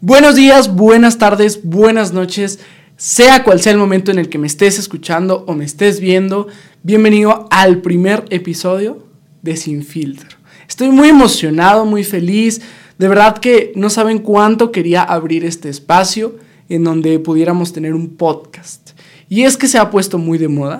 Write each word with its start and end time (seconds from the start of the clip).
Buenos 0.00 0.36
días, 0.36 0.76
buenas 0.76 1.18
tardes, 1.18 1.64
buenas 1.64 2.12
noches, 2.12 2.60
sea 2.96 3.42
cual 3.42 3.60
sea 3.60 3.72
el 3.72 3.78
momento 3.78 4.12
en 4.12 4.20
el 4.20 4.28
que 4.28 4.38
me 4.38 4.46
estés 4.46 4.78
escuchando 4.78 5.44
o 5.48 5.54
me 5.54 5.64
estés 5.64 5.98
viendo, 5.98 6.46
bienvenido 6.84 7.48
al 7.50 7.78
primer 7.78 8.24
episodio 8.30 9.04
de 9.42 9.56
Sin 9.56 9.82
Filtro. 9.82 10.38
Estoy 10.68 10.90
muy 10.90 11.08
emocionado, 11.08 11.84
muy 11.84 12.04
feliz, 12.04 12.60
de 12.96 13.08
verdad 13.08 13.38
que 13.38 13.72
no 13.74 13.90
saben 13.90 14.20
cuánto 14.20 14.70
quería 14.70 15.02
abrir 15.02 15.44
este 15.44 15.68
espacio 15.68 16.36
en 16.68 16.84
donde 16.84 17.18
pudiéramos 17.18 17.72
tener 17.72 17.92
un 17.92 18.10
podcast. 18.10 18.90
Y 19.28 19.42
es 19.42 19.56
que 19.56 19.66
se 19.66 19.78
ha 19.78 19.90
puesto 19.90 20.16
muy 20.16 20.38
de 20.38 20.46
moda 20.46 20.78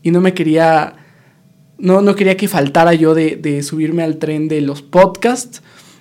y 0.00 0.12
no 0.12 0.20
me 0.20 0.32
quería, 0.32 0.94
no, 1.76 2.02
no 2.02 2.14
quería 2.14 2.36
que 2.36 2.46
faltara 2.46 2.94
yo 2.94 3.14
de, 3.14 3.34
de 3.34 3.64
subirme 3.64 4.04
al 4.04 4.18
tren 4.18 4.46
de 4.46 4.60
los 4.60 4.80
podcasts. 4.80 5.60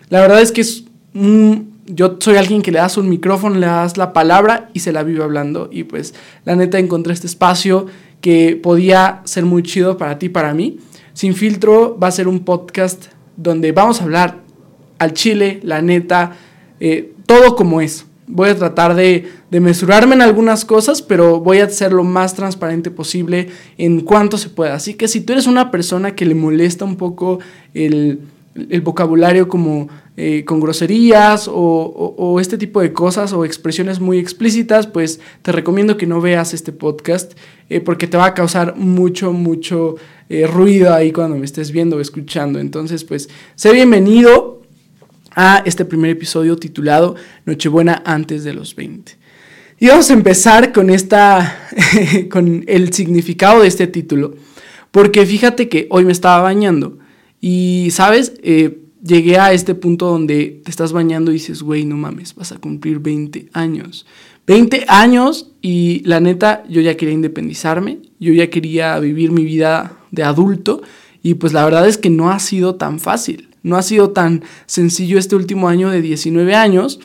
La 0.09 0.21
verdad 0.21 0.39
es 0.39 0.51
que 0.51 0.61
es 0.61 0.83
un 1.15 1.68
yo 1.89 2.17
soy 2.19 2.37
alguien 2.37 2.61
que 2.61 2.71
le 2.71 2.79
das 2.79 2.97
un 2.97 3.09
micrófono, 3.09 3.57
le 3.57 3.65
das 3.65 3.97
la 3.97 4.13
palabra 4.13 4.69
y 4.73 4.79
se 4.79 4.93
la 4.93 5.03
vive 5.03 5.23
hablando. 5.23 5.69
Y 5.71 5.83
pues 5.83 6.13
la 6.45 6.55
neta 6.55 6.77
encontré 6.77 7.13
este 7.13 7.27
espacio 7.27 7.87
que 8.21 8.59
podía 8.61 9.21
ser 9.25 9.45
muy 9.45 9.63
chido 9.63 9.97
para 9.97 10.19
ti, 10.19 10.29
para 10.29 10.53
mí. 10.53 10.77
Sin 11.13 11.33
filtro 11.33 11.97
va 12.01 12.07
a 12.07 12.11
ser 12.11 12.27
un 12.27 12.41
podcast 12.41 13.07
donde 13.35 13.71
vamos 13.71 13.99
a 13.99 14.03
hablar 14.03 14.37
al 14.99 15.13
chile, 15.13 15.59
la 15.63 15.81
neta, 15.81 16.33
eh, 16.79 17.13
todo 17.25 17.55
como 17.55 17.81
es. 17.81 18.05
Voy 18.27 18.49
a 18.49 18.55
tratar 18.55 18.93
de, 18.93 19.27
de, 19.49 19.59
mesurarme 19.59 20.13
en 20.13 20.21
algunas 20.21 20.63
cosas, 20.63 21.01
pero 21.01 21.39
voy 21.39 21.59
a 21.59 21.69
ser 21.69 21.93
lo 21.93 22.03
más 22.03 22.35
transparente 22.35 22.91
posible 22.91 23.49
en 23.79 24.01
cuanto 24.01 24.37
se 24.37 24.49
pueda. 24.49 24.75
Así 24.75 24.93
que 24.93 25.07
si 25.07 25.21
tú 25.21 25.33
eres 25.33 25.47
una 25.47 25.71
persona 25.71 26.13
que 26.13 26.25
le 26.25 26.35
molesta 26.35 26.85
un 26.85 26.95
poco 26.95 27.39
el, 27.73 28.19
el 28.69 28.81
vocabulario 28.81 29.47
como 29.47 29.87
eh, 30.21 30.43
con 30.43 30.59
groserías 30.59 31.49
o, 31.49 32.39
este 32.41 32.57
tipo 32.57 32.81
de 32.81 32.91
cosas 32.91 33.31
o 33.31 33.45
expresiones 33.45 34.01
muy 34.01 34.17
explícitas, 34.19 34.85
pues 34.85 35.21
te 35.43 35.53
recomiendo 35.53 35.95
que 35.95 36.07
no 36.07 36.19
veas 36.19 36.53
este 36.53 36.73
podcast 36.73 37.35
eh, 37.69 37.79
porque 37.79 38.05
te 38.05 38.17
va 38.17 38.25
a 38.25 38.33
causar 38.33 38.75
mucho, 38.75 39.31
mucho 39.31 39.95
eh, 40.27 40.45
ruido 40.45 40.93
ahí 40.93 41.13
cuando 41.13 41.37
me 41.37 41.45
estés 41.45 41.71
viendo 41.71 41.95
o 41.95 42.01
escuchando. 42.01 42.59
Entonces, 42.59 43.05
pues, 43.05 43.29
sé 43.55 43.71
bienvenido 43.71 44.61
a 45.35 45.63
este 45.65 45.85
primer 45.85 46.11
episodio 46.11 46.57
titulado 46.57 47.15
Nochebuena 47.45 48.03
antes 48.05 48.43
de 48.43 48.51
los 48.51 48.75
20. 48.75 49.13
Y 49.79 49.87
vamos 49.87 50.09
a 50.09 50.13
empezar 50.15 50.73
con 50.73 50.89
esta, 50.89 51.69
con 52.29 52.65
el 52.67 52.91
significado 52.91 53.61
de 53.61 53.69
este 53.69 53.87
título, 53.87 54.35
porque 54.91 55.25
fíjate 55.25 55.69
que 55.69 55.87
hoy 55.89 56.03
me 56.03 56.11
estaba 56.11 56.41
bañando 56.41 56.97
y, 57.39 57.87
¿sabes? 57.91 58.33
Llegué 59.01 59.37
a 59.37 59.53
este 59.53 59.75
punto 59.75 60.07
donde 60.07 60.61
te 60.63 60.71
estás 60.71 60.91
bañando 60.91 61.31
y 61.31 61.35
dices, 61.35 61.61
güey, 61.61 61.85
no 61.85 61.97
mames, 61.97 62.35
vas 62.35 62.51
a 62.51 62.57
cumplir 62.57 62.99
20 62.99 63.49
años. 63.53 64.05
20 64.47 64.85
años 64.87 65.51
y 65.61 66.01
la 66.05 66.19
neta, 66.19 66.63
yo 66.67 66.81
ya 66.81 66.97
quería 66.97 67.13
independizarme, 67.13 67.99
yo 68.19 68.33
ya 68.33 68.49
quería 68.49 68.97
vivir 68.99 69.31
mi 69.31 69.43
vida 69.43 69.97
de 70.11 70.23
adulto 70.23 70.81
y 71.21 71.35
pues 71.35 71.53
la 71.53 71.63
verdad 71.63 71.87
es 71.87 71.97
que 71.97 72.09
no 72.09 72.31
ha 72.31 72.39
sido 72.39 72.75
tan 72.75 72.99
fácil, 72.99 73.49
no 73.61 73.75
ha 73.75 73.83
sido 73.83 74.09
tan 74.09 74.43
sencillo 74.65 75.19
este 75.19 75.35
último 75.35 75.69
año 75.69 75.89
de 75.91 76.01
19 76.01 76.55
años 76.55 76.99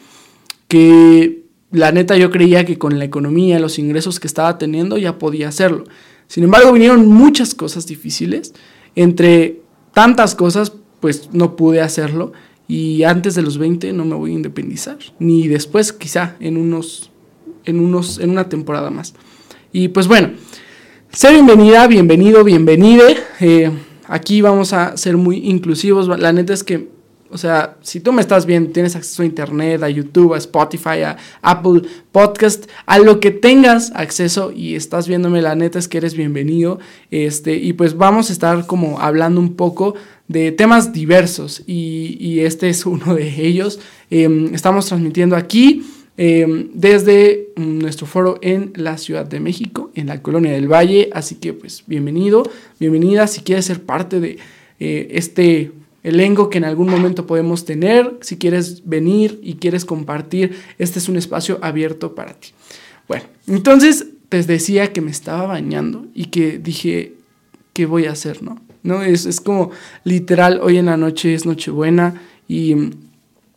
que 0.69 1.45
la 1.71 1.93
neta 1.93 2.17
yo 2.17 2.31
creía 2.31 2.65
que 2.65 2.79
con 2.79 2.99
la 2.99 3.05
economía, 3.05 3.59
los 3.59 3.79
ingresos 3.79 4.21
que 4.21 4.27
estaba 4.27 4.57
teniendo 4.59 4.97
ya 4.97 5.19
podía 5.19 5.49
hacerlo. 5.49 5.85
Sin 6.29 6.45
embargo, 6.45 6.73
vinieron 6.73 7.07
muchas 7.07 7.55
cosas 7.55 7.87
difíciles, 7.87 8.55
entre 8.95 9.61
tantas 9.93 10.35
cosas, 10.35 10.73
pues 11.05 11.29
no 11.35 11.55
pude 11.55 11.83
hacerlo 11.83 12.33
y 12.67 13.03
antes 13.03 13.35
de 13.35 13.43
los 13.43 13.59
20 13.59 13.93
no 13.93 14.07
me 14.07 14.15
voy 14.15 14.31
a 14.31 14.35
independizar, 14.37 14.97
ni 15.19 15.49
después 15.49 15.93
quizá 15.93 16.35
en 16.41 16.57
unos, 16.57 17.11
en 17.67 17.79
unos, 17.79 18.19
en 18.19 18.31
una 18.31 18.49
temporada 18.49 18.89
más. 18.89 19.13
Y 19.71 19.89
pues 19.89 20.09
bueno, 20.09 20.31
sé 21.11 21.31
bienvenida, 21.31 21.87
bienvenido, 21.89 22.43
bienvenide. 22.43 23.19
Eh, 23.41 23.71
aquí 24.07 24.41
vamos 24.41 24.73
a 24.73 24.97
ser 24.97 25.19
muy 25.19 25.47
inclusivos. 25.47 26.09
La 26.09 26.33
neta 26.33 26.55
es 26.55 26.65
que 26.65 26.89
o 27.35 27.37
sea, 27.37 27.79
si 27.81 27.99
tú 27.99 28.13
me 28.13 28.21
estás 28.21 28.47
viendo, 28.47 28.71
tienes 28.71 28.95
acceso 28.95 29.23
a 29.23 29.27
Internet, 29.27 29.83
a 29.83 29.89
YouTube, 29.89 30.35
a 30.35 30.39
Spotify, 30.39 31.03
a 31.03 31.17
Apple 31.43 31.83
Podcast, 32.13 32.71
a 32.87 33.01
lo 33.01 33.19
que 33.19 33.33
tengas 33.33 33.91
acceso 33.97 34.53
y 34.53 34.77
estás 34.77 35.09
viéndome, 35.09 35.43
la 35.43 35.57
neta 35.57 35.81
es 35.81 35.89
que 35.89 35.99
eres 35.99 36.15
bienvenido. 36.15 36.79
Este, 37.11 37.57
y 37.57 37.73
pues 37.73 37.97
vamos 37.97 38.31
a 38.31 38.33
estar 38.33 38.67
como 38.69 39.01
hablando 39.01 39.41
un 39.41 39.57
poco 39.57 39.97
de 40.29 40.53
temas 40.53 40.93
diversos 40.93 41.63
y, 41.67 42.41
este 42.41 42.69
es 42.69 42.87
uno 42.87 43.15
de 43.15 43.47
ellos. 43.47 43.81
Em, 44.11 44.55
estamos 44.55 44.87
transmitiendo 44.87 45.37
aquí 45.37 45.83
em, 46.17 46.69
desde 46.73 47.49
nuestro 47.57 48.07
foro 48.07 48.39
en 48.43 48.73
la 48.77 48.99
Ciudad 48.99 49.27
de 49.27 49.41
México, 49.41 49.91
en 49.95 50.07
la 50.07 50.23
Colonia 50.23 50.53
del 50.53 50.71
Valle. 50.71 51.11
Así 51.13 51.37
que 51.37 51.53
pues 51.53 51.85
bienvenido, 51.87 52.49
bienvenida 52.79 53.27
si 53.27 53.41
quieres 53.41 53.65
ser 53.65 53.83
parte 53.83 54.21
de 54.21 54.39
eh, 54.81 55.09
este 55.11 55.73
elenco 56.03 56.51
que 56.51 56.59
en 56.59 56.65
algún 56.65 56.89
momento 56.89 57.27
podemos 57.27 57.65
tener. 57.65 58.19
Si 58.21 58.37
quieres 58.37 58.83
venir 58.87 59.41
y 59.43 59.55
quieres 59.55 59.85
compartir, 59.85 60.57
este 60.79 60.99
es 60.99 61.09
un 61.09 61.17
espacio 61.17 61.59
abierto 61.63 62.15
para 62.15 62.35
ti. 62.35 62.51
Bueno, 63.09 63.25
entonces 63.47 64.07
te 64.29 64.43
decía 64.43 64.93
que 64.93 65.01
me 65.01 65.11
estaba 65.11 65.47
bañando 65.47 66.07
y 66.15 66.27
que 66.27 66.59
dije, 66.59 67.15
¿qué 67.73 67.87
voy 67.87 68.07
a 68.07 68.13
hacer? 68.13 68.43
¿No? 68.43 68.61
¿No? 68.85 69.03
Es, 69.03 69.27
es 69.27 69.41
como 69.41 69.73
literal, 70.05 70.61
hoy 70.63 70.77
en 70.79 70.87
la 70.87 70.97
noche 70.97 71.35
es 71.35 71.45
Nochebuena 71.45 72.23
y 72.47 72.77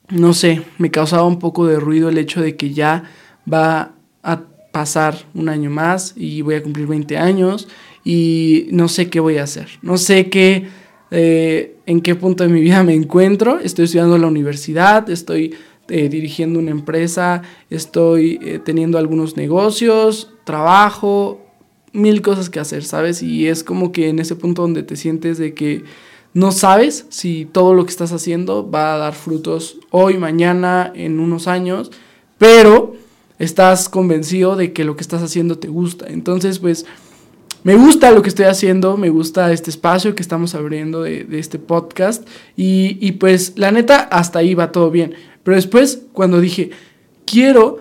no 0.10 0.34
sé, 0.34 0.64
me 0.80 0.90
causaba 0.90 1.26
un 1.26 1.38
poco 1.38 1.68
de 1.68 1.80
ruido 1.80 2.10
el 2.10 2.18
hecho 2.18 2.42
de 2.42 2.56
que 2.56 2.74
ya 2.74 3.04
va 3.52 3.92
a 4.24 4.42
pasar 4.72 5.26
un 5.36 5.50
año 5.50 5.70
más 5.70 6.14
y 6.16 6.42
voy 6.42 6.56
a 6.56 6.64
cumplir 6.64 6.88
20 6.88 7.18
años 7.18 7.68
y 8.04 8.68
no 8.72 8.88
sé 8.88 9.10
qué 9.10 9.20
voy 9.20 9.38
a 9.38 9.44
hacer. 9.44 9.68
No 9.82 9.98
sé 9.98 10.30
qué 10.30 10.68
eh, 11.12 11.78
en 11.86 12.02
qué 12.02 12.16
punto 12.16 12.44
de 12.44 12.50
mi 12.50 12.62
vida 12.62 12.84
me 12.84 12.94
encuentro. 12.94 13.60
Estoy 13.60 13.86
estudiando 13.86 14.16
en 14.16 14.22
la 14.22 14.28
universidad, 14.28 15.10
estoy 15.10 15.56
eh, 15.90 16.10
dirigiendo 16.10 16.60
una 16.60 16.72
empresa, 16.72 17.42
estoy 17.70 18.40
eh, 18.42 18.60
teniendo 18.64 18.98
algunos 18.98 19.38
negocios, 19.38 20.34
trabajo, 20.44 21.47
mil 21.94 22.22
cosas 22.22 22.50
que 22.50 22.60
hacer, 22.60 22.84
¿sabes? 22.84 23.22
Y 23.24 23.48
es 23.48 23.64
como 23.64 23.92
que 23.92 24.10
en 24.10 24.20
ese 24.20 24.36
punto 24.36 24.62
donde 24.62 24.84
te 24.84 24.96
sientes 24.96 25.38
de 25.38 25.54
que 25.54 25.84
no 26.34 26.52
sabes 26.52 27.06
si 27.10 27.46
todo 27.46 27.74
lo 27.74 27.86
que 27.86 27.92
estás 27.92 28.12
haciendo 28.12 28.70
va 28.70 28.94
a 28.94 28.98
dar 28.98 29.14
frutos 29.14 29.80
hoy, 29.90 30.18
mañana, 30.18 30.92
en 30.94 31.20
unos 31.20 31.48
años, 31.48 31.92
pero 32.38 32.96
estás 33.40 33.90
convencido 33.90 34.56
de 34.56 34.74
que 34.74 34.84
lo 34.84 34.96
que 34.96 35.02
estás 35.02 35.24
haciendo 35.24 35.58
te 35.58 35.68
gusta. 35.68 36.08
Entonces, 36.08 36.60
pues 36.60 36.86
me 37.64 37.76
gusta 37.76 38.12
lo 38.12 38.22
que 38.22 38.30
estoy 38.30 38.46
haciendo, 38.46 38.98
me 38.98 39.10
gusta 39.10 39.52
este 39.52 39.70
espacio 39.70 40.16
que 40.16 40.22
estamos 40.22 40.54
abriendo 40.56 41.02
de, 41.02 41.28
este 41.32 41.60
podcast 41.60 42.28
y, 42.56 42.98
y, 43.06 43.14
pues 43.14 43.54
la 43.58 43.72
neta 43.72 44.02
hasta 44.02 44.40
ahí 44.40 44.54
va 44.54 44.72
todo 44.72 44.92
bien. 44.92 45.16
Pero 45.44 45.56
después 45.56 46.04
cuando 46.14 46.40
dije, 46.40 46.70
quiero 47.26 47.80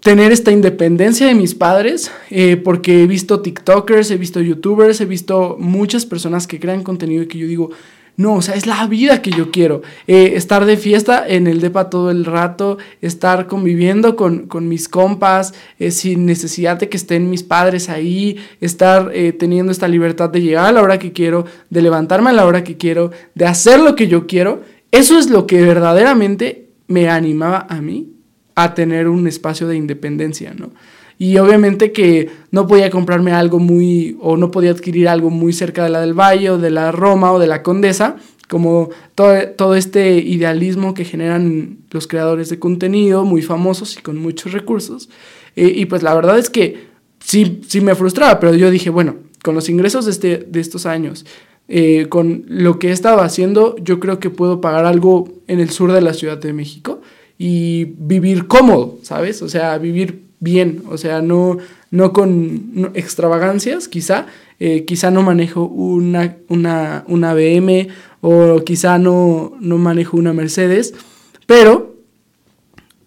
tener 0.00 0.32
esta 0.32 0.52
independencia 0.52 1.26
de 1.26 1.34
mis 1.34 1.54
padres, 1.54 2.10
eh, 2.30 2.56
porque 2.56 3.02
he 3.02 3.06
visto 3.06 3.40
TikTokers, 3.40 4.10
he 4.10 4.16
visto 4.16 4.40
YouTubers, 4.40 5.00
he 5.00 5.06
visto 5.06 5.56
muchas 5.58 6.06
personas 6.06 6.46
que 6.46 6.60
crean 6.60 6.82
contenido 6.82 7.22
y 7.22 7.28
que 7.28 7.38
yo 7.38 7.46
digo, 7.46 7.70
no, 8.16 8.34
o 8.34 8.42
sea, 8.42 8.56
es 8.56 8.66
la 8.66 8.84
vida 8.88 9.22
que 9.22 9.30
yo 9.30 9.52
quiero. 9.52 9.82
Eh, 10.08 10.32
estar 10.34 10.64
de 10.64 10.76
fiesta 10.76 11.24
en 11.26 11.46
el 11.46 11.60
DEPA 11.60 11.88
todo 11.88 12.10
el 12.10 12.24
rato, 12.24 12.78
estar 13.00 13.46
conviviendo 13.46 14.16
con, 14.16 14.48
mis 14.68 14.88
compas, 14.88 15.54
eh, 15.78 15.92
sin 15.92 16.26
necesidad 16.26 16.78
de 16.78 16.88
que 16.88 16.96
estén 16.96 17.30
mis 17.30 17.44
padres 17.44 17.88
ahí, 17.88 18.36
estar 18.60 19.12
teniendo 19.38 19.70
esta 19.70 19.86
libertad 19.86 20.30
de 20.30 20.42
llegar 20.42 20.66
a 20.66 20.72
la 20.72 20.82
hora 20.82 20.98
que 20.98 21.12
quiero, 21.12 21.44
de 21.70 21.82
levantarme 21.82 22.30
a 22.30 22.32
la 22.32 22.46
hora 22.46 22.64
que 22.64 22.76
quiero, 22.76 23.12
de 23.36 23.46
hacer 23.46 23.78
lo 23.78 23.94
que 23.94 24.08
yo 24.08 24.26
quiero. 24.26 24.62
Eso 24.90 25.16
es 25.16 25.30
lo 25.30 25.46
que 25.46 25.62
verdaderamente 25.62 26.70
me 26.88 27.08
animaba 27.08 27.66
a 27.68 27.80
mí 27.80 28.17
a 28.62 28.74
tener 28.74 29.08
un 29.08 29.26
espacio 29.26 29.68
de 29.68 29.76
independencia, 29.76 30.54
¿no? 30.54 30.70
Y 31.18 31.36
obviamente 31.38 31.90
que 31.90 32.30
no 32.52 32.68
podía 32.68 32.90
comprarme 32.90 33.32
algo 33.32 33.58
muy, 33.58 34.16
o 34.20 34.36
no 34.36 34.52
podía 34.52 34.70
adquirir 34.70 35.08
algo 35.08 35.30
muy 35.30 35.52
cerca 35.52 35.82
de 35.82 35.90
la 35.90 36.00
del 36.00 36.14
Valle, 36.14 36.50
o 36.50 36.58
de 36.58 36.70
la 36.70 36.92
Roma, 36.92 37.32
o 37.32 37.40
de 37.40 37.48
la 37.48 37.62
Condesa, 37.64 38.16
como 38.48 38.90
todo, 39.16 39.36
todo 39.56 39.74
este 39.74 40.18
idealismo 40.18 40.94
que 40.94 41.04
generan 41.04 41.78
los 41.90 42.06
creadores 42.06 42.50
de 42.50 42.60
contenido, 42.60 43.24
muy 43.24 43.42
famosos 43.42 43.98
y 43.98 44.00
con 44.00 44.16
muchos 44.16 44.52
recursos. 44.52 45.10
Eh, 45.56 45.72
y 45.74 45.86
pues 45.86 46.04
la 46.04 46.14
verdad 46.14 46.38
es 46.38 46.50
que 46.50 46.86
sí, 47.18 47.62
sí 47.66 47.80
me 47.80 47.96
frustraba, 47.96 48.38
pero 48.38 48.54
yo 48.54 48.70
dije, 48.70 48.90
bueno, 48.90 49.16
con 49.42 49.56
los 49.56 49.68
ingresos 49.68 50.04
de, 50.04 50.12
este, 50.12 50.46
de 50.48 50.60
estos 50.60 50.86
años, 50.86 51.26
eh, 51.66 52.06
con 52.08 52.44
lo 52.46 52.78
que 52.78 52.88
he 52.88 52.92
estado 52.92 53.20
haciendo, 53.20 53.76
yo 53.82 53.98
creo 53.98 54.20
que 54.20 54.30
puedo 54.30 54.60
pagar 54.60 54.86
algo 54.86 55.28
en 55.48 55.58
el 55.58 55.70
sur 55.70 55.92
de 55.92 56.00
la 56.00 56.14
Ciudad 56.14 56.38
de 56.38 56.52
México 56.52 56.97
y 57.38 57.84
vivir 57.84 58.48
cómodo, 58.48 58.98
¿sabes? 59.02 59.40
O 59.42 59.48
sea, 59.48 59.78
vivir 59.78 60.24
bien, 60.40 60.82
o 60.90 60.98
sea, 60.98 61.22
no, 61.22 61.58
no 61.90 62.12
con 62.12 62.90
extravagancias, 62.94 63.88
quizá, 63.88 64.26
eh, 64.58 64.84
quizá 64.84 65.10
no 65.10 65.22
manejo 65.22 65.64
una, 65.64 66.36
una, 66.48 67.04
una 67.06 67.34
BM 67.34 67.88
o 68.20 68.62
quizá 68.64 68.98
no, 68.98 69.56
no 69.60 69.78
manejo 69.78 70.16
una 70.16 70.32
Mercedes, 70.32 70.94
pero 71.46 71.96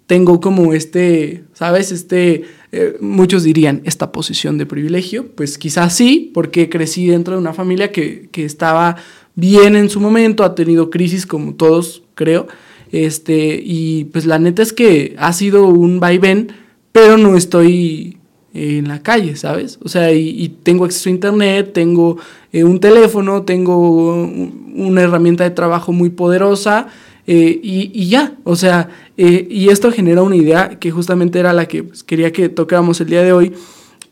tengo 0.07 0.41
como 0.41 0.73
este, 0.73 1.43
¿sabes? 1.53 1.91
Este, 1.91 2.43
eh, 2.73 2.97
muchos 2.99 3.43
dirían, 3.43 3.81
esta 3.85 4.11
posición 4.11 4.57
de 4.57 4.65
privilegio. 4.65 5.27
Pues 5.35 5.57
quizás 5.57 5.95
sí, 5.95 6.31
porque 6.33 6.69
crecí 6.69 7.07
dentro 7.07 7.35
de 7.35 7.39
una 7.39 7.53
familia 7.53 7.93
que, 7.93 8.27
que 8.31 8.43
estaba 8.43 8.97
bien 9.35 9.77
en 9.77 9.89
su 9.89 10.01
momento, 10.01 10.43
ha 10.43 10.53
tenido 10.53 10.89
crisis 10.89 11.25
como 11.25 11.53
todos, 11.55 12.03
creo. 12.15 12.47
Este, 12.91 13.61
y 13.63 14.05
pues 14.05 14.25
la 14.25 14.39
neta 14.39 14.61
es 14.61 14.73
que 14.73 15.15
ha 15.17 15.33
sido 15.33 15.65
un 15.67 15.99
vaivén, 15.99 16.51
pero 16.91 17.17
no 17.17 17.35
estoy 17.37 18.17
en 18.53 18.87
la 18.87 19.01
calle, 19.01 19.35
¿sabes? 19.35 19.79
O 19.81 19.89
sea, 19.89 20.11
y, 20.11 20.49
tengo 20.63 20.85
acceso 20.85 21.09
a 21.09 21.13
internet, 21.13 21.71
tengo 21.73 22.17
eh, 22.51 22.63
un 22.63 22.79
teléfono, 22.79 23.43
tengo 23.43 24.13
una 24.13 25.01
herramienta 25.01 25.43
de 25.45 25.51
trabajo 25.51 25.93
muy 25.93 26.09
poderosa 26.09 26.87
eh, 27.27 27.59
y, 27.63 28.09
ya, 28.09 28.33
o 28.43 28.55
sea, 28.55 28.89
eh, 29.15 29.47
y 29.49 29.69
esto 29.69 29.91
genera 29.91 30.23
una 30.23 30.35
idea 30.35 30.79
que 30.79 30.91
justamente 30.91 31.39
era 31.39 31.53
la 31.53 31.67
que 31.67 31.83
pues, 31.83 32.03
quería 32.03 32.33
que 32.33 32.49
tocáramos 32.49 32.99
el 32.99 33.07
día 33.07 33.23
de 33.23 33.31
hoy, 33.31 33.53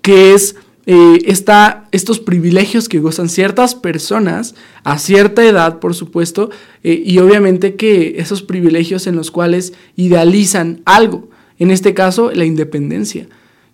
que 0.01 0.33
es 0.33 0.55
está 0.85 1.87
estos 1.91 2.19
privilegios 2.19 2.89
que 2.89 2.99
gozan 2.99 3.29
ciertas 3.29 3.75
personas 3.75 4.55
a 4.83 4.97
cierta 4.97 5.45
edad, 5.45 5.79
por 5.79 5.93
supuesto, 5.93 6.49
y 6.81 7.17
obviamente 7.19 7.75
que 7.75 8.15
esos 8.17 8.41
privilegios 8.41 9.05
en 9.05 9.15
los 9.15 9.29
cuales 9.29 9.73
idealizan 9.95 10.81
algo, 10.85 11.29
en 11.59 11.69
este 11.69 11.93
caso 11.93 12.31
la 12.31 12.45
independencia. 12.45 13.27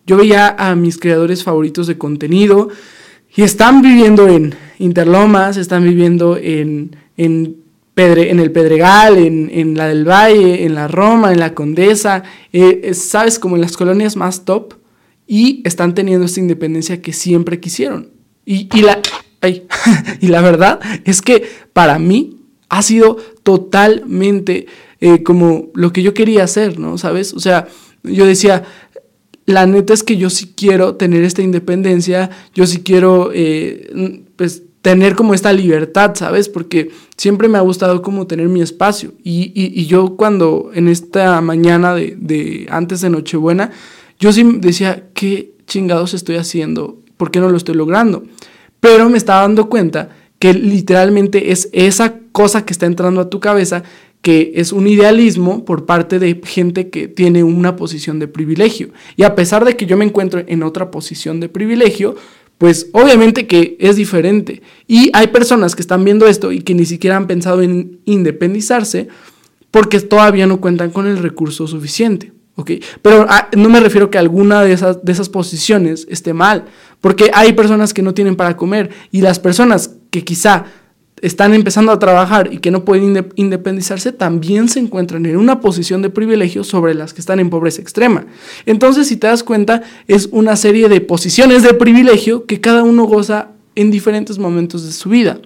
Yo 0.05 0.17
veía 0.17 0.55
a 0.57 0.75
mis 0.75 0.97
creadores 0.97 1.43
favoritos 1.43 1.87
de 1.87 1.97
contenido 1.97 2.69
y 3.35 3.41
están 3.41 3.81
viviendo 3.81 4.27
en 4.27 4.55
Interlomas, 4.77 5.57
están 5.57 5.83
viviendo 5.83 6.37
en, 6.37 6.95
en, 7.17 7.57
en 7.95 8.39
el 8.39 8.51
Pedregal, 8.51 9.17
en, 9.17 9.77
la 9.77 9.87
del 9.87 10.07
Valle, 10.07 10.65
en 10.65 10.75
la 10.75 10.87
Roma, 10.87 11.31
en 11.31 11.39
la 11.39 11.53
Condesa, 11.53 12.23
eh, 12.53 12.93
sabes, 12.93 13.39
como 13.39 13.55
en 13.55 13.61
las 13.61 13.77
colonias 13.77 14.15
más 14.15 14.45
top, 14.45 14.73
y 15.27 15.61
están 15.65 15.95
teniendo 15.95 16.25
esta 16.25 16.39
independencia 16.39 17.01
que 17.01 17.13
siempre 17.13 17.59
quisieron. 17.59 18.11
Y, 18.45 18.67
la, 18.81 19.01
y 20.21 20.27
la 20.27 20.41
verdad 20.41 20.79
es 21.03 21.21
que 21.21 21.43
para 21.73 21.97
mí 21.97 22.41
ha 22.69 22.81
sido 22.81 23.17
totalmente 23.43 24.67
eh, 25.01 25.23
como 25.23 25.69
lo 25.73 25.91
que 25.91 26.03
yo 26.03 26.13
quería 26.13 26.43
hacer, 26.43 26.79
¿no? 26.79 26.97
¿Sabes? 26.97 27.33
O 27.33 27.39
sea, 27.39 27.67
yo 28.03 28.25
decía, 28.25 28.63
la 29.45 29.65
neta 29.65 29.93
es 29.93 30.03
que 30.03 30.17
yo 30.17 30.29
sí 30.29 30.53
quiero 30.55 30.95
tener 30.95 31.23
esta 31.23 31.41
independencia, 31.41 32.29
yo 32.53 32.65
sí 32.65 32.81
quiero, 32.81 33.31
eh, 33.33 34.23
pues, 34.35 34.63
tener 34.81 35.15
como 35.15 35.33
esta 35.33 35.51
libertad, 35.51 36.13
¿sabes? 36.15 36.47
Porque 36.47 36.91
siempre 37.17 37.47
me 37.47 37.57
ha 37.57 37.61
gustado 37.61 38.03
como 38.03 38.27
tener 38.27 38.49
mi 38.49 38.61
espacio. 38.61 39.13
Y, 39.23 39.85
yo 39.87 40.15
cuando 40.15 40.71
en 40.75 40.87
esta 40.87 41.41
mañana 41.41 41.95
de, 41.95 42.15
de, 42.19 42.67
antes 42.69 43.01
de 43.01 43.09
Nochebuena, 43.09 43.71
yo 44.19 44.31
sí 44.31 44.43
decía, 44.59 45.07
¿qué 45.13 45.53
chingados 45.67 46.13
estoy 46.13 46.35
haciendo? 46.35 47.01
¿Por 47.17 47.31
qué 47.31 47.39
no 47.39 47.49
lo 47.49 47.57
estoy 47.57 47.75
logrando? 47.75 48.23
Pero 48.79 49.09
me 49.09 49.17
estaba 49.17 49.41
dando 49.41 49.69
cuenta 49.69 50.09
que 50.39 50.53
literalmente 50.53 51.51
es 51.51 51.69
esa 51.71 52.19
cosa 52.31 52.65
que 52.65 52.73
está 52.73 52.85
entrando 52.85 53.21
a 53.21 53.29
tu 53.29 53.39
cabeza 53.39 53.83
que 54.25 54.53
es 54.55 54.73
un 54.73 54.87
idealismo 54.87 55.65
por 55.65 55.85
parte 55.85 56.17
de 56.17 56.41
gente 56.43 56.89
que 56.89 57.07
tiene 57.07 57.43
una 57.43 57.75
posición 57.75 58.17
de 58.17 58.27
privilegio. 58.27 58.89
Y 59.15 59.21
a 59.21 59.35
pesar 59.35 59.63
de 59.65 59.77
que 59.77 59.85
yo 59.85 59.97
me 59.97 60.05
encuentro 60.05 60.43
en 60.47 60.63
otra 60.63 60.89
posición 60.89 61.39
de 61.39 61.47
privilegio, 61.47 62.15
pues 62.57 62.89
obviamente 62.93 63.45
que 63.45 63.77
es 63.79 63.97
diferente. 63.97 64.63
Y 64.87 65.11
hay 65.13 65.27
personas 65.27 65.75
que 65.75 65.83
están 65.83 66.03
viendo 66.03 66.25
esto 66.25 66.51
y 66.51 66.61
que 66.61 66.73
ni 66.73 66.85
siquiera 66.85 67.17
han 67.17 67.27
pensado 67.27 67.61
en 67.61 67.99
independizarse 68.05 69.09
porque 69.69 69.99
todavía 69.99 70.47
no 70.47 70.59
cuentan 70.59 70.89
con 70.89 71.05
el 71.05 71.19
recurso 71.19 71.67
suficiente. 71.67 72.31
¿Ok? 72.55 72.71
Pero 73.01 73.25
ah, 73.29 73.49
no 73.55 73.69
me 73.69 73.79
refiero 73.79 74.09
que 74.09 74.17
alguna 74.17 74.61
de 74.63 74.73
esas, 74.73 75.03
de 75.03 75.11
esas 75.11 75.29
posiciones 75.29 76.07
esté 76.09 76.33
mal, 76.33 76.65
porque 77.01 77.31
hay 77.33 77.53
personas 77.53 77.93
que 77.93 78.01
no 78.01 78.13
tienen 78.13 78.35
para 78.35 78.57
comer 78.57 78.89
y 79.11 79.21
las 79.21 79.39
personas 79.39 79.91
que 80.09 80.23
quizá 80.23 80.65
están 81.21 81.53
empezando 81.53 81.91
a 81.91 81.99
trabajar 81.99 82.51
y 82.51 82.59
que 82.59 82.71
no 82.71 82.83
pueden 82.83 83.25
independizarse, 83.35 84.11
también 84.11 84.67
se 84.69 84.79
encuentran 84.79 85.25
en 85.25 85.37
una 85.37 85.61
posición 85.61 86.01
de 86.01 86.09
privilegio 86.09 86.63
sobre 86.63 86.93
las 86.93 87.13
que 87.13 87.21
están 87.21 87.39
en 87.39 87.49
pobreza 87.49 87.81
extrema. 87.81 88.25
Entonces, 88.65 89.07
si 89.07 89.17
te 89.17 89.27
das 89.27 89.43
cuenta, 89.43 89.81
es 90.07 90.29
una 90.31 90.55
serie 90.55 90.89
de 90.89 91.01
posiciones 91.01 91.63
de 91.63 91.73
privilegio 91.73 92.45
que 92.45 92.59
cada 92.59 92.83
uno 92.83 93.05
goza 93.05 93.49
en 93.75 93.91
diferentes 93.91 94.37
momentos 94.37 94.85
de 94.85 94.91
su 94.91 95.09
vida. 95.09 95.39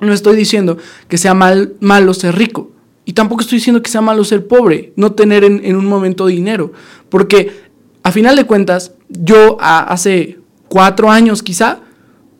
No 0.00 0.12
estoy 0.12 0.36
diciendo 0.36 0.78
que 1.08 1.18
sea 1.18 1.34
mal, 1.34 1.74
malo 1.80 2.12
ser 2.14 2.36
rico. 2.36 2.70
Y 3.08 3.14
tampoco 3.14 3.40
estoy 3.40 3.56
diciendo 3.56 3.80
que 3.80 3.90
sea 3.90 4.02
malo 4.02 4.22
ser 4.22 4.46
pobre, 4.46 4.92
no 4.96 5.12
tener 5.12 5.42
en, 5.42 5.76
un 5.76 5.86
momento 5.86 6.26
dinero. 6.26 6.72
Porque 7.08 7.50
a 8.02 8.12
final 8.12 8.36
de 8.36 8.44
cuentas, 8.44 8.92
yo 9.08 9.56
hace 9.60 10.36
cuatro 10.68 11.10
años 11.10 11.42
quizá, 11.42 11.78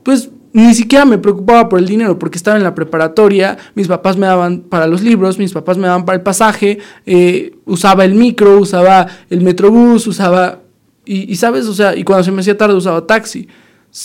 pues 0.02 0.28
ni 0.52 0.74
siquiera 0.74 1.06
me 1.06 1.16
preocupaba 1.16 1.70
por 1.70 1.78
el 1.78 1.86
dinero 1.86 2.18
porque 2.18 2.36
estaba 2.36 2.58
en 2.58 2.64
la 2.64 2.74
preparatoria, 2.74 3.56
mis 3.74 3.88
papás 3.88 4.18
me 4.18 4.26
daban 4.26 4.60
para 4.60 4.86
los 4.86 5.00
libros, 5.00 5.38
mis 5.38 5.54
papás 5.54 5.78
me 5.78 5.86
daban 5.86 6.04
para 6.04 6.16
el 6.16 6.22
pasaje, 6.22 6.80
eh, 7.06 7.56
usaba 7.64 8.04
el 8.04 8.14
micro, 8.14 8.58
usaba 8.58 9.06
el 9.30 9.40
metrobús, 9.40 10.06
usaba, 10.06 10.60
y, 11.06 11.34
sabes, 11.36 11.66
o 11.66 11.72
sea, 11.72 11.96
y 11.96 12.04
cuando 12.04 12.24
se 12.24 12.30
me 12.30 12.42
hacía 12.42 12.58
tarde 12.58 12.74
usaba 12.74 13.06
taxi. 13.06 13.48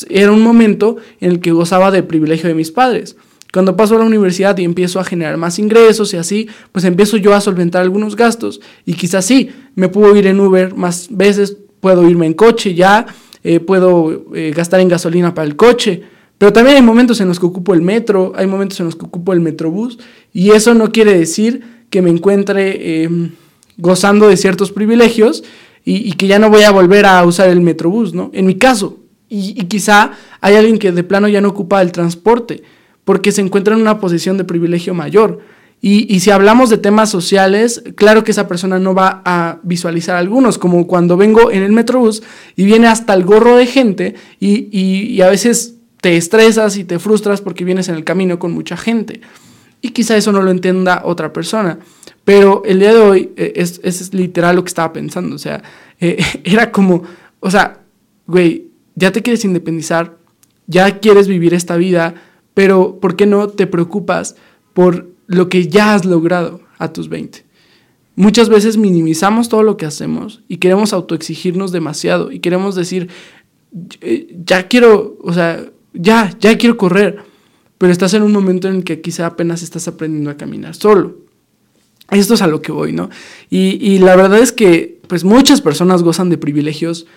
Era 0.09 0.31
un 0.31 0.41
momento 0.41 0.95
en 1.19 1.31
el 1.31 1.39
que 1.41 1.51
gozaba 1.51 1.91
del 1.91 2.05
privilegio 2.05 2.47
de 2.47 2.55
mis 2.55 2.71
padres. 2.71 3.17
Cuando 3.53 3.77
paso 3.77 3.95
a 3.95 3.99
la 3.99 4.05
universidad 4.05 4.57
y 4.57 4.63
empiezo 4.63 4.99
a 4.99 5.03
generar 5.03 5.37
más 5.37 5.59
ingresos 5.59 6.13
y 6.13 6.17
así, 6.17 6.47
pues 6.71 6.83
empiezo 6.85 7.17
yo 7.17 7.33
a 7.33 7.41
solventar 7.41 7.83
algunos 7.83 8.15
gastos. 8.15 8.59
Y 8.85 8.95
quizás 8.95 9.25
sí, 9.25 9.51
me 9.75 9.89
puedo 9.89 10.15
ir 10.15 10.27
en 10.27 10.39
Uber 10.39 10.75
más 10.75 11.07
veces, 11.11 11.55
puedo 11.79 12.09
irme 12.09 12.25
en 12.25 12.33
coche 12.33 12.73
ya, 12.73 13.05
eh, 13.43 13.59
puedo 13.59 14.25
eh, 14.33 14.51
gastar 14.55 14.79
en 14.79 14.87
gasolina 14.87 15.33
para 15.33 15.47
el 15.47 15.55
coche 15.55 16.03
pero 16.43 16.51
también 16.51 16.75
hay 16.75 16.83
momentos 16.83 17.21
en 17.21 17.29
los 17.29 17.39
que 17.39 17.45
ocupo 17.45 17.73
el 17.73 17.81
metro, 17.81 18.33
hay 18.35 18.47
momentos 18.47 18.77
en 18.81 18.87
los 18.87 18.97
que 18.97 19.05
ocupo 19.05 19.31
el 19.31 19.39
metrobús, 19.39 19.97
y 20.33 20.51
eso 20.51 20.73
no 20.73 20.91
quiere 20.91 21.17
decir 21.17 21.85
que 21.89 22.01
me 22.01 22.09
encuentre 22.09 23.03
em, 23.03 23.31
gozando 23.77 24.27
de 24.27 24.35
ciertos 24.35 24.73
privilegios 24.73 25.45
y, 25.85 26.11
que 26.13 26.27
ya 26.27 26.39
no 26.39 26.49
voy 26.49 26.63
a 26.63 26.71
volver 26.71 27.05
a 27.05 27.23
usar 27.23 27.47
el 27.47 27.61
metrobús, 27.61 28.13
¿no? 28.13 28.29
En 28.33 28.45
mi 28.45 28.55
caso. 28.55 28.99
Y, 29.29 29.53
quizá 29.67 30.11
hay 30.41 30.55
alguien 30.55 30.79
que 30.79 30.91
de 30.91 31.03
plano 31.05 31.29
ya 31.29 31.39
no 31.39 31.47
ocupa 31.47 31.81
el 31.81 31.93
transporte, 31.93 32.63
porque 33.05 33.31
se 33.31 33.41
encuentra 33.41 33.75
en 33.75 33.81
una 33.81 33.99
posición 33.99 34.37
de 34.37 34.43
privilegio 34.43 34.93
mayor. 34.93 35.39
Y, 35.85 36.21
si 36.21 36.31
hablamos 36.31 36.69
de 36.69 36.77
temas 36.77 37.09
sociales, 37.09 37.83
claro 37.95 38.23
que 38.23 38.31
esa 38.31 38.47
persona 38.47 38.79
no 38.79 38.95
va 38.95 39.21
a 39.25 39.59
visualizar 39.63 40.15
algunos, 40.15 40.57
como 40.57 40.87
cuando 40.87 41.17
vengo 41.17 41.51
en 41.51 41.61
el 41.61 41.73
metrobús 41.73 42.23
y 42.55 42.63
viene 42.63 42.87
hasta 42.87 43.13
el 43.13 43.25
gorro 43.25 43.57
de 43.57 43.65
gente 43.65 44.15
y, 44.39 44.69
y 44.71 45.21
a 45.21 45.27
veces 45.27 45.75
te 45.99 46.15
estresas 46.15 46.77
y 46.77 46.85
te 46.85 46.99
frustras 46.99 47.41
porque 47.41 47.65
vienes 47.65 47.89
en 47.89 47.95
el 47.95 48.05
camino 48.05 48.39
con 48.39 48.53
mucha 48.53 48.77
gente. 48.77 49.19
Y 49.81 49.89
quizá 49.89 50.15
eso 50.15 50.31
no 50.31 50.41
lo 50.41 50.51
entienda 50.51 51.01
otra 51.03 51.33
persona. 51.33 51.79
Pero 52.23 52.63
el 52.65 52.79
día 52.79 52.93
de 52.93 52.99
hoy 52.99 53.31
eh, 53.35 53.53
es, 53.57 53.81
es, 53.83 54.13
literal 54.13 54.55
lo 54.55 54.63
que 54.63 54.69
estaba 54.69 54.93
pensando. 54.93 55.35
O 55.35 55.39
sea, 55.39 55.61
eh, 55.99 56.23
era 56.43 56.71
como, 56.71 57.03
o 57.39 57.51
sea, 57.51 57.81
güey, 58.25 58.67
ya 58.95 59.11
te 59.11 59.21
quieres 59.21 59.43
independizar, 59.43 60.17
ya 60.67 60.99
quieres 60.99 61.27
vivir 61.27 61.53
esta 61.53 61.75
vida, 61.75 62.15
pero 62.53 62.99
¿por 62.99 63.15
qué 63.15 63.25
no 63.25 63.47
te 63.47 63.67
preocupas 63.67 64.35
por 64.73 65.09
lo 65.27 65.49
que 65.49 65.67
ya 65.67 65.95
has 65.95 66.05
logrado 66.05 66.61
a 66.77 66.93
tus 66.93 67.09
20? 67.09 67.45
Muchas 68.15 68.49
veces 68.49 68.77
minimizamos 68.77 69.49
todo 69.49 69.63
lo 69.63 69.75
que 69.75 69.85
hacemos 69.85 70.41
y 70.47 70.57
queremos 70.57 70.93
autoexigirnos 70.93 71.71
demasiado 71.71 72.31
y 72.31 72.39
queremos 72.39 72.75
decir, 72.75 73.09
eh, 74.01 74.35
ya 74.45 74.67
quiero, 74.67 75.17
o 75.21 75.33
sea, 75.33 75.65
ya, 75.93 76.35
ya 76.39 76.57
quiero 76.57 76.77
correr, 76.77 77.23
pero 77.79 77.91
estás 77.91 78.13
en 78.13 78.21
un 78.21 78.31
momento 78.31 78.67
en 78.67 78.75
el 78.75 78.83
que 78.83 79.01
quizá 79.01 79.25
apenas 79.25 79.63
estás 79.63 79.87
aprendiendo 79.87 80.29
a 80.29 80.37
caminar 80.37 80.75
solo. 80.75 81.17
Esto 82.11 82.35
es 82.35 82.41
a 82.43 82.47
lo 82.47 82.61
que 82.61 82.71
voy, 82.71 82.93
¿no? 82.93 83.09
Y, 83.49 83.97
la 83.99 84.15
verdad 84.15 84.39
es 84.39 84.51
que, 84.51 85.01
pues 85.07 85.23
muchas 85.23 85.61
personas 85.61 86.03
gozan 86.03 86.29
de 86.29 86.37
privilegios 86.37 87.07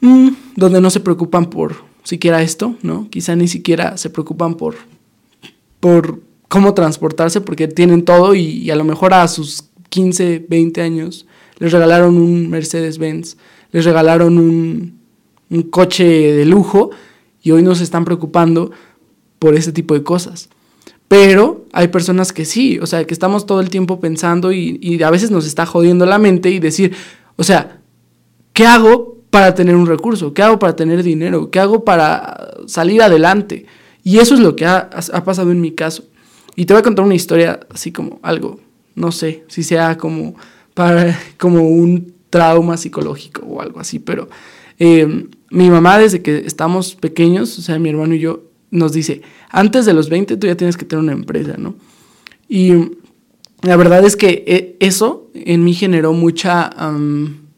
mm, 0.00 0.28
donde 0.54 0.80
no 0.80 0.90
se 0.90 1.00
preocupan 1.00 1.50
por 1.50 1.89
siquiera 2.02 2.42
esto, 2.42 2.76
¿no? 2.82 3.08
Quizá 3.10 3.36
ni 3.36 3.48
siquiera 3.48 3.96
se 3.96 4.10
preocupan 4.10 4.54
por, 4.54 4.76
por 5.80 6.20
cómo 6.48 6.74
transportarse 6.74 7.40
porque 7.40 7.68
tienen 7.68 8.04
todo 8.04 8.34
y, 8.34 8.42
y 8.42 8.70
a 8.70 8.76
lo 8.76 8.84
mejor 8.84 9.14
a 9.14 9.26
sus 9.28 9.64
15, 9.88 10.46
20 10.48 10.82
años 10.82 11.26
les 11.58 11.72
regalaron 11.72 12.16
un 12.16 12.48
Mercedes-Benz, 12.48 13.36
les 13.70 13.84
regalaron 13.84 14.38
un, 14.38 14.98
un 15.50 15.62
coche 15.64 16.04
de 16.04 16.44
lujo 16.46 16.90
y 17.42 17.50
hoy 17.50 17.62
no 17.62 17.74
se 17.74 17.84
están 17.84 18.04
preocupando 18.04 18.70
por 19.38 19.54
ese 19.54 19.72
tipo 19.72 19.94
de 19.94 20.02
cosas. 20.02 20.48
Pero 21.08 21.66
hay 21.72 21.88
personas 21.88 22.32
que 22.32 22.44
sí, 22.44 22.78
o 22.78 22.86
sea, 22.86 23.04
que 23.04 23.12
estamos 23.12 23.44
todo 23.44 23.60
el 23.60 23.68
tiempo 23.68 23.98
pensando 23.98 24.52
y, 24.52 25.02
a 25.02 25.10
veces 25.10 25.30
nos 25.32 25.44
está 25.44 25.66
jodiendo 25.66 26.06
la 26.06 26.18
mente 26.18 26.50
y 26.50 26.60
decir, 26.60 26.94
o 27.36 27.42
sea, 27.42 27.80
¿qué 28.52 28.66
hago 28.66 29.09
para 29.30 29.54
tener 29.54 29.76
un 29.76 29.86
recurso? 29.86 30.34
¿Qué 30.34 30.42
hago 30.42 30.58
para 30.58 30.76
tener 30.76 31.02
dinero? 31.02 31.50
¿Qué 31.50 31.60
hago 31.60 31.84
para 31.84 32.50
salir 32.66 33.02
adelante? 33.02 33.66
Y 34.02 34.18
eso 34.18 34.34
es 34.34 34.40
lo 34.40 34.56
que 34.56 34.66
ha, 34.66 34.90
pasado 35.24 35.50
en 35.50 35.60
mi 35.60 35.72
caso. 35.72 36.04
Y 36.56 36.66
te 36.66 36.74
voy 36.74 36.80
a 36.80 36.84
contar 36.84 37.04
una 37.04 37.14
historia 37.14 37.60
así 37.72 37.92
como 37.92 38.18
algo, 38.22 38.60
no 38.94 39.12
sé, 39.12 39.44
si 39.48 39.62
sea 39.62 39.96
como 39.96 40.34
para, 40.74 41.18
como 41.38 41.62
un 41.68 42.14
trauma 42.28 42.76
psicológico 42.76 43.42
o 43.46 43.60
algo 43.60 43.80
así, 43.80 43.98
pero 43.98 44.28
eh, 44.78 45.26
mi 45.50 45.70
mamá 45.70 45.98
desde 45.98 46.22
que 46.22 46.38
estamos 46.38 46.94
pequeños, 46.94 47.58
o 47.58 47.62
sea, 47.62 47.78
mi 47.78 47.88
hermano 47.88 48.14
y 48.14 48.20
yo, 48.20 48.44
nos 48.70 48.92
dice, 48.92 49.22
antes 49.48 49.84
de 49.84 49.92
los 49.92 50.08
20 50.08 50.36
tú 50.36 50.46
ya 50.46 50.56
tienes 50.56 50.76
que 50.76 50.84
tener 50.84 51.02
una 51.02 51.12
empresa, 51.12 51.56
¿no? 51.58 51.74
Y 52.48 52.72
la 53.62 53.76
verdad 53.76 54.04
es 54.04 54.16
que 54.16 54.44
eh, 54.46 54.76
eso 54.80 55.30
en 55.34 55.64
mí 55.64 55.74
generó 55.74 56.12
mucha, 56.12 56.70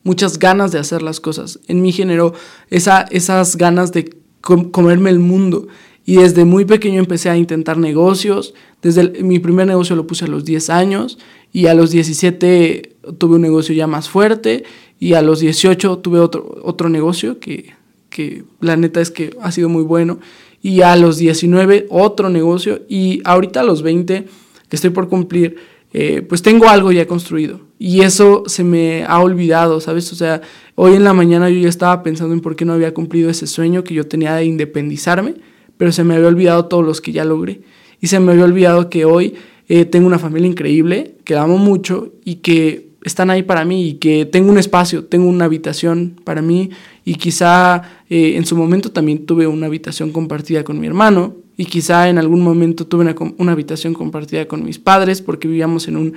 muchas 0.04 0.38
ganas 0.38 0.72
de 0.72 0.78
hacer 0.78 1.02
las 1.02 1.20
cosas, 1.20 1.60
en 1.68 1.82
mí 1.82 1.92
generó 1.92 2.34
esa, 2.70 3.02
esas 3.10 3.56
ganas 3.56 3.92
de 3.92 4.16
comerme 4.40 5.10
el 5.10 5.18
mundo. 5.18 5.68
Y 6.04 6.16
desde 6.16 6.44
muy 6.44 6.64
pequeño 6.64 6.98
empecé 6.98 7.30
a 7.30 7.36
intentar 7.36 7.78
negocios. 7.78 8.54
Desde 8.82 9.22
mi 9.22 9.38
primer 9.38 9.68
negocio 9.68 9.94
lo 9.94 10.06
puse 10.06 10.24
a 10.24 10.28
los 10.28 10.44
10 10.44 10.70
años 10.70 11.18
y 11.52 11.66
a 11.66 11.74
los 11.74 11.92
17 11.92 12.96
tuve 13.18 13.36
un 13.36 13.42
negocio 13.42 13.72
ya 13.74 13.86
más 13.86 14.08
fuerte 14.08 14.64
y 14.98 15.12
a 15.14 15.22
los 15.22 15.38
18 15.38 15.98
tuve 15.98 16.18
otro, 16.18 16.60
otro 16.64 16.88
negocio 16.88 17.38
que, 17.38 17.74
que 18.10 18.44
la 18.60 18.76
neta 18.76 19.00
es 19.00 19.10
que 19.10 19.36
ha 19.40 19.52
sido 19.52 19.68
muy 19.68 19.84
bueno. 19.84 20.18
Y 20.60 20.82
a 20.82 20.96
los 20.96 21.18
19 21.18 21.86
otro 21.90 22.28
negocio 22.30 22.82
y 22.88 23.20
ahorita 23.24 23.60
a 23.60 23.64
los 23.64 23.82
20 23.82 24.26
que 24.68 24.76
estoy 24.76 24.90
por 24.90 25.08
cumplir, 25.08 25.56
eh, 25.92 26.22
pues 26.22 26.42
tengo 26.42 26.68
algo 26.68 26.92
ya 26.92 27.06
construido. 27.06 27.60
Y 27.78 28.02
eso 28.02 28.44
se 28.46 28.64
me 28.64 29.04
ha 29.04 29.20
olvidado, 29.20 29.80
¿sabes? 29.80 30.12
O 30.12 30.16
sea, 30.16 30.40
hoy 30.74 30.94
en 30.94 31.04
la 31.04 31.12
mañana 31.12 31.50
yo 31.50 31.58
ya 31.60 31.68
estaba 31.68 32.02
pensando 32.02 32.34
en 32.34 32.40
por 32.40 32.56
qué 32.56 32.64
no 32.64 32.72
había 32.72 32.94
cumplido 32.94 33.28
ese 33.28 33.46
sueño 33.46 33.84
que 33.84 33.94
yo 33.94 34.06
tenía 34.06 34.34
de 34.36 34.44
independizarme, 34.44 35.34
pero 35.76 35.92
se 35.92 36.04
me 36.04 36.14
había 36.14 36.28
olvidado 36.28 36.66
todos 36.66 36.84
los 36.84 37.00
que 37.00 37.12
ya 37.12 37.24
logré. 37.24 37.62
Y 38.00 38.06
se 38.06 38.20
me 38.20 38.32
había 38.32 38.44
olvidado 38.44 38.88
que 38.88 39.04
hoy 39.04 39.34
eh, 39.68 39.84
tengo 39.84 40.06
una 40.06 40.18
familia 40.18 40.48
increíble, 40.48 41.16
que 41.24 41.36
amo 41.36 41.58
mucho 41.58 42.12
y 42.24 42.36
que 42.36 42.92
están 43.04 43.30
ahí 43.30 43.42
para 43.42 43.64
mí 43.64 43.88
y 43.88 43.94
que 43.94 44.26
tengo 44.26 44.50
un 44.50 44.58
espacio, 44.58 45.04
tengo 45.04 45.28
una 45.28 45.46
habitación 45.46 46.20
para 46.24 46.40
mí 46.42 46.70
y 47.04 47.16
quizá 47.16 47.82
eh, 48.08 48.36
en 48.36 48.46
su 48.46 48.56
momento 48.56 48.92
también 48.92 49.26
tuve 49.26 49.46
una 49.46 49.66
habitación 49.66 50.12
compartida 50.12 50.62
con 50.62 50.78
mi 50.78 50.86
hermano 50.86 51.36
y 51.56 51.66
quizá 51.66 52.08
en 52.08 52.18
algún 52.18 52.40
momento 52.40 52.86
tuve 52.86 53.02
una, 53.02 53.14
una 53.38 53.52
habitación 53.52 53.94
compartida 53.94 54.46
con 54.46 54.64
mis 54.64 54.78
padres 54.78 55.20
porque 55.22 55.48
vivíamos 55.48 55.88
en 55.88 55.96
un, 55.96 56.14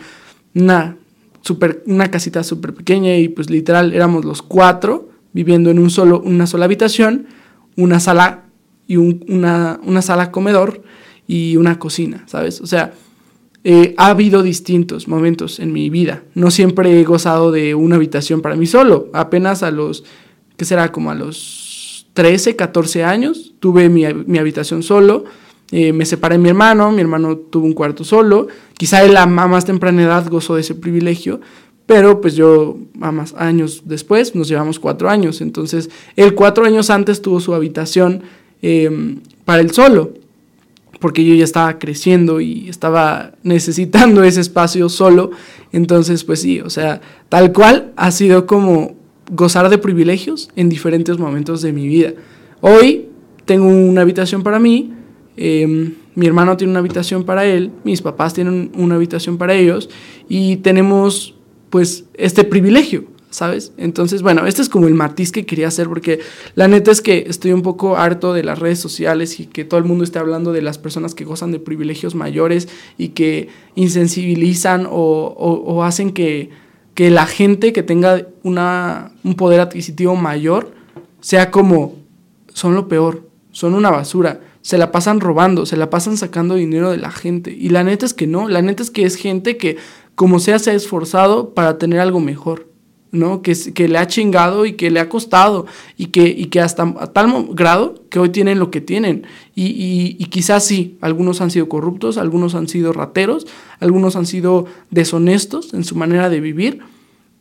una, 0.53 0.97
super, 1.41 1.83
una 1.85 2.09
casita 2.09 2.43
súper 2.43 2.73
pequeña 2.73 3.17
y 3.17 3.27
pues 3.27 3.49
literal 3.49 3.93
éramos 3.93 4.25
los 4.25 4.41
cuatro 4.41 5.09
viviendo 5.33 5.69
en 5.69 5.79
un 5.79 5.89
solo, 5.89 6.21
una 6.21 6.47
sola 6.47 6.65
habitación, 6.65 7.27
una 7.75 7.99
sala 7.99 8.45
y 8.87 8.95
una, 8.97 9.79
una, 9.83 10.01
sala 10.01 10.31
comedor 10.31 10.81
y 11.27 11.57
una 11.57 11.77
cocina, 11.77 12.23
¿sabes? 12.27 12.61
O 12.61 12.67
sea, 12.67 12.93
eh, 13.63 13.95
ha 13.97 14.07
habido 14.07 14.43
distintos 14.43 15.07
momentos 15.07 15.59
en 15.59 15.73
mi 15.73 15.89
vida. 15.89 16.23
No 16.35 16.51
siempre 16.51 17.01
he 17.01 17.03
gozado 17.03 17.51
de 17.51 17.75
una 17.75 17.95
habitación 17.95 18.41
para 18.41 18.55
mí 18.55 18.67
solo. 18.67 19.09
Apenas 19.11 19.63
a 19.63 19.71
los, 19.71 20.03
¿qué 20.55 20.65
será? 20.65 20.91
Como 20.91 21.11
a 21.11 21.15
los 21.15 21.64
13, 22.15 22.55
14 22.55 23.03
años, 23.03 23.53
tuve 23.59 23.89
mi, 23.89 24.05
habitación 24.05 24.83
solo, 24.83 25.25
eh, 25.71 25.91
me 25.91 26.05
separé 26.05 26.37
de 26.37 26.43
mi 26.43 26.47
hermano, 26.47 26.89
mi 26.91 27.01
hermano 27.01 27.35
tuvo 27.37 27.65
un 27.65 27.73
cuarto 27.73 28.05
solo, 28.05 28.47
quizá 28.77 29.03
él 29.03 29.17
a 29.17 29.25
más 29.25 29.65
temprana 29.65 30.01
edad 30.01 30.27
gozó 30.29 30.55
de 30.55 30.61
ese 30.61 30.75
privilegio, 30.75 31.41
pero 31.85 32.21
pues 32.21 32.35
yo 32.35 32.77
a 33.01 33.11
más 33.11 33.33
años 33.33 33.83
después 33.83 34.33
nos 34.33 34.47
llevamos 34.47 34.79
cuatro 34.79 35.09
años, 35.09 35.41
entonces 35.41 35.89
él 36.15 36.35
cuatro 36.35 36.65
años 36.65 36.89
antes 36.89 37.21
tuvo 37.21 37.41
su 37.41 37.53
habitación 37.53 38.23
em, 38.61 39.19
para 39.43 39.59
él 39.59 39.71
solo, 39.71 40.13
porque 41.01 41.25
yo 41.25 41.35
ya 41.35 41.43
estaba 41.43 41.77
creciendo 41.79 42.39
y 42.39 42.69
estaba 42.69 43.33
necesitando 43.43 44.23
ese 44.23 44.39
espacio 44.39 44.87
solo, 44.87 45.31
entonces 45.73 46.23
pues 46.23 46.39
sí, 46.39 46.61
o 46.61 46.69
sea, 46.69 47.01
tal 47.27 47.51
cual 47.51 47.91
ha 47.97 48.09
sido 48.11 48.45
como 48.45 48.94
gozar 49.31 49.69
de 49.69 49.77
privilegios 49.77 50.49
en 50.55 50.69
diferentes 50.69 51.17
momentos 51.17 51.61
de 51.61 51.73
mi 51.73 51.87
vida. 51.87 52.13
Hoy 52.61 53.09
tengo 53.45 53.67
una 53.67 54.01
habitación 54.01 54.43
para 54.43 54.59
mí, 54.59 54.93
em, 55.37 55.93
mi 56.15 56.27
hermano 56.27 56.55
tiene 56.57 56.71
una 56.71 56.79
habitación 56.79 57.23
para 57.23 57.45
él, 57.45 57.71
mis 57.83 58.01
papás 58.01 58.33
tienen 58.33 58.71
una 58.75 58.95
habitación 58.95 59.37
para 59.37 59.53
ellos 59.53 59.89
y 60.29 60.57
tenemos 60.57 61.35
pues 61.69 62.05
este 62.13 62.45
privilegio, 62.45 63.05
¿sabes? 63.29 63.73
Entonces, 63.77 64.21
bueno, 64.21 64.45
este 64.47 64.61
es 64.61 64.69
como 64.69 64.87
el 64.87 64.93
matiz 64.93 65.31
que 65.31 65.45
quería 65.45 65.67
hacer 65.67 65.89
porque 65.89 66.19
la 66.55 66.69
neta 66.69 66.91
es 66.91 67.01
que 67.01 67.25
estoy 67.27 67.51
un 67.51 67.63
poco 67.63 67.97
harto 67.97 68.33
de 68.33 68.43
las 68.43 68.59
redes 68.59 68.79
sociales 68.79 69.41
y 69.41 69.47
que 69.47 69.65
todo 69.65 69.77
el 69.77 69.85
mundo 69.85 70.05
esté 70.05 70.19
hablando 70.19 70.53
de 70.53 70.61
las 70.61 70.77
personas 70.77 71.13
que 71.15 71.25
gozan 71.25 71.51
de 71.51 71.59
privilegios 71.59 72.15
mayores 72.15 72.69
y 72.97 73.09
que 73.09 73.49
insensibilizan 73.75 74.87
o 74.89 75.83
hacen 75.83 76.11
que 76.13 76.49
que 76.95 77.11
la 77.11 77.27
gente 77.27 77.73
que 77.73 77.83
tenga 77.83 78.25
una, 78.41 79.11
un 79.23 79.35
poder 79.35 79.59
adquisitivo 79.59 80.15
mayor 80.15 80.71
sea 81.19 81.51
como, 81.51 81.95
son 82.53 82.73
lo 82.73 82.87
peor, 82.87 83.29
son 83.51 83.75
una 83.75 83.91
basura, 83.91 84.39
se 84.61 84.77
la 84.77 84.91
pasan 84.91 85.19
robando, 85.19 85.65
se 85.65 85.77
la 85.77 85.89
pasan 85.89 86.17
sacando 86.17 86.55
dinero 86.55 86.89
de 86.89 86.97
la 86.97 87.11
gente. 87.11 87.51
Y 87.51 87.69
la 87.69 87.83
neta 87.83 88.05
es 88.05 88.13
que 88.13 88.27
no, 88.27 88.47
la 88.47 88.61
neta 88.61 88.81
es 88.81 88.89
que 88.89 89.03
es 89.03 89.15
gente 89.15 89.57
que 89.57 89.77
como 90.15 90.39
sea 90.39 90.57
se 90.57 90.71
ha 90.71 90.73
esforzado 90.73 91.53
para 91.53 91.77
tener 91.77 91.99
algo 91.99 92.19
mejor. 92.19 92.67
¿No? 93.15 93.41
Que, 93.41 93.55
que 93.73 93.87
le 93.87 93.97
ha 93.97 94.07
chingado 94.07 94.65
y 94.65 94.73
que 94.73 94.91
le 94.91 94.99
ha 94.99 95.09
costado 95.09 95.65
y 95.97 96.07
que, 96.07 96.27
y 96.27 96.45
que 96.45 96.61
hasta 96.61 96.93
tal 97.13 97.47
grado 97.51 97.95
que 98.09 98.19
hoy 98.19 98.29
tienen 98.29 98.59
lo 98.59 98.71
que 98.71 98.81
tienen. 98.81 99.25
Y, 99.55 100.15
y, 100.19 100.25
quizás 100.25 100.65
sí, 100.65 100.97
algunos 101.01 101.41
han 101.41 101.51
sido 101.51 101.69
corruptos, 101.69 102.17
algunos 102.17 102.55
han 102.55 102.67
sido 102.67 102.93
rateros, 102.93 103.47
algunos 103.79 104.15
han 104.15 104.25
sido 104.25 104.65
deshonestos 104.91 105.73
en 105.73 105.83
su 105.83 105.95
manera 105.95 106.29
de 106.29 106.39
vivir 106.39 106.79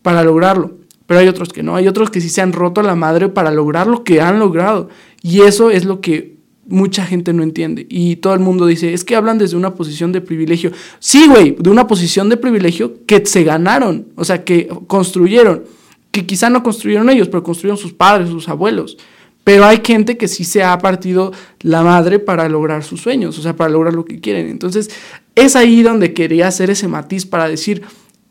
para 0.03 0.25
lograrlo. 0.25 0.73
Pero 1.07 1.21
hay 1.21 1.29
otros 1.29 1.51
que 1.51 1.63
no, 1.63 1.77
hay 1.77 1.87
otros 1.87 2.11
que 2.11 2.21
sí 2.21 2.29
se 2.29 2.41
han 2.41 2.53
roto 2.53 2.83
la 2.83 2.95
madre 2.95 3.29
para 3.29 3.51
lograr 3.51 3.87
lo 3.87 4.05
que 4.05 4.21
han 4.21 4.39
logrado. 4.39 4.89
Y 5.23 5.43
eso 5.43 5.71
es 5.71 5.85
lo 5.85 6.01
que 6.01 6.34
mucha 6.67 7.05
gente 7.05 7.33
no 7.33 7.43
entiende. 7.43 7.87
Y 7.89 8.17
todo 8.17 8.35
el 8.35 8.41
mundo 8.41 8.67
dice, 8.67 8.93
es 8.93 9.05
que 9.05 9.17
hablan 9.17 9.39
desde 9.39 9.57
una 9.57 9.75
posición 9.75 10.13
de 10.13 10.21
privilegio. 10.21 10.73
Sí, 10.99 11.27
güey, 11.29 11.57
de 11.59 11.71
una 11.71 11.87
posición 11.87 12.29
de 12.29 12.37
privilegio 12.37 13.05
que 13.07 13.25
se 13.27 13.45
ganaron, 13.45 14.09
o 14.17 14.25
sea, 14.25 14.45
que 14.45 14.69
construyeron, 14.87 15.65
que 16.11 16.27
quizá 16.27 16.51
no 16.51 16.63
construyeron 16.63 17.11
ellos, 17.11 17.29
pero 17.29 17.43
construyeron 17.43 17.79
sus 17.79 17.93
padres, 17.93 18.29
sus 18.29 18.49
abuelos. 18.49 18.97
Pero 19.45 19.67
hay 19.67 19.81
gente 19.85 20.17
que 20.17 20.27
sí 20.27 20.45
se 20.45 20.63
ha 20.63 20.77
partido 20.79 21.33
la 21.61 21.83
madre 21.83 22.19
para 22.19 22.49
lograr 22.49 22.83
sus 22.83 23.03
sueños, 23.03 23.39
o 23.39 23.43
sea, 23.43 23.55
para 23.55 23.71
lograr 23.71 23.93
lo 23.93 24.07
que 24.07 24.19
quieren. 24.19 24.49
Entonces, 24.49 24.91
es 25.35 25.55
ahí 25.55 25.83
donde 25.83 26.15
quería 26.15 26.49
hacer 26.49 26.71
ese 26.71 26.89
matiz 26.89 27.27
para 27.27 27.47
decir, 27.47 27.83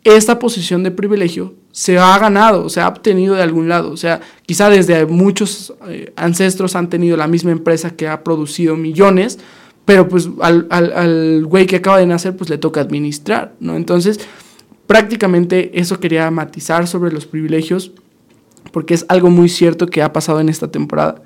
esta 0.04 0.40
posición 0.40 0.84
de 0.84 0.92
privilegio 0.92 1.54
se 1.72 1.98
ha 1.98 2.18
ganado, 2.20 2.70
se 2.70 2.82
ha 2.82 2.88
obtenido 2.88 3.36
de 3.36 3.42
algún 3.42 3.70
lado. 3.70 3.92
O 3.92 3.98
sea, 3.98 4.22
quizá 4.46 4.70
desde 4.70 5.06
muchos 5.06 5.74
eh, 5.88 6.14
ancestros 6.16 6.76
han 6.76 6.90
tenido 6.90 7.18
la 7.18 7.28
misma 7.28 7.52
empresa 7.52 7.92
que 7.92 8.08
ha 8.08 8.24
producido 8.24 8.76
millones, 8.76 9.40
pero 9.86 10.08
pues 10.08 10.30
al, 10.42 10.68
al, 10.70 11.46
güey 11.46 11.66
que 11.66 11.78
acaba 11.78 11.98
de 11.98 12.06
nacer 12.06 12.36
pues 12.36 12.50
le 12.50 12.58
toca 12.58 12.82
administrar, 12.82 13.54
¿no? 13.60 13.76
Entonces, 13.76 14.20
prácticamente 14.88 15.80
eso 15.80 16.00
quería 16.00 16.30
matizar 16.32 16.88
sobre 16.88 17.12
los 17.12 17.26
privilegios, 17.26 17.92
porque 18.72 18.94
es 18.94 19.06
algo 19.08 19.30
muy 19.30 19.50
cierto 19.50 19.88
que 19.88 20.02
ha 20.02 20.14
pasado 20.14 20.40
en 20.40 20.50
esta 20.50 20.70
temporada. 20.70 21.22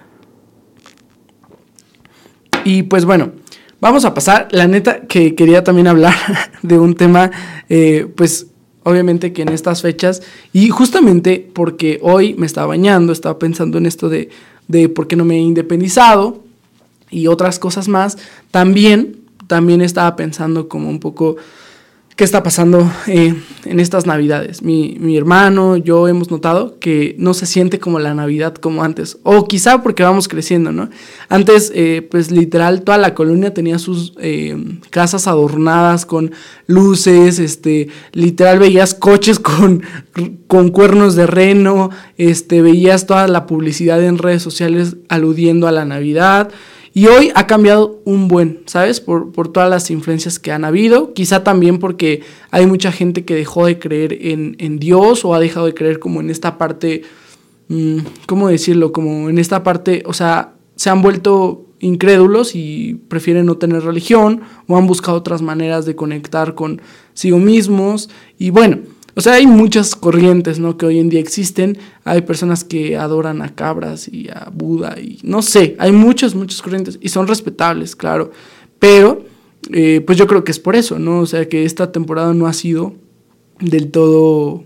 Y 2.63 2.83
pues 2.83 3.05
bueno, 3.05 3.31
vamos 3.79 4.05
a 4.05 4.13
pasar, 4.13 4.47
la 4.51 4.67
neta 4.67 5.01
que 5.01 5.35
quería 5.35 5.63
también 5.63 5.87
hablar 5.87 6.15
de 6.61 6.79
un 6.79 6.95
tema, 6.95 7.31
eh, 7.69 8.11
pues 8.15 8.47
obviamente 8.87 9.33
que 9.33 9.41
en 9.41 9.49
estas 9.49 9.81
fechas, 9.81 10.21
y 10.53 10.69
justamente 10.69 11.45
porque 11.53 11.99
hoy 12.01 12.35
me 12.35 12.45
estaba 12.45 12.67
bañando, 12.67 13.11
estaba 13.11 13.37
pensando 13.37 13.77
en 13.77 13.85
esto 13.85 14.07
de, 14.07 14.29
de 14.69 14.87
por 14.87 15.07
qué 15.07 15.17
no 15.17 15.25
me 15.25 15.35
he 15.35 15.39
independizado 15.39 16.41
y 17.09 17.27
otras 17.27 17.59
cosas 17.59 17.89
más, 17.89 18.17
también, 18.49 19.17
también 19.47 19.81
estaba 19.81 20.15
pensando 20.15 20.69
como 20.69 20.89
un 20.89 21.01
poco 21.01 21.35
qué 22.17 22.23
está 22.23 22.41
pasando 22.41 22.91
eh, 23.05 23.35
en 23.63 23.79
estas 23.79 24.07
navidades. 24.07 24.63
Mi, 24.63 24.97
mi, 24.99 25.15
hermano, 25.15 25.77
yo 25.77 26.07
hemos 26.07 26.31
notado 26.31 26.79
que 26.79 27.15
no 27.19 27.35
se 27.35 27.45
siente 27.45 27.77
como 27.77 27.99
la 27.99 28.15
Navidad 28.15 28.55
como 28.55 28.83
antes, 28.83 29.19
o 29.21 29.47
quizá 29.47 29.83
porque 29.83 30.01
vamos 30.01 30.27
creciendo, 30.27 30.71
¿no? 30.71 30.89
Antes, 31.29 31.71
eh, 31.75 32.05
pues 32.09 32.31
literal, 32.31 32.81
toda 32.81 32.97
la 32.97 33.13
colonia 33.13 33.53
tenía 33.53 33.77
sus 33.77 34.13
eh, 34.19 34.57
casas 34.89 35.27
adornadas 35.27 36.07
con 36.07 36.31
luces, 36.65 37.37
este, 37.37 37.89
literal 38.13 38.57
veías 38.57 38.95
coches 38.95 39.37
con, 39.39 39.83
con 40.47 40.69
cuernos 40.69 41.15
de 41.15 41.27
reno, 41.27 41.91
este, 42.17 42.63
veías 42.63 43.05
toda 43.05 43.27
la 43.27 43.45
publicidad 43.45 44.03
en 44.03 44.17
redes 44.17 44.41
sociales 44.41 44.97
aludiendo 45.07 45.67
a 45.67 45.71
la 45.71 45.85
Navidad. 45.85 46.49
Y 46.97 47.05
hoy 47.05 47.31
ha 47.35 47.45
cambiado 47.45 48.01
un 48.05 48.27
buen, 48.27 48.61
¿sabes? 48.65 49.01
Por, 49.01 49.31
todas 49.49 49.69
las 49.69 49.91
influencias 49.91 50.39
que 50.39 50.51
han 50.51 50.65
habido. 50.65 51.13
Quizá 51.13 51.43
también 51.43 51.77
porque 51.77 52.23
hay 52.49 52.65
mucha 52.65 52.91
gente 52.91 53.23
que 53.23 53.35
dejó 53.35 53.67
de 53.67 53.77
creer 53.77 54.17
en, 54.19 54.79
Dios 54.79 55.23
o 55.23 55.35
ha 55.35 55.39
dejado 55.39 55.67
de 55.67 55.75
creer 55.75 55.99
como 55.99 56.21
en 56.21 56.31
esta 56.31 56.57
parte, 56.57 57.03
mm, 57.67 57.99
¿cómo 58.25 58.47
decirlo? 58.47 58.93
Como 58.93 59.29
en 59.29 59.37
esta 59.37 59.61
parte, 59.61 60.01
o 60.07 60.13
sea, 60.13 60.55
se 60.75 60.89
han 60.89 61.03
vuelto 61.03 61.67
incrédulos 61.81 62.55
y 62.55 62.99
prefieren 63.09 63.45
no 63.45 63.59
tener 63.59 63.83
religión 63.83 64.41
o 64.65 64.75
han 64.75 64.87
buscado 64.87 65.19
otras 65.19 65.43
maneras 65.43 65.85
de 65.85 65.95
conectar 65.95 66.55
con 66.55 66.81
sí 67.13 67.31
mismos. 67.31 68.09
Y 68.39 68.49
bueno, 68.49 68.79
O 69.17 69.21
sea, 69.21 69.33
hay 69.33 69.47
muchas 69.47 69.95
corrientes, 69.95 70.59
¿no? 70.59 70.77
Que 70.77 70.85
hoy 70.85 70.99
en 70.99 71.09
día 71.09 71.19
existen. 71.19 71.79
Hay 72.03 72.21
personas 72.21 72.63
que 72.63 72.97
adoran 72.97 73.41
a 73.41 73.55
cabras 73.55 74.07
y 74.07 74.29
a 74.29 74.51
Buda 74.53 74.95
y 75.01 75.17
no 75.23 75.41
sé, 75.41 75.75
hay 75.79 75.91
muchas, 75.91 76.35
muchas 76.35 76.61
corrientes 76.61 76.99
y 77.01 77.09
son 77.09 77.25
respetables, 77.25 77.95
claro. 77.95 78.29
Pero, 78.77 79.23
eh, 79.73 80.03
pues 80.05 80.19
yo 80.19 80.27
creo 80.27 80.43
que 80.43 80.51
es 80.51 80.59
por 80.59 80.75
eso, 80.75 80.99
¿no? 80.99 81.21
O 81.21 81.25
sea, 81.25 81.49
que 81.49 81.65
esta 81.65 81.91
temporada 81.91 82.35
no 82.35 82.45
ha 82.45 82.53
sido 82.53 82.93
del 83.59 83.89
todo 83.89 84.65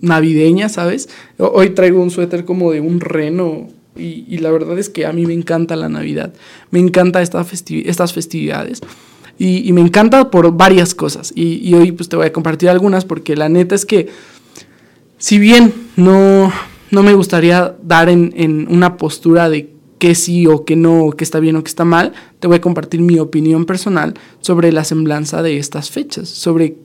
navideña, 0.00 0.68
¿sabes? 0.68 1.08
Hoy 1.38 1.70
traigo 1.70 2.02
un 2.02 2.10
suéter 2.10 2.44
como 2.44 2.72
de 2.72 2.80
un 2.80 2.98
reno 2.98 3.68
y, 3.94 4.38
la 4.38 4.50
verdad 4.50 4.76
es 4.76 4.90
que 4.90 5.06
a 5.06 5.12
mí 5.12 5.24
me 5.24 5.34
encanta 5.34 5.76
la 5.76 5.88
Navidad, 5.88 6.34
me 6.72 6.80
encanta 6.80 7.22
esta 7.22 7.46
estas 7.48 8.12
festividades 8.12 8.80
y, 9.38 9.72
me 9.72 9.80
encanta 9.80 10.30
por 10.30 10.56
varias 10.56 10.94
cosas. 10.94 11.32
Y, 11.34 11.72
hoy 11.74 11.92
pues 11.92 12.08
te 12.08 12.16
voy 12.16 12.26
a 12.26 12.32
compartir 12.32 12.68
algunas 12.68 13.04
porque 13.04 13.36
la 13.36 13.48
neta 13.48 13.74
es 13.74 13.84
que 13.84 14.08
si 15.18 15.38
bien 15.38 15.72
no, 15.96 16.52
no 16.90 17.02
me 17.02 17.14
gustaría 17.14 17.76
dar 17.82 18.08
en, 18.08 18.32
en 18.36 18.66
una 18.70 18.96
postura 18.96 19.48
de 19.48 19.74
que 19.98 20.14
sí 20.14 20.46
o 20.46 20.64
que 20.64 20.76
no, 20.76 21.12
que 21.16 21.24
está 21.24 21.40
bien 21.40 21.56
o 21.56 21.64
que 21.64 21.68
está 21.68 21.84
mal, 21.84 22.12
te 22.38 22.46
voy 22.46 22.58
a 22.58 22.60
compartir 22.60 23.00
mi 23.00 23.18
opinión 23.18 23.64
personal 23.64 24.14
sobre 24.40 24.70
la 24.72 24.84
semblanza 24.84 25.42
de 25.42 25.58
estas 25.58 25.90
fechas, 25.90 26.28
sobre 26.28 26.76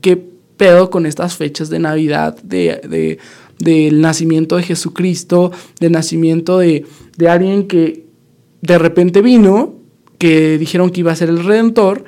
qué 0.00 0.16
pedo 0.56 0.90
con 0.90 1.06
estas 1.06 1.36
fechas 1.36 1.70
de 1.70 1.78
Navidad, 1.78 2.36
de, 2.42 3.18
del 3.58 4.00
nacimiento 4.00 4.56
de 4.56 4.62
Jesucristo, 4.62 5.50
del 5.80 5.92
nacimiento 5.92 6.58
de, 6.58 6.84
de 7.16 7.28
alguien 7.28 7.66
que 7.66 8.06
de 8.60 8.78
repente 8.78 9.22
vino, 9.22 9.77
que 10.18 10.58
dijeron 10.58 10.90
que 10.90 11.00
iba 11.00 11.12
a 11.12 11.16
ser 11.16 11.28
el 11.28 11.44
Redentor 11.44 12.04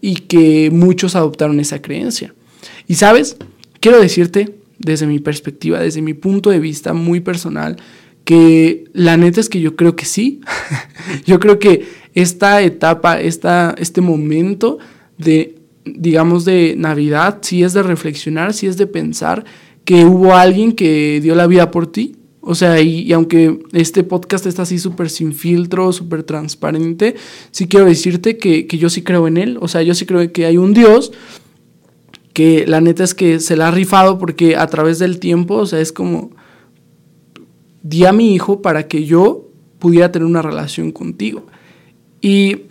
y 0.00 0.16
que 0.16 0.70
muchos 0.70 1.16
adoptaron 1.16 1.60
esa 1.60 1.80
creencia. 1.82 2.34
Y 2.86 2.94
sabes, 2.94 3.36
quiero 3.80 4.00
decirte 4.00 4.56
desde 4.78 5.06
mi 5.06 5.18
perspectiva, 5.18 5.80
desde 5.80 6.02
mi 6.02 6.14
punto 6.14 6.50
de 6.50 6.60
vista 6.60 6.92
muy 6.92 7.20
personal, 7.20 7.76
que 8.24 8.84
la 8.92 9.16
neta 9.16 9.40
es 9.40 9.48
que 9.48 9.60
yo 9.60 9.76
creo 9.76 9.96
que 9.96 10.04
sí. 10.04 10.40
yo 11.26 11.40
creo 11.40 11.58
que 11.58 11.86
esta 12.14 12.62
etapa, 12.62 13.20
esta, 13.20 13.74
este 13.78 14.00
momento 14.00 14.78
de 15.18 15.56
digamos, 15.84 16.44
de 16.44 16.74
Navidad, 16.76 17.38
si 17.42 17.62
es 17.62 17.72
de 17.72 17.82
reflexionar, 17.82 18.54
si 18.54 18.66
es 18.66 18.76
de 18.76 18.86
pensar 18.86 19.44
que 19.84 20.04
hubo 20.04 20.34
alguien 20.34 20.72
que 20.72 21.20
dio 21.22 21.34
la 21.34 21.46
vida 21.46 21.70
por 21.70 21.86
ti. 21.86 22.16
O 22.46 22.54
sea, 22.54 22.80
y, 22.80 23.12
aunque 23.12 23.60
este 23.72 24.04
podcast 24.04 24.46
está 24.46 24.62
así 24.62 24.78
súper 24.78 25.10
sin 25.10 25.32
filtro, 25.32 25.92
súper 25.92 26.22
transparente, 26.22 27.16
sí 27.50 27.66
quiero 27.66 27.86
decirte 27.86 28.36
que, 28.36 28.66
que, 28.66 28.78
yo 28.78 28.90
sí 28.90 29.02
creo 29.02 29.26
en 29.26 29.36
él. 29.38 29.58
O 29.60 29.68
sea, 29.68 29.82
yo 29.82 29.94
sí 29.94 30.06
creo 30.06 30.30
que 30.32 30.46
hay 30.46 30.56
un 30.56 30.74
Dios 30.74 31.12
que 32.34 32.66
la 32.66 32.80
neta 32.80 33.04
es 33.04 33.14
que 33.14 33.40
se 33.40 33.56
la 33.56 33.68
ha 33.68 33.70
rifado 33.70 34.18
porque 34.18 34.56
a 34.56 34.66
través 34.66 34.98
del 34.98 35.20
tiempo, 35.20 35.54
o 35.54 35.66
sea, 35.66 35.80
es 35.80 35.92
como, 35.92 36.32
di 37.82 38.04
a 38.04 38.12
mi 38.12 38.34
hijo 38.34 38.60
para 38.60 38.88
que 38.88 39.04
yo 39.04 39.48
pudiera 39.78 40.10
tener 40.10 40.26
una 40.26 40.42
relación 40.42 40.90
contigo. 40.90 41.46
Y 42.20 42.62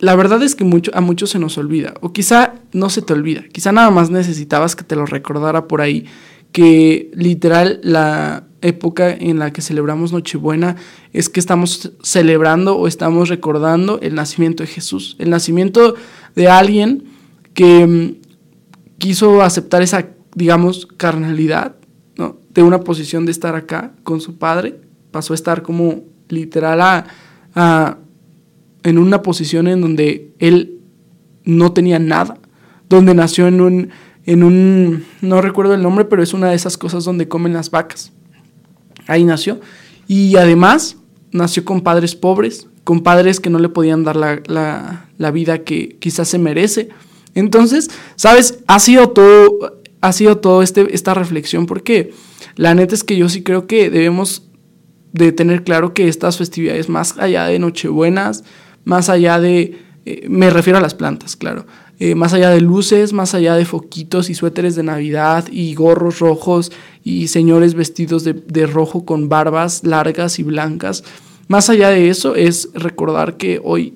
la 0.00 0.16
verdad 0.16 0.42
es 0.42 0.54
que 0.54 0.64
mucho, 0.64 0.90
a 0.94 1.00
muchos 1.00 1.30
se 1.30 1.38
nos 1.38 1.56
olvida, 1.56 1.94
o 2.00 2.12
quizá 2.12 2.54
no 2.72 2.90
se 2.90 3.00
te 3.00 3.12
olvida, 3.12 3.44
quizá 3.52 3.72
nada 3.72 3.90
más 3.90 4.10
necesitabas 4.10 4.76
que 4.76 4.84
te 4.84 4.96
lo 4.96 5.06
recordara 5.06 5.68
por 5.68 5.80
ahí, 5.80 6.04
que 6.52 7.10
literal 7.14 7.80
la 7.82 8.47
época 8.60 9.10
en 9.10 9.38
la 9.38 9.52
que 9.52 9.62
celebramos 9.62 10.12
Nochebuena 10.12 10.76
es 11.12 11.28
que 11.28 11.40
estamos 11.40 11.92
celebrando 12.02 12.76
o 12.76 12.86
estamos 12.88 13.28
recordando 13.28 14.00
el 14.00 14.14
nacimiento 14.14 14.62
de 14.62 14.68
Jesús, 14.68 15.16
el 15.18 15.30
nacimiento 15.30 15.94
de 16.34 16.48
alguien 16.48 17.04
que 17.54 17.86
mm, 17.86 18.98
quiso 18.98 19.42
aceptar 19.42 19.82
esa, 19.82 20.08
digamos, 20.34 20.86
carnalidad, 20.96 21.76
¿no? 22.16 22.38
De 22.50 22.62
una 22.62 22.80
posición 22.80 23.26
de 23.26 23.32
estar 23.32 23.54
acá 23.54 23.92
con 24.02 24.20
su 24.20 24.38
padre, 24.38 24.80
pasó 25.10 25.32
a 25.32 25.36
estar 25.36 25.62
como 25.62 26.04
literal 26.28 26.80
a 27.54 27.98
en 28.82 28.98
una 28.98 29.22
posición 29.22 29.68
en 29.68 29.80
donde 29.80 30.32
él 30.38 30.80
no 31.44 31.72
tenía 31.72 31.98
nada, 31.98 32.38
donde 32.88 33.14
nació 33.14 33.46
en 33.46 33.60
un, 33.60 33.90
en 34.24 34.42
un, 34.42 35.04
no 35.20 35.40
recuerdo 35.40 35.74
el 35.74 35.82
nombre, 35.82 36.04
pero 36.04 36.22
es 36.22 36.34
una 36.34 36.50
de 36.50 36.56
esas 36.56 36.76
cosas 36.78 37.04
donde 37.04 37.28
comen 37.28 37.52
las 37.52 37.70
vacas. 37.70 38.12
Ahí 39.08 39.24
nació. 39.24 39.60
Y 40.06 40.36
además 40.36 40.96
nació 41.32 41.64
con 41.64 41.80
padres 41.80 42.14
pobres, 42.14 42.68
con 42.84 43.02
padres 43.02 43.40
que 43.40 43.50
no 43.50 43.58
le 43.58 43.68
podían 43.68 44.04
dar 44.04 44.14
la, 44.14 45.08
la 45.18 45.30
vida 45.32 45.64
que 45.64 45.96
quizás 45.98 46.28
se 46.28 46.38
merece. 46.38 46.90
Entonces, 47.34 47.90
¿sabes? 48.16 48.60
Ha 48.66 48.78
sido 48.78 49.10
todo, 49.10 49.80
ha 50.00 50.12
sido 50.12 50.38
todo 50.38 50.62
este, 50.62 50.94
esta 50.94 51.14
reflexión 51.14 51.66
porque 51.66 52.12
la 52.56 52.74
neta 52.74 52.94
es 52.94 53.04
que 53.04 53.16
yo 53.16 53.28
sí 53.28 53.42
creo 53.42 53.66
que 53.66 53.90
debemos 53.90 54.48
de 55.12 55.32
tener 55.32 55.64
claro 55.64 55.94
que 55.94 56.08
estas 56.08 56.38
festividades, 56.38 56.88
más 56.88 57.18
allá 57.18 57.46
de 57.46 57.58
Nochebuenas, 57.58 58.44
más 58.84 59.08
allá 59.08 59.40
de, 59.40 59.78
eh, 60.04 60.26
me 60.28 60.50
refiero 60.50 60.78
a 60.78 60.82
las 60.82 60.94
plantas, 60.94 61.36
claro, 61.36 61.66
eh, 62.00 62.14
más 62.14 62.32
allá 62.32 62.50
de 62.50 62.60
luces, 62.60 63.12
más 63.12 63.34
allá 63.34 63.56
de 63.56 63.64
foquitos 63.64 64.30
y 64.30 64.34
suéteres 64.34 64.76
de 64.76 64.84
Navidad 64.84 65.46
y 65.50 65.74
gorros 65.74 66.20
rojos 66.20 66.70
y 67.02 67.26
señores 67.26 67.74
vestidos 67.74 68.22
de, 68.22 68.66
rojo 68.66 69.04
con 69.04 69.28
barbas 69.28 69.82
largas 69.82 70.38
y 70.38 70.44
blancas, 70.44 71.02
más 71.48 71.70
allá 71.70 71.90
de 71.90 72.08
eso 72.08 72.36
es 72.36 72.68
recordar 72.74 73.36
que 73.36 73.60
hoy 73.64 73.94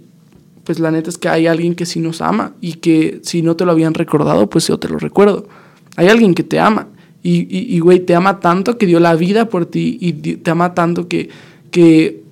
pues 0.65 0.79
la 0.79 0.91
neta 0.91 1.11
es 1.11 1.19
que 1.19 1.29
hay 1.29 1.47
alguien 1.47 1.75
que 1.75 1.87
sí 1.87 2.01
nos 2.01 2.21
ama 2.21 2.55
y 2.61 2.75
que 2.75 3.21
si 3.23 3.43
no 3.43 3.57
te 3.57 3.65
lo 3.65 3.73
habían 3.73 3.95
recordado, 3.95 4.49
pues 4.49 4.69
yo 4.69 4.79
te 4.79 4.89
lo 4.89 4.99
recuerdo. 4.99 5.49
Hay 5.97 6.09
alguien 6.09 6.35
que 6.35 6.45
te 6.45 6.61
ama 6.61 6.89
y, 7.25 7.79
güey, 7.81 8.01
te 8.01 8.15
ama 8.15 8.41
tanto 8.41 8.79
que 8.79 8.87
dio 8.87 8.99
la 9.01 9.15
vida 9.15 9.49
por 9.49 9.67
ti 9.67 9.99
y 10.01 10.13
te 10.13 10.51
ama 10.51 10.75
tanto 10.75 11.09
que, 11.09 11.31
que 11.71 12.23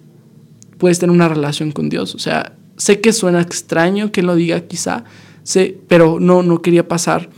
puedes 0.78 0.98
tener 0.98 1.14
una 1.14 1.28
relación 1.28 1.72
con 1.72 1.88
Dios. 1.88 2.14
O 2.14 2.18
sea, 2.18 2.54
sé 2.76 3.00
que 3.00 3.12
suena 3.12 3.40
extraño 3.40 4.10
que 4.10 4.22
lo 4.22 4.34
diga 4.34 4.60
quizá, 4.62 5.04
sé, 5.42 5.78
pero 5.88 6.18
no, 6.20 6.42
no 6.42 6.62
quería 6.62 6.88
pasar 6.88 7.30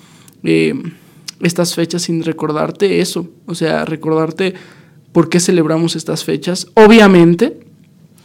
eh, 0.42 0.74
estas 1.40 1.74
fechas 1.74 2.02
sin 2.02 2.22
recordarte 2.22 3.00
eso. 3.00 3.28
O 3.46 3.54
sea, 3.54 3.84
recordarte 3.84 4.54
por 5.12 5.28
qué 5.28 5.40
celebramos 5.40 5.96
estas 5.96 6.24
fechas. 6.24 6.68
Obviamente, 6.74 7.60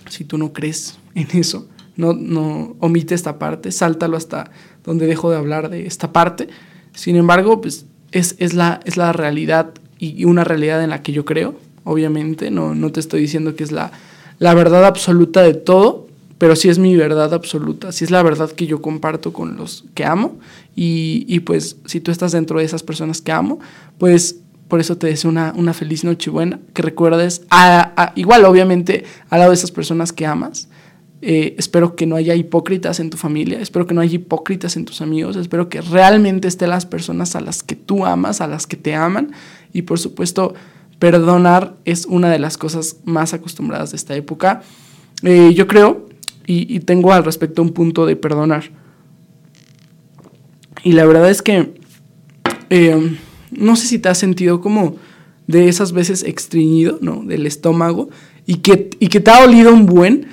si 0.10 0.24
tú 0.24 0.38
no 0.38 0.54
crees 0.54 0.98
en 1.16 1.28
eso, 1.34 1.68
no, 1.96 2.14
no 2.14 2.76
omite 2.80 3.16
esta 3.16 3.40
parte, 3.40 3.72
sáltalo 3.72 4.18
hasta 4.18 4.52
donde 4.84 5.08
dejo 5.08 5.32
de 5.32 5.38
hablar 5.38 5.70
de 5.70 5.88
esta 5.88 6.14
parte. 6.14 6.48
Sin 6.94 7.16
embargo, 7.16 7.62
pues 7.62 7.86
es, 8.12 8.36
es, 8.40 8.54
la, 8.54 8.80
es 8.86 8.98
la 8.98 9.14
realidad 9.14 9.74
y 10.00 10.26
una 10.26 10.44
realidad 10.44 10.84
en 10.84 10.92
la 10.92 11.02
que 11.02 11.12
yo 11.12 11.26
creo, 11.26 11.56
obviamente, 11.84 12.52
no, 12.52 12.76
no 12.76 12.92
te 12.92 13.00
estoy 13.00 13.22
diciendo 13.22 13.56
que 13.56 13.64
es 13.64 13.72
la 13.72 13.92
la 14.40 14.54
verdad 14.54 14.86
absoluta 14.86 15.42
de 15.42 15.54
todo, 15.54 16.07
pero 16.38 16.56
sí 16.56 16.70
es 16.70 16.80
mi 16.80 16.96
verdad 16.96 17.34
absoluta, 17.34 17.92
sí 17.92 18.04
es 18.04 18.12
la 18.12 18.22
verdad 18.24 18.52
que 18.52 18.68
yo 18.68 18.82
comparto 18.82 19.34
con 19.34 19.58
los 19.58 19.86
que 19.94 20.06
amo 20.06 20.38
y, 20.76 21.40
pues 21.42 21.78
si 21.86 22.00
tú 22.00 22.12
estás 22.12 22.32
dentro 22.32 22.60
de 22.60 22.66
esas 22.66 22.84
personas 22.84 23.22
que 23.22 23.32
amo, 23.32 23.60
pues 23.98 24.40
por 24.68 24.80
eso 24.80 24.98
te 24.98 25.08
deseo 25.08 25.32
una, 25.32 25.54
una 25.56 25.74
feliz 25.74 26.04
buena, 26.30 26.60
que 26.74 26.82
recuerdes, 26.82 27.42
a, 27.50 28.14
igual 28.16 28.46
obviamente 28.46 29.06
al 29.30 29.40
lado 29.40 29.52
de 29.52 29.56
esas 29.56 29.72
personas 29.72 30.14
que 30.14 30.26
amas, 30.26 30.68
eh, 31.24 31.56
espero 31.58 31.96
que 31.96 32.06
no 32.06 32.16
haya 32.16 32.36
hipócritas 32.36 33.00
en 33.00 33.10
tu 33.10 33.18
familia, 33.18 33.60
espero 33.60 33.88
que 33.88 33.96
no 33.96 34.02
haya 34.02 34.16
hipócritas 34.16 34.78
en 34.78 34.86
tus 34.86 35.02
amigos, 35.02 35.36
espero 35.36 35.68
que 35.68 35.82
realmente 35.82 36.48
estén 36.48 36.70
las 36.70 36.86
personas 36.86 37.36
a 37.36 37.42
las 37.42 37.64
que 37.64 37.76
tú 37.76 38.06
amas, 38.06 38.40
a 38.40 38.48
las 38.48 38.68
que 38.68 38.78
te 38.78 38.94
aman 38.94 39.32
y 39.74 39.82
por 39.84 39.98
supuesto 39.98 40.54
perdonar 41.00 41.76
es 41.86 42.06
una 42.06 42.30
de 42.30 42.38
las 42.38 42.58
cosas 42.58 42.98
más 43.04 43.34
acostumbradas 43.34 43.92
de 43.92 43.98
esta 43.98 44.16
época. 44.16 44.62
Eh, 45.24 45.54
yo 45.56 45.66
creo, 45.66 46.07
y, 46.48 46.80
tengo 46.80 47.12
al 47.12 47.26
respecto 47.26 47.62
un 47.62 47.74
punto 47.74 48.06
de 48.06 48.16
perdonar. 48.16 48.72
Y 50.84 50.94
la 50.94 51.06
verdad 51.06 51.30
es 51.30 51.42
que 51.42 51.74
eh, 52.70 53.18
no 53.52 53.76
sé 53.76 53.88
si 53.88 54.00
te 54.00 54.10
has 54.10 54.18
sentido 54.18 54.62
como 54.62 54.96
de 55.48 55.68
esas 55.68 55.92
veces 55.92 56.24
extriñido, 56.24 57.00
¿no? 57.02 57.24
Del 57.24 57.46
estómago 57.46 58.10
y 58.46 58.56
que, 58.58 58.90
y 59.00 59.10
que 59.10 59.20
te 59.20 59.32
ha 59.32 59.44
olido 59.44 59.74
un 59.74 59.86
buen 59.86 60.28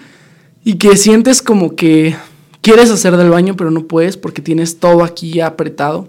y 0.65 0.75
que 0.75 0.97
sientes 0.97 1.43
como 1.43 1.75
que 1.75 2.15
quieres 2.61 2.91
hacer 2.91 3.17
del 3.17 3.31
baño 3.31 3.57
pero 3.57 3.71
no 3.71 3.87
puedes 3.87 4.17
porque 4.17 4.41
tienes 4.41 4.79
todo 4.79 5.05
aquí 5.05 5.41
apretado 5.41 6.09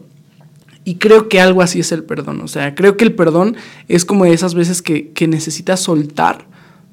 y 0.86 0.96
creo 0.96 1.28
que 1.28 1.42
algo 1.42 1.64
así 1.64 1.80
es 1.80 1.92
el 1.92 2.04
perdón. 2.04 2.42
O 2.42 2.48
sea, 2.48 2.76
creo 2.76 2.96
que 2.96 3.04
el 3.04 3.14
perdón 3.14 3.58
es 3.88 4.06
como 4.06 4.26
esas 4.26 4.54
veces 4.54 4.84
que, 4.84 5.12
necesitas 5.28 5.80
soltar 5.80 6.46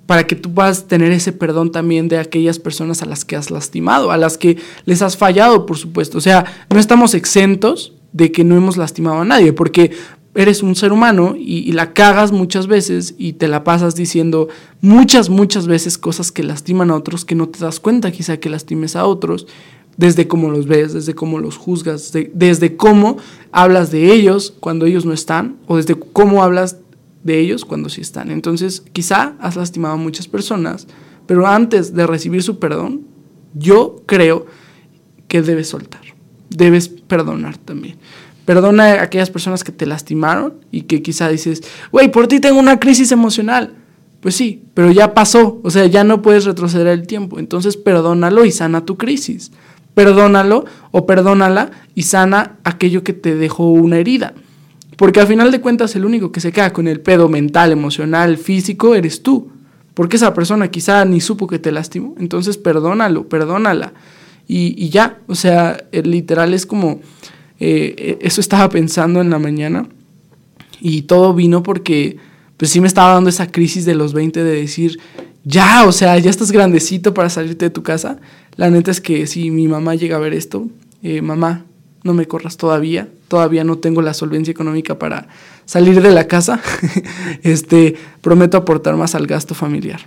para 0.07 0.27
que 0.27 0.37
tú 0.37 0.53
puedas 0.53 0.89
tener 0.89 1.13
ese 1.13 1.33
perdón 1.33 1.73
también 1.73 2.09
de 2.09 2.19
aquellas 2.19 2.59
personas 2.59 3.03
a 3.03 3.07
las 3.07 3.25
que 3.25 3.37
has 3.37 3.51
lastimado, 3.51 4.11
a 4.11 4.17
las 4.17 4.37
que 4.37 4.59
les 4.85 5.03
has 5.03 5.17
fallado, 5.17 5.67
por 5.67 5.79
supuesto. 5.79 6.19
O 6.19 6.21
sea, 6.21 6.45
no 6.71 6.79
estamos 6.79 7.15
exentos 7.15 7.93
de 8.13 8.33
que 8.33 8.45
no 8.45 8.57
hemos 8.57 8.77
lastimado 8.77 9.21
a 9.21 9.25
nadie, 9.25 9.53
porque 9.53 9.93
eres 10.35 10.63
un 10.63 10.75
ser 10.75 10.93
humano 10.93 11.35
y, 11.39 11.73
la 11.73 11.93
cagas 11.93 12.33
muchas 12.33 12.67
veces 12.67 13.15
y 13.19 13.35
te 13.35 13.49
la 13.49 13.65
pasas 13.65 13.95
diciendo 13.95 14.49
muchas, 14.81 15.29
muchas 15.29 15.67
veces 15.67 15.99
cosas 15.99 16.33
que 16.33 16.43
lastiman 16.43 16.91
a 16.91 16.97
otros 16.97 17.25
que 17.25 17.35
no 17.35 17.49
te 17.49 17.59
das 17.59 17.81
cuenta 17.81 18.13
quizá 18.13 18.39
que 18.39 18.49
lastimes 18.49 18.97
a 18.97 19.05
otros, 19.05 19.47
desde 19.97 20.27
cómo 20.27 20.51
los 20.51 20.67
ves, 20.67 20.95
desde 20.95 21.15
cómo 21.15 21.39
los 21.39 21.59
juzgas, 21.59 22.13
desde 22.33 22.77
cómo 22.77 23.19
hablas 23.51 23.91
de 23.91 24.13
ellos 24.13 24.55
cuando 24.59 24.87
ellos 24.87 25.05
no 25.05 25.13
están, 25.13 25.59
o 25.67 25.77
desde 25.77 25.95
cómo 25.95 26.43
hablas 26.43 26.79
de 27.23 27.39
ellos 27.39 27.65
cuando 27.65 27.89
sí 27.89 28.01
están. 28.01 28.31
Entonces, 28.31 28.83
quizá 28.93 29.35
has 29.41 29.57
lastimado 29.57 29.95
a 29.95 29.99
muchas 29.99 30.29
personas, 30.29 30.87
pero 31.27 31.47
antes 31.47 31.95
de 31.95 32.07
recibir 32.07 32.43
su 32.43 32.59
perdón, 32.59 33.03
yo 33.55 34.03
creo 34.07 34.47
que 35.29 35.43
debes 35.43 35.69
soltar, 35.69 36.03
debes 36.51 36.89
perdonar 36.89 37.59
también. 37.59 37.97
Perdona 38.45 38.85
a 38.85 39.03
aquellas 39.03 39.31
personas 39.31 39.63
que 39.63 39.73
te 39.73 39.87
lastimaron 39.87 40.55
y 40.73 40.83
que 40.83 41.01
quizá 41.01 41.29
dices, 41.29 41.63
güey, 41.93 42.11
por 42.11 42.27
ti 42.27 42.41
tengo 42.41 42.59
una 42.59 42.81
crisis 42.81 43.13
emocional. 43.13 43.75
Pues 44.21 44.37
sí, 44.37 44.65
pero 44.75 44.91
ya 44.91 45.15
pasó, 45.15 45.61
o 45.65 45.71
sea, 45.71 45.87
ya 45.87 46.05
no 46.05 46.23
puedes 46.23 46.45
retroceder 46.45 46.87
el 46.89 47.07
tiempo. 47.07 47.39
Entonces 47.39 47.77
perdónalo 47.77 48.45
y 48.45 48.53
sana 48.53 48.85
tu 48.85 48.97
crisis. 48.97 49.53
Perdónalo 49.95 50.65
o 50.91 51.07
perdónala 51.07 51.71
y 51.95 52.03
sana 52.03 52.59
aquello 52.65 53.05
que 53.05 53.13
te 53.13 53.35
dejó 53.35 53.71
una 53.71 53.99
herida. 53.99 54.35
Porque 54.97 55.21
al 55.21 55.27
final 55.27 55.51
de 55.51 55.61
cuentas 55.61 55.97
el 55.97 56.05
único 56.05 56.33
que 56.33 56.41
se 56.41 56.53
queda 56.53 56.73
con 56.73 56.87
el 56.89 57.01
pedo 57.01 57.29
mental, 57.29 57.73
emocional, 57.73 58.37
físico, 58.37 58.95
eres 58.95 59.23
tú. 59.23 59.51
Porque 59.95 60.17
esa 60.17 60.35
persona 60.35 60.71
quizá 60.71 61.05
ni 61.05 61.21
supo 61.21 61.47
que 61.47 61.59
te 61.59 61.73
lastimó. 61.73 62.15
Entonces 62.19 62.57
perdónalo, 62.57 63.29
perdónala. 63.29 63.93
Y, 64.49 64.91
ya, 64.91 65.19
o 65.29 65.35
sea, 65.35 65.79
literal 65.93 66.53
es 66.53 66.67
como, 66.67 67.01
eh, 67.59 68.19
eso 68.21 68.41
estaba 68.41 68.69
pensando 68.69 69.21
en 69.21 69.31
la 69.31 69.39
mañana. 69.39 69.89
Y 70.81 71.03
todo 71.03 71.33
vino 71.33 71.63
porque, 71.63 72.19
pues 72.57 72.71
sí 72.71 72.81
me 72.81 72.87
estaba 72.87 73.15
dando 73.15 73.31
esa 73.31 73.47
crisis 73.51 73.87
de 73.87 73.95
los 73.95 74.13
20 74.13 74.45
de 74.45 74.53
decir, 74.53 74.99
ya, 75.45 75.85
o 75.87 75.93
sea, 75.93 76.19
ya 76.19 76.29
estás 76.29 76.53
grandecito 76.53 77.15
para 77.15 77.31
salirte 77.31 77.67
de 77.67 77.71
tu 77.71 77.83
casa. 77.83 78.19
La 78.57 78.69
neta 78.69 78.91
es 78.91 79.01
que 79.01 79.27
si 79.27 79.51
mi 79.51 79.69
mamá 79.69 79.95
llega 79.95 80.17
a 80.17 80.21
ver 80.21 80.35
esto, 80.35 80.69
eh, 81.03 81.23
mamá, 81.23 81.65
no 82.05 82.15
me 82.15 82.27
corras 82.27 82.57
todavía, 82.57 83.09
todavía 83.29 83.65
no 83.65 83.79
tengo 83.79 84.03
la 84.03 84.15
solvencia 84.15 84.51
económica 84.51 84.99
para 84.99 85.29
salir 85.65 86.03
de 86.03 86.11
la 86.11 86.27
casa, 86.27 86.61
este, 87.43 87.97
prometo 88.21 88.57
aportar 88.57 88.97
más 88.97 89.15
al 89.15 89.27
gasto 89.27 89.55
familiar. 89.55 90.01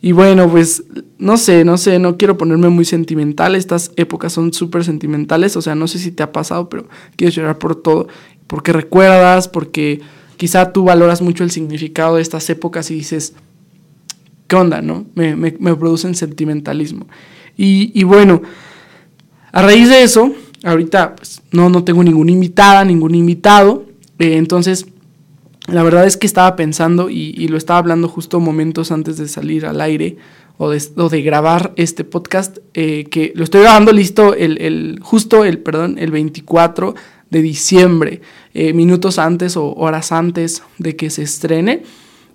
Y 0.00 0.12
bueno, 0.12 0.48
pues 0.48 0.84
no 1.18 1.36
sé, 1.36 1.64
no 1.64 1.76
sé, 1.76 1.98
no 1.98 2.16
quiero 2.16 2.38
ponerme 2.38 2.68
muy 2.68 2.84
sentimental. 2.84 3.54
Estas 3.54 3.90
épocas 3.96 4.32
son 4.32 4.52
súper 4.52 4.84
sentimentales. 4.84 5.56
O 5.56 5.62
sea, 5.62 5.74
no 5.74 5.88
sé 5.88 5.98
si 5.98 6.12
te 6.12 6.22
ha 6.22 6.32
pasado, 6.32 6.68
pero 6.68 6.88
quiero 7.16 7.32
llorar 7.32 7.58
por 7.58 7.74
todo. 7.74 8.08
Porque 8.46 8.72
recuerdas, 8.72 9.48
porque 9.48 10.00
quizá 10.36 10.72
tú 10.72 10.84
valoras 10.84 11.20
mucho 11.20 11.42
el 11.42 11.50
significado 11.50 12.16
de 12.16 12.22
estas 12.22 12.48
épocas 12.48 12.90
y 12.90 12.94
dices, 12.94 13.34
¿qué 14.46 14.56
onda, 14.56 14.82
no? 14.82 15.06
Me, 15.14 15.34
me, 15.34 15.54
me 15.58 15.74
producen 15.74 16.14
sentimentalismo. 16.14 17.06
Y, 17.56 17.90
y, 17.98 18.04
bueno, 18.04 18.42
a 19.50 19.62
raíz 19.62 19.88
de 19.88 20.04
eso, 20.04 20.32
ahorita 20.64 21.16
pues, 21.16 21.42
no, 21.52 21.68
no 21.68 21.84
tengo 21.84 22.02
ninguna 22.02 22.32
invitada, 22.32 22.84
ningún 22.84 23.14
invitado. 23.14 23.86
Eh, 24.18 24.36
entonces, 24.36 24.86
la 25.66 25.82
verdad 25.82 26.06
es 26.06 26.16
que 26.16 26.26
estaba 26.26 26.56
pensando 26.56 27.10
y, 27.10 27.34
y, 27.36 27.48
lo 27.48 27.56
estaba 27.56 27.78
hablando 27.78 28.08
justo 28.08 28.40
momentos 28.40 28.90
antes 28.90 29.18
de 29.18 29.28
salir 29.28 29.66
al 29.66 29.80
aire 29.80 30.16
o 30.58 30.70
de, 30.70 30.82
o 30.96 31.08
de 31.08 31.22
grabar 31.22 31.72
este 31.76 32.04
podcast, 32.04 32.58
eh, 32.74 33.04
que 33.10 33.32
lo 33.34 33.44
estoy 33.44 33.62
grabando 33.62 33.92
listo 33.92 34.34
el, 34.34 34.60
el, 34.60 34.98
justo 35.00 35.44
el, 35.44 35.58
perdón, 35.58 35.96
el 35.98 36.10
24 36.10 36.94
de 37.30 37.42
diciembre, 37.42 38.20
eh, 38.54 38.72
minutos 38.72 39.18
antes 39.18 39.56
o 39.56 39.72
horas 39.74 40.10
antes 40.10 40.62
de 40.78 40.96
que 40.96 41.10
se 41.10 41.22
estrene, 41.22 41.82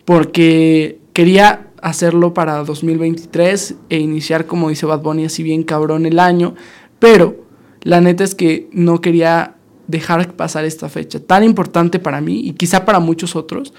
porque 0.05 0.99
quería 1.12 1.67
hacerlo 1.81 2.33
para 2.33 2.63
2023 2.63 3.75
e 3.89 3.99
iniciar, 3.99 4.45
como 4.45 4.69
dice 4.69 4.86
Bad 4.86 5.01
Bunny, 5.01 5.25
así 5.25 5.43
bien 5.43 5.63
cabrón 5.63 6.05
el 6.05 6.19
año, 6.19 6.55
pero 6.99 7.43
la 7.83 8.01
neta 8.01 8.23
es 8.23 8.35
que 8.35 8.69
no 8.71 9.01
quería 9.01 9.55
dejar 9.87 10.33
pasar 10.35 10.65
esta 10.65 10.89
fecha 10.89 11.19
tan 11.19 11.43
importante 11.43 11.99
para 11.99 12.21
mí 12.21 12.39
y 12.47 12.53
quizá 12.53 12.85
para 12.85 12.99
muchos 12.99 13.35
otros 13.35 13.73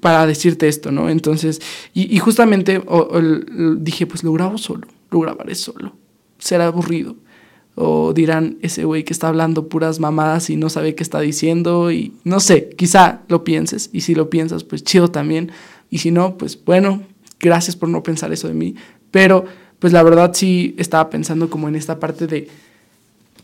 para 0.00 0.26
decirte 0.26 0.68
esto, 0.68 0.92
¿no? 0.92 1.08
Entonces, 1.08 1.62
y, 1.94 2.18
justamente 2.18 2.82
dije, 3.78 4.06
pues 4.06 4.22
lo 4.22 4.34
grabo 4.34 4.58
solo, 4.58 4.86
lo 5.10 5.20
grabaré 5.20 5.54
solo, 5.54 5.96
será 6.38 6.66
aburrido. 6.66 7.16
O 7.74 8.12
dirán, 8.12 8.58
ese 8.60 8.84
güey 8.84 9.02
que 9.02 9.14
está 9.14 9.28
hablando 9.28 9.68
puras 9.70 10.00
mamadas 10.00 10.50
y 10.50 10.56
no 10.56 10.68
sabe 10.68 10.94
qué 10.94 11.02
está 11.02 11.20
diciendo 11.20 11.90
y 11.90 12.12
no 12.22 12.38
sé, 12.38 12.68
quizá 12.76 13.22
lo 13.28 13.44
pienses 13.44 13.88
y 13.94 14.02
si 14.02 14.14
lo 14.14 14.28
piensas, 14.28 14.62
pues 14.62 14.84
chido 14.84 15.08
también. 15.08 15.50
Y 15.88 15.98
si 15.98 16.10
no, 16.10 16.36
pues 16.36 16.62
bueno, 16.62 17.02
gracias 17.40 17.74
por 17.74 17.88
no 17.88 18.02
pensar 18.02 18.30
eso 18.30 18.46
de 18.46 18.54
mí. 18.54 18.74
Pero 19.10 19.46
pues 19.78 19.92
la 19.94 20.02
verdad 20.02 20.32
sí 20.34 20.74
estaba 20.76 21.08
pensando 21.08 21.48
como 21.48 21.66
en 21.66 21.76
esta 21.76 21.98
parte 21.98 22.26
de, 22.26 22.48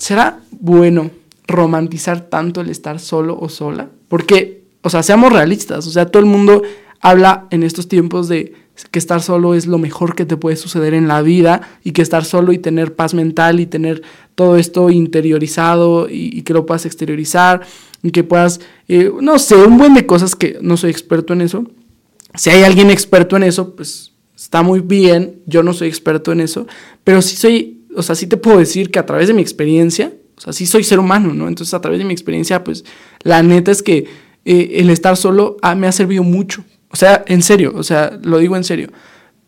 ¿será 0.01 0.41
bueno 0.51 1.11
romantizar 1.51 2.23
tanto 2.23 2.61
el 2.61 2.71
estar 2.71 2.99
solo 2.99 3.39
o 3.39 3.49
sola. 3.49 3.91
Porque, 4.09 4.63
o 4.83 4.91
sea, 4.91 5.03
seamos 5.03 5.33
realistas, 5.33 5.87
o 5.87 5.91
sea, 5.91 6.07
todo 6.07 6.21
el 6.21 6.29
mundo 6.29 6.63
habla 7.01 7.47
en 7.51 7.63
estos 7.63 7.89
tiempos 7.89 8.29
de 8.29 8.55
que 8.91 8.99
estar 8.99 9.21
solo 9.21 9.55
es 9.55 9.67
lo 9.67 9.77
mejor 9.77 10.15
que 10.15 10.25
te 10.25 10.39
puede 10.39 10.57
suceder 10.57 10.95
en 10.95 11.07
la 11.07 11.21
vida 11.21 11.61
y 11.85 11.93
que 11.93 12.01
estar 12.01 12.25
solo 12.25 12.53
y 12.53 12.59
tener 12.59 12.95
paz 12.95 13.13
mental 13.13 13.61
y 13.61 13.67
tener 13.67 14.03
todo 14.35 14.57
esto 14.57 14.89
interiorizado 14.89 16.09
y, 16.09 16.41
que 16.43 16.55
lo 16.55 16.65
puedas 16.65 16.87
exteriorizar 16.87 17.61
y 18.03 18.11
que 18.11 18.25
puedas, 18.25 18.61
eh, 18.89 19.13
no 19.21 19.39
sé, 19.39 19.57
un 19.57 19.77
buen 19.77 19.93
de 19.93 20.07
cosas 20.07 20.35
que 20.35 20.59
no 20.63 20.79
soy 20.79 20.91
experto 20.91 21.35
en 21.35 21.43
eso. 21.43 21.65
Si 22.37 22.49
hay 22.49 22.63
alguien 22.63 22.91
experto 22.91 23.37
en 23.37 23.43
eso, 23.43 23.75
pues 23.77 24.13
está 24.35 24.63
muy 24.63 24.81
bien, 24.81 25.43
yo 25.45 25.63
no 25.63 25.75
soy 25.75 25.89
experto 25.89 26.33
en 26.33 26.41
eso, 26.41 26.67
pero 27.05 27.21
sí 27.21 27.37
soy, 27.37 27.80
o 27.96 28.03
sea, 28.03 28.14
sí 28.14 28.26
te 28.26 28.37
puedo 28.37 28.59
decir 28.59 28.90
que 28.90 28.98
a 28.98 29.07
través 29.07 29.29
de 29.29 29.35
mi 29.35 29.42
experiencia, 29.42 30.12
o 30.37 30.40
sea, 30.40 30.53
sí 30.53 30.66
soy 30.66 30.85
ser 30.85 30.98
humano, 30.98 31.35
¿no? 31.35 31.48
Entonces, 31.48 31.74
a 31.74 31.81
través 31.81 31.98
de 31.98 32.05
mi 32.05 32.12
experiencia, 32.12 32.64
pues, 32.64 32.85
la 33.22 33.42
neta 33.42 33.70
es 33.70 33.83
que 33.83 34.07
eh, 34.44 34.70
el 34.76 34.90
estar 34.90 35.16
solo 35.16 35.57
ah, 35.62 35.74
me 35.74 35.87
ha 35.87 35.92
servido 35.92 36.22
mucho. 36.22 36.64
O 36.90 36.96
sea, 36.96 37.24
en 37.26 37.42
serio, 37.42 37.72
o 37.74 37.83
sea, 37.83 38.18
lo 38.22 38.38
digo 38.38 38.57
en 38.57 38.64
serio. 38.64 38.90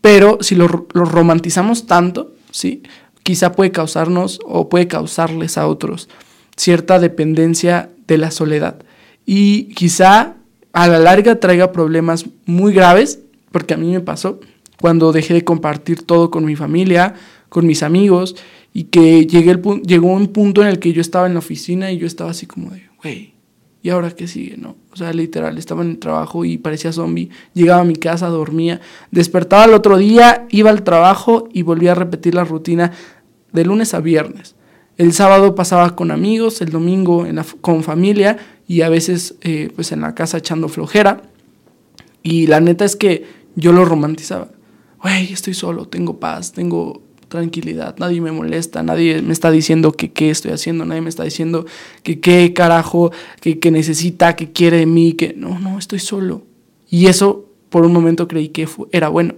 Pero 0.01 0.39
si 0.41 0.55
lo, 0.55 0.69
romantizamos 0.69 1.87
tanto, 1.87 2.35
¿sí? 2.51 2.83
Quizá 3.23 3.53
puede 3.53 3.71
causarnos 3.71 4.41
o 4.45 4.69
puede 4.69 4.89
causarles 4.89 5.59
a 5.59 5.67
otros 5.67 6.09
cierta 6.57 6.99
dependencia 6.99 7.91
de 8.07 8.19
la 8.19 8.31
soledad. 8.31 8.85
Y 9.25 9.75
quizá 9.75 10.35
a 10.73 10.89
la 10.89 10.99
larga 10.99 11.41
traiga 11.41 11.73
problemas 11.73 12.27
muy 12.45 12.73
graves, 12.73 13.21
porque 13.51 13.75
a 13.75 13.77
mí 13.77 13.91
me 13.91 14.01
pasó 14.01 14.41
cuando 14.81 15.13
dejé 15.13 15.35
de 15.35 15.45
compartir 15.45 16.03
todo 16.03 16.31
con 16.31 16.45
mi 16.45 16.57
familia, 16.57 17.15
con 17.53 17.67
mis 17.67 17.83
amigos, 17.83 18.35
y 18.73 18.85
que 18.85 19.27
llegué 19.27 19.51
el 19.51 19.63
llegó 19.83 20.09
un 20.09 20.29
punto 20.29 20.63
en 20.63 20.69
el 20.69 20.79
que 20.79 20.95
yo 20.95 21.03
estaba 21.03 21.27
en 21.27 21.35
la 21.35 21.41
oficina 21.41 21.93
y 21.93 21.99
yo 21.99 22.07
estaba 22.07 22.31
así 22.31 22.47
como 22.47 22.71
de, 22.71 22.85
güey, 23.03 23.35
¿y 23.83 23.91
ahora 23.91 24.11
qué 24.13 24.27
sigue? 24.27 24.57
No? 24.57 24.77
O 24.91 24.97
sea, 24.97 25.13
literal, 25.13 25.59
estaba 25.59 25.83
en 25.83 25.91
el 25.91 25.99
trabajo 25.99 26.47
y 26.47 26.57
parecía 26.57 26.93
zombie. 26.93 27.29
Llegaba 27.53 27.83
a 27.83 27.85
mi 27.85 27.97
casa, 27.97 28.29
dormía, 28.29 28.81
despertaba 29.11 29.67
el 29.67 29.75
otro 29.75 29.99
día, 29.99 30.47
iba 30.49 30.71
al 30.71 30.83
trabajo 30.83 31.47
y 31.53 31.61
volvía 31.61 31.93
a 31.93 31.95
repetir 31.95 32.35
la 32.35 32.45
rutina 32.45 32.93
de 33.53 33.65
lunes 33.67 33.93
a 33.93 34.01
viernes. 34.01 34.55
El 34.97 35.13
sábado 35.13 35.55
pasaba 35.55 35.95
con 35.95 36.11
amigos, 36.11 36.63
el 36.63 36.71
domingo 36.71 37.27
en 37.27 37.37
la, 37.37 37.45
con 37.61 37.83
familia 37.83 38.39
y 38.67 38.81
a 38.81 38.89
veces 38.89 39.35
eh, 39.43 39.71
pues 39.75 39.93
en 39.93 40.01
la 40.01 40.15
casa 40.15 40.39
echando 40.39 40.69
flojera. 40.71 41.21
Y 42.23 42.47
la 42.47 42.61
neta 42.61 42.87
es 42.87 42.97
que 42.97 43.27
yo 43.57 43.73
lo 43.73 43.85
romantizaba. 43.85 44.49
Güey, 45.03 45.35
estoy 45.35 45.53
solo, 45.53 45.87
tengo 45.87 46.19
paz, 46.19 46.53
tengo 46.53 47.03
tranquilidad, 47.33 47.97
nadie 47.99 48.21
me 48.21 48.31
molesta, 48.31 48.83
nadie 48.83 49.23
me 49.23 49.33
está 49.33 49.51
diciendo 49.51 49.93
que 49.93 50.13
qué 50.13 50.31
estoy 50.31 50.53
haciendo, 50.53 50.85
nadie 50.85 51.01
me 51.01 51.09
está 51.09 51.25
diciendo 51.25 51.65
que 52.03 52.21
qué 52.21 52.53
carajo, 52.53 53.11
que, 53.41 53.59
que 53.59 53.71
necesita, 53.71 54.37
que 54.37 54.53
quiere 54.53 54.77
de 54.77 54.87
mí, 54.87 55.15
que 55.15 55.35
no, 55.35 55.59
no, 55.59 55.79
estoy 55.79 55.99
solo. 55.99 56.43
Y 56.91 57.07
eso 57.07 57.47
por 57.71 57.87
un 57.87 57.93
momento 57.93 58.29
creí 58.29 58.51
que 58.51 58.69
era 58.93 59.09
bueno. 59.09 59.35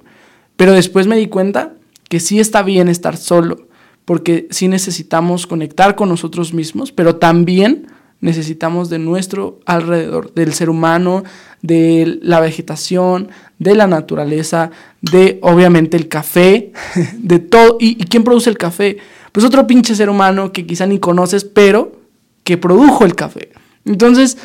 Pero 0.57 0.73
después 0.73 1.07
me 1.07 1.17
di 1.17 1.29
cuenta 1.29 1.75
que 2.09 2.19
sí 2.19 2.41
está 2.41 2.65
bien 2.65 2.89
estar 2.89 3.17
solo, 3.17 3.69
porque 4.05 4.49
sí 4.51 4.67
necesitamos 4.67 5.47
conectar 5.47 5.95
con 5.95 6.09
nosotros 6.09 6.53
mismos, 6.53 6.91
pero 6.91 7.17
también 7.17 7.87
necesitamos 8.25 8.89
de 8.89 8.99
nuestro 8.99 9.61
alrededor, 9.67 10.33
del 10.33 10.55
ser 10.55 10.71
humano, 10.71 11.25
de 11.61 12.19
la 12.23 12.41
vegetación, 12.41 13.29
de 13.59 13.75
la 13.75 13.87
naturaleza, 13.87 14.71
de 15.03 15.39
obviamente 15.43 15.99
el 15.99 16.09
café, 16.09 16.73
de 17.19 17.39
todo. 17.39 17.77
¿Y, 17.79 17.97
quién 18.07 18.25
produce 18.25 18.49
el 18.49 18.57
café? 18.57 18.97
Pues 19.31 19.45
otro 19.45 19.67
pinche 19.67 19.95
ser 19.95 20.09
humano 20.09 20.53
que 20.53 20.65
quizá 20.65 20.87
ni 20.87 20.99
conoces, 20.99 21.45
pero 21.45 22.01
que 22.45 22.57
produjo 22.57 23.05
el 23.05 23.15
café. 23.15 23.51
Entonces, 23.85 24.39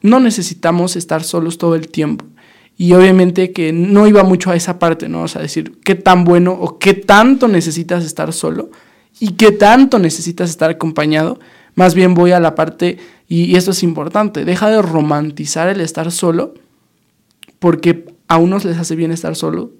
no 0.00 0.20
necesitamos 0.20 0.94
estar 0.94 1.24
solos 1.24 1.58
todo 1.58 1.74
el 1.74 1.88
tiempo. 1.88 2.24
Y 2.76 2.92
obviamente 2.92 3.50
que 3.50 3.72
no 3.72 4.06
iba 4.06 4.22
mucho 4.22 4.52
a 4.52 4.54
esa 4.54 4.78
parte, 4.78 5.08
¿no? 5.08 5.22
O 5.22 5.28
sea, 5.28 5.42
decir 5.42 5.80
qué 5.82 5.96
tan 5.96 6.22
bueno 6.22 6.52
o 6.52 6.78
qué 6.78 6.94
tanto 6.94 7.48
necesitas 7.48 8.04
estar 8.04 8.32
solo 8.32 8.70
y 9.18 9.32
qué 9.32 9.50
tanto 9.50 9.98
necesitas 9.98 10.50
estar 10.50 10.70
acompañado. 10.70 11.40
Más 11.78 11.94
bien 11.94 12.14
voy 12.14 12.32
a 12.32 12.40
la 12.40 12.56
parte, 12.56 12.98
y 13.28 13.54
esto 13.54 13.70
es 13.70 13.84
importante, 13.84 14.44
deja 14.44 14.68
de 14.68 14.82
romantizar 14.82 15.68
el 15.68 15.80
estar 15.80 16.10
solo, 16.10 16.54
porque 17.60 18.04
a 18.26 18.36
unos 18.38 18.64
les 18.64 18.78
hace 18.78 18.96
bien 18.96 19.12
estar 19.12 19.36
solo 19.36 19.70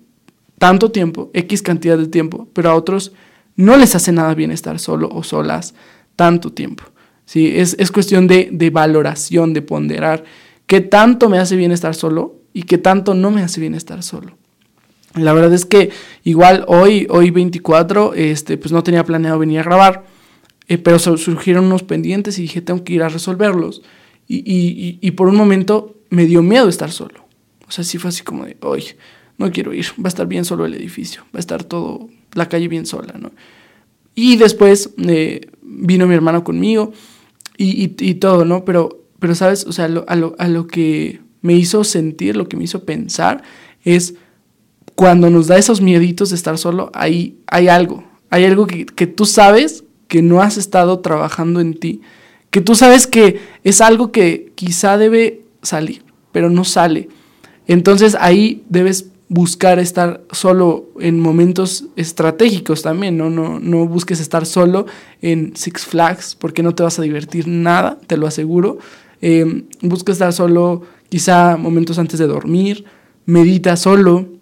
tanto 0.61 0.93
tiempo, 0.93 1.29
X 1.35 1.61
cantidad 1.61 1.99
de 1.99 2.07
tiempo, 2.07 2.47
pero 2.53 2.71
a 2.71 2.77
otros 2.77 3.11
no 3.57 3.77
les 3.77 3.97
hace 3.97 4.13
nada 4.13 4.33
bien 4.35 4.53
estar 4.53 4.79
solo 4.79 5.09
o 5.13 5.25
solas 5.25 5.75
tanto 6.15 6.53
tiempo. 6.53 6.85
¿sí? 7.25 7.59
Es, 7.59 7.75
es 7.81 7.91
cuestión 7.91 8.29
de, 8.29 8.49
de 8.53 8.71
valoración, 8.71 9.53
de 9.53 9.63
ponderar 9.63 10.23
qué 10.69 10.81
tanto 10.81 11.29
me 11.29 11.41
hace 11.41 11.57
bien 11.57 11.73
estar 11.73 11.97
solo 11.97 12.37
y 12.53 12.63
qué 12.63 12.79
tanto 12.79 13.15
no 13.15 13.33
me 13.33 13.43
hace 13.43 13.61
bien 13.61 13.75
estar 13.75 14.05
solo. 14.05 14.39
La 15.15 15.33
verdad 15.33 15.53
es 15.53 15.67
que 15.67 15.91
igual 16.23 16.65
hoy, 16.69 17.09
hoy 17.11 17.33
24, 17.33 18.15
este, 18.15 18.57
pues 18.57 18.71
no 18.71 18.85
tenía 18.85 19.03
planeado 19.03 19.41
venir 19.41 19.59
a 19.59 19.65
grabar, 19.65 20.05
eh, 20.69 20.77
pero 20.77 20.99
surgieron 20.99 21.65
unos 21.65 21.83
pendientes 21.83 22.39
y 22.39 22.43
dije, 22.43 22.61
tengo 22.61 22.85
que 22.85 22.93
ir 22.93 23.03
a 23.03 23.09
resolverlos. 23.09 23.83
Y, 24.31 24.99
y, 25.01 25.11
por 25.13 25.29
un 25.29 25.37
momento 25.37 25.97
me 26.11 26.27
dio 26.27 26.43
miedo 26.43 26.69
estar 26.69 26.93
solo. 26.93 27.25
O 27.67 27.71
sea, 27.71 27.83
sí 27.83 27.97
fue 27.97 28.11
así 28.11 28.23
como 28.23 28.45
de, 28.45 28.59
oye, 28.61 28.99
no 29.39 29.51
quiero 29.51 29.73
ir, 29.73 29.87
va 29.99 30.05
a 30.05 30.09
estar 30.09 30.27
bien 30.27 30.45
solo 30.45 30.67
el 30.67 30.75
edificio, 30.75 31.23
va 31.35 31.39
a 31.39 31.41
estar 31.41 31.65
todo, 31.65 32.11
la 32.35 32.47
calle 32.47 32.69
bien 32.69 32.85
sola, 32.85 33.15
¿no? 33.19 33.33
Y 34.15 34.37
después 34.37 34.91
eh, 34.99 35.51
vino 35.63 36.07
mi 36.07 36.15
hermano 36.15 36.45
conmigo 36.45 36.93
y, 37.57 37.95
y, 37.99 38.15
todo, 38.17 38.45
¿no? 38.45 38.67
Pero, 38.67 39.07
pero 39.19 39.35
¿sabes? 39.35 39.65
O 39.65 39.73
sea, 39.73 39.87
a, 39.87 39.89
lo, 39.89 40.05
a 40.39 40.49
lo 40.49 40.67
que 40.67 41.21
me 41.41 41.55
hizo 41.55 41.85
sentir, 41.85 42.37
lo 42.37 42.49
que 42.49 42.59
me 42.59 42.65
hizo 42.65 42.85
pensar 42.85 43.43
es 43.85 44.15
cuando 44.95 45.31
nos 45.31 45.47
da 45.47 45.57
esos 45.57 45.81
mieditos 45.81 46.31
de 46.31 46.37
estar 46.37 46.59
solo, 46.59 46.91
ahí 46.93 47.39
hay 47.47 47.69
algo, 47.69 48.05
hay 48.29 48.45
algo 48.45 48.67
que, 48.67 48.85
que 48.85 49.07
tú 49.07 49.25
sabes 49.25 49.85
que 50.09 50.23
no 50.23 50.43
has 50.43 50.57
estado 50.57 51.01
trabajando 51.01 51.61
en 51.61 51.75
ti, 51.75 52.01
que 52.51 52.61
tú 52.61 52.75
sabes 52.75 53.07
que 53.07 53.41
es 53.63 53.81
algo 53.81 54.11
que 54.11 54.53
quizá 54.55 54.99
debe 54.99 55.43
salir, 55.63 56.03
pero 56.33 56.51
no 56.51 56.65
sale. 56.65 57.09
Entonces 57.67 58.17
ahí 58.19 58.65
debes 58.69 59.11
buscar 59.29 59.79
estar 59.79 60.23
solo 60.33 60.87
en 60.99 61.21
momentos 61.21 61.85
estratégicos 61.97 62.81
también, 62.83 63.19
¿no? 63.19 63.29
No, 63.29 63.61
no 63.61 63.87
busques 63.87 64.21
estar 64.21 64.47
solo 64.47 64.87
en 65.21 65.55
Six 65.55 65.85
Flags 65.85 66.35
porque 66.35 66.63
no 66.63 66.75
te 66.75 66.83
vas 66.83 66.99
a 66.99 67.03
divertir 67.03 67.47
nada, 67.47 67.99
te 68.07 68.17
lo 68.17 68.27
aseguro. 68.27 68.79
Eh, 69.21 69.65
busca 69.83 70.13
estar 70.13 70.33
solo 70.33 70.83
quizá 71.11 71.59
momentos 71.59 71.99
antes 71.99 72.19
de 72.19 72.27
dormir, 72.27 72.87
medita 73.27 73.77
solo, 73.77 74.39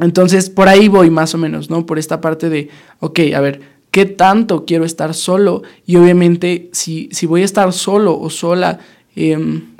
entonces, 0.00 0.48
por 0.48 0.68
ahí 0.68 0.88
voy 0.88 1.10
más 1.10 1.34
o 1.34 1.38
menos, 1.38 1.70
¿no? 1.70 1.84
Por 1.84 1.98
esta 1.98 2.20
parte 2.20 2.48
de, 2.48 2.68
ok, 3.00 3.20
a 3.34 3.40
ver, 3.40 3.60
¿qué 3.90 4.06
tanto 4.06 4.64
quiero 4.64 4.84
estar 4.84 5.14
solo? 5.14 5.62
Y 5.86 5.96
obviamente, 5.96 6.70
si, 6.72 7.08
si 7.12 7.26
voy 7.26 7.42
a 7.42 7.44
estar 7.44 7.72
solo 7.72 8.18
o 8.18 8.30
sola, 8.30 8.80
em, 9.16 9.76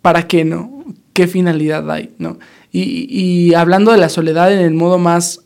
¿para 0.00 0.26
qué, 0.26 0.44
no? 0.44 0.84
¿Qué 1.12 1.26
finalidad 1.26 1.90
hay, 1.90 2.10
no? 2.18 2.38
Y, 2.70 3.06
y 3.08 3.54
hablando 3.54 3.92
de 3.92 3.98
la 3.98 4.08
soledad 4.08 4.52
en 4.52 4.60
el 4.60 4.74
modo 4.74 4.98
más 4.98 5.40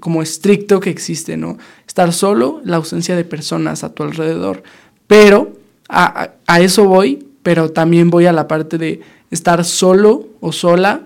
como 0.00 0.22
estricto 0.22 0.80
que 0.80 0.90
existe, 0.90 1.36
¿no? 1.36 1.58
Estar 1.86 2.12
solo, 2.12 2.60
la 2.64 2.76
ausencia 2.76 3.16
de 3.16 3.24
personas 3.24 3.84
a 3.84 3.92
tu 3.92 4.02
alrededor. 4.02 4.62
Pero 5.06 5.52
a, 5.88 6.30
a, 6.46 6.60
eso 6.60 6.84
voy, 6.84 7.26
pero 7.42 7.72
también 7.72 8.10
voy 8.10 8.26
a 8.26 8.32
la 8.32 8.48
parte 8.48 8.78
de 8.78 9.00
estar 9.30 9.64
solo 9.64 10.28
o 10.40 10.52
sola 10.52 11.02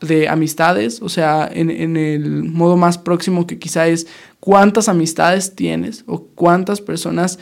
de 0.00 0.28
amistades, 0.28 1.02
o 1.02 1.08
sea, 1.08 1.48
en, 1.52 1.96
el 1.96 2.44
modo 2.44 2.76
más 2.76 2.96
próximo 2.96 3.46
que 3.46 3.58
quizá 3.58 3.86
es 3.86 4.06
cuántas 4.40 4.88
amistades 4.88 5.54
tienes 5.54 6.04
o 6.06 6.22
cuántas 6.34 6.80
personas, 6.80 7.38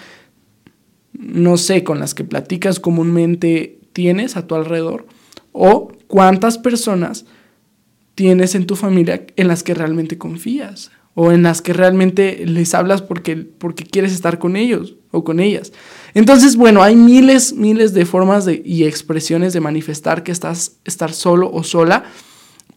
no 1.13 1.57
sé, 1.57 1.85
con 1.85 2.01
las 2.01 2.15
que 2.15 2.25
platicas 2.25 2.81
comúnmente 2.81 3.79
tienes 3.93 4.37
a 4.37 4.47
tu 4.47 4.55
alrededor, 4.55 5.07
o 5.53 5.93
cuántas 6.09 6.59
personas 6.59 7.27
tienes 8.15 8.55
en 8.57 8.67
tu 8.67 8.75
familia 8.75 9.25
en 9.37 9.49
las 9.49 9.63
que 9.63 9.75
realmente 9.75 10.19
confías 10.19 10.91
o 11.15 11.33
en 11.33 11.43
las 11.43 11.63
que 11.63 11.73
realmente 11.73 12.45
les 12.47 12.75
hablas 12.75 13.03
porque, 13.03 13.37
porque 13.37 13.85
quieres 13.85 14.13
estar 14.13 14.39
con 14.39 14.57
ellos 14.57 14.97
o 15.11 15.25
con 15.25 15.41
ellas. 15.41 15.73
Entonces, 16.15 16.57
bueno, 16.57 16.83
hay 16.83 16.95
miles, 16.95 17.53
miles 17.55 17.93
de 17.93 18.07
formas 18.07 18.45
de, 18.45 18.63
y 18.65 18.85
expresiones 18.85 19.53
de 19.53 19.61
manifestar 19.61 20.23
que 20.23 20.33
estás 20.33 20.77
estar 20.85 21.13
solo 21.13 21.51
o 21.53 21.65
sola 21.65 22.05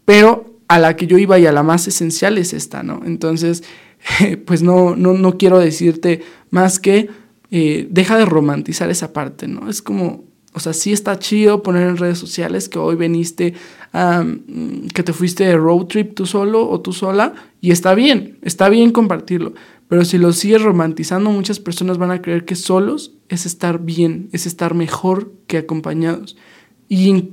pero 0.05 0.59
a 0.67 0.79
la 0.79 0.95
que 0.95 1.07
yo 1.07 1.17
iba 1.17 1.37
y 1.37 1.45
a 1.45 1.51
la 1.51 1.63
más 1.63 1.87
esencial 1.87 2.37
es 2.37 2.53
esta, 2.53 2.83
¿no? 2.83 3.01
Entonces, 3.05 3.63
pues 4.45 4.61
no, 4.61 4.95
no, 4.95 5.13
no 5.13 5.37
quiero 5.37 5.59
decirte 5.59 6.21
más 6.49 6.79
que 6.79 7.09
eh, 7.51 7.87
deja 7.91 8.17
de 8.17 8.25
romantizar 8.25 8.89
esa 8.89 9.11
parte, 9.11 9.47
¿no? 9.47 9.69
Es 9.69 9.81
como, 9.81 10.23
o 10.53 10.59
sea, 10.59 10.73
sí 10.73 10.93
está 10.93 11.19
chido 11.19 11.63
poner 11.63 11.87
en 11.87 11.97
redes 11.97 12.17
sociales 12.17 12.69
que 12.69 12.79
hoy 12.79 12.95
veniste, 12.95 13.53
que 14.93 15.03
te 15.03 15.11
fuiste 15.11 15.43
de 15.43 15.57
road 15.57 15.87
trip 15.87 16.13
tú 16.13 16.25
solo 16.25 16.69
o 16.69 16.79
tú 16.79 16.93
sola, 16.93 17.33
y 17.59 17.71
está 17.71 17.93
bien, 17.93 18.37
está 18.41 18.69
bien 18.69 18.91
compartirlo, 18.91 19.53
pero 19.89 20.05
si 20.05 20.17
lo 20.17 20.31
sigues 20.31 20.61
romantizando, 20.61 21.29
muchas 21.31 21.59
personas 21.59 21.97
van 21.97 22.11
a 22.11 22.21
creer 22.21 22.45
que 22.45 22.55
solos 22.55 23.11
es 23.27 23.45
estar 23.45 23.79
bien, 23.79 24.29
es 24.31 24.45
estar 24.45 24.73
mejor 24.73 25.33
que 25.47 25.57
acompañados. 25.57 26.37
Y 26.87 27.31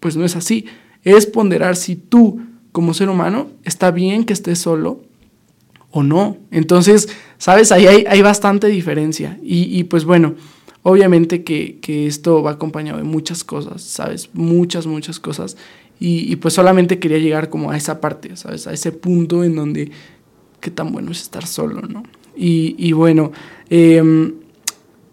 pues 0.00 0.16
no 0.16 0.24
es 0.24 0.34
así 0.34 0.64
es 1.04 1.26
ponderar 1.26 1.76
si 1.76 1.96
tú 1.96 2.40
como 2.72 2.94
ser 2.94 3.08
humano 3.08 3.48
está 3.64 3.90
bien 3.90 4.24
que 4.24 4.32
estés 4.32 4.58
solo 4.58 5.00
o 5.90 6.02
no. 6.02 6.38
Entonces, 6.50 7.08
sabes, 7.38 7.70
ahí 7.70 7.86
hay, 7.86 8.22
bastante 8.22 8.66
diferencia. 8.68 9.38
Y, 9.42 9.84
pues 9.84 10.04
bueno, 10.04 10.34
obviamente 10.82 11.44
que, 11.44 12.06
esto 12.06 12.42
va 12.42 12.52
acompañado 12.52 12.98
de 12.98 13.04
muchas 13.04 13.44
cosas, 13.44 13.82
¿sabes? 13.82 14.30
Muchas, 14.32 14.86
muchas 14.86 15.20
cosas. 15.20 15.56
Y, 16.00 16.34
pues 16.36 16.54
solamente 16.54 16.98
quería 16.98 17.18
llegar 17.18 17.50
como 17.50 17.70
a 17.70 17.76
esa 17.76 18.00
parte, 18.00 18.36
¿sabes? 18.36 18.66
A 18.66 18.72
ese 18.72 18.90
punto 18.90 19.44
en 19.44 19.54
donde 19.54 19.90
qué 20.60 20.70
tan 20.70 20.92
bueno 20.92 21.12
es 21.12 21.22
estar 21.22 21.46
solo, 21.46 21.82
¿no? 21.82 22.02
Y, 22.34 22.92
bueno, 22.92 23.32
em, 23.68 24.34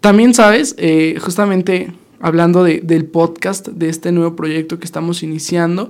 también, 0.00 0.32
¿sabes? 0.32 0.74
Eh, 0.78 1.18
justamente 1.20 1.92
hablando 2.20 2.64
del 2.64 3.06
podcast, 3.06 3.68
de 3.68 3.88
este 3.88 4.12
nuevo 4.12 4.36
proyecto 4.36 4.78
que 4.78 4.84
estamos 4.84 5.22
iniciando. 5.22 5.88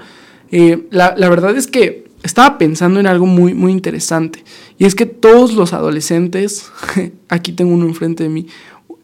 Eh, 0.51 0.87
la, 0.90 1.14
verdad 1.29 1.57
es 1.57 1.66
que 1.66 2.09
estaba 2.23 2.57
pensando 2.57 3.01
en 3.01 3.07
algo 3.07 3.27
muy, 3.27 3.53
muy 3.53 3.73
interesante. 3.73 4.45
Y 4.79 4.85
es 4.85 4.95
que 4.95 5.07
todos 5.07 5.55
los 5.55 5.73
adolescentes, 5.73 6.71
aquí 7.29 7.53
tengo 7.53 7.75
uno 7.75 7.87
enfrente 7.87 8.23
de 8.23 8.29
mí, 8.29 8.47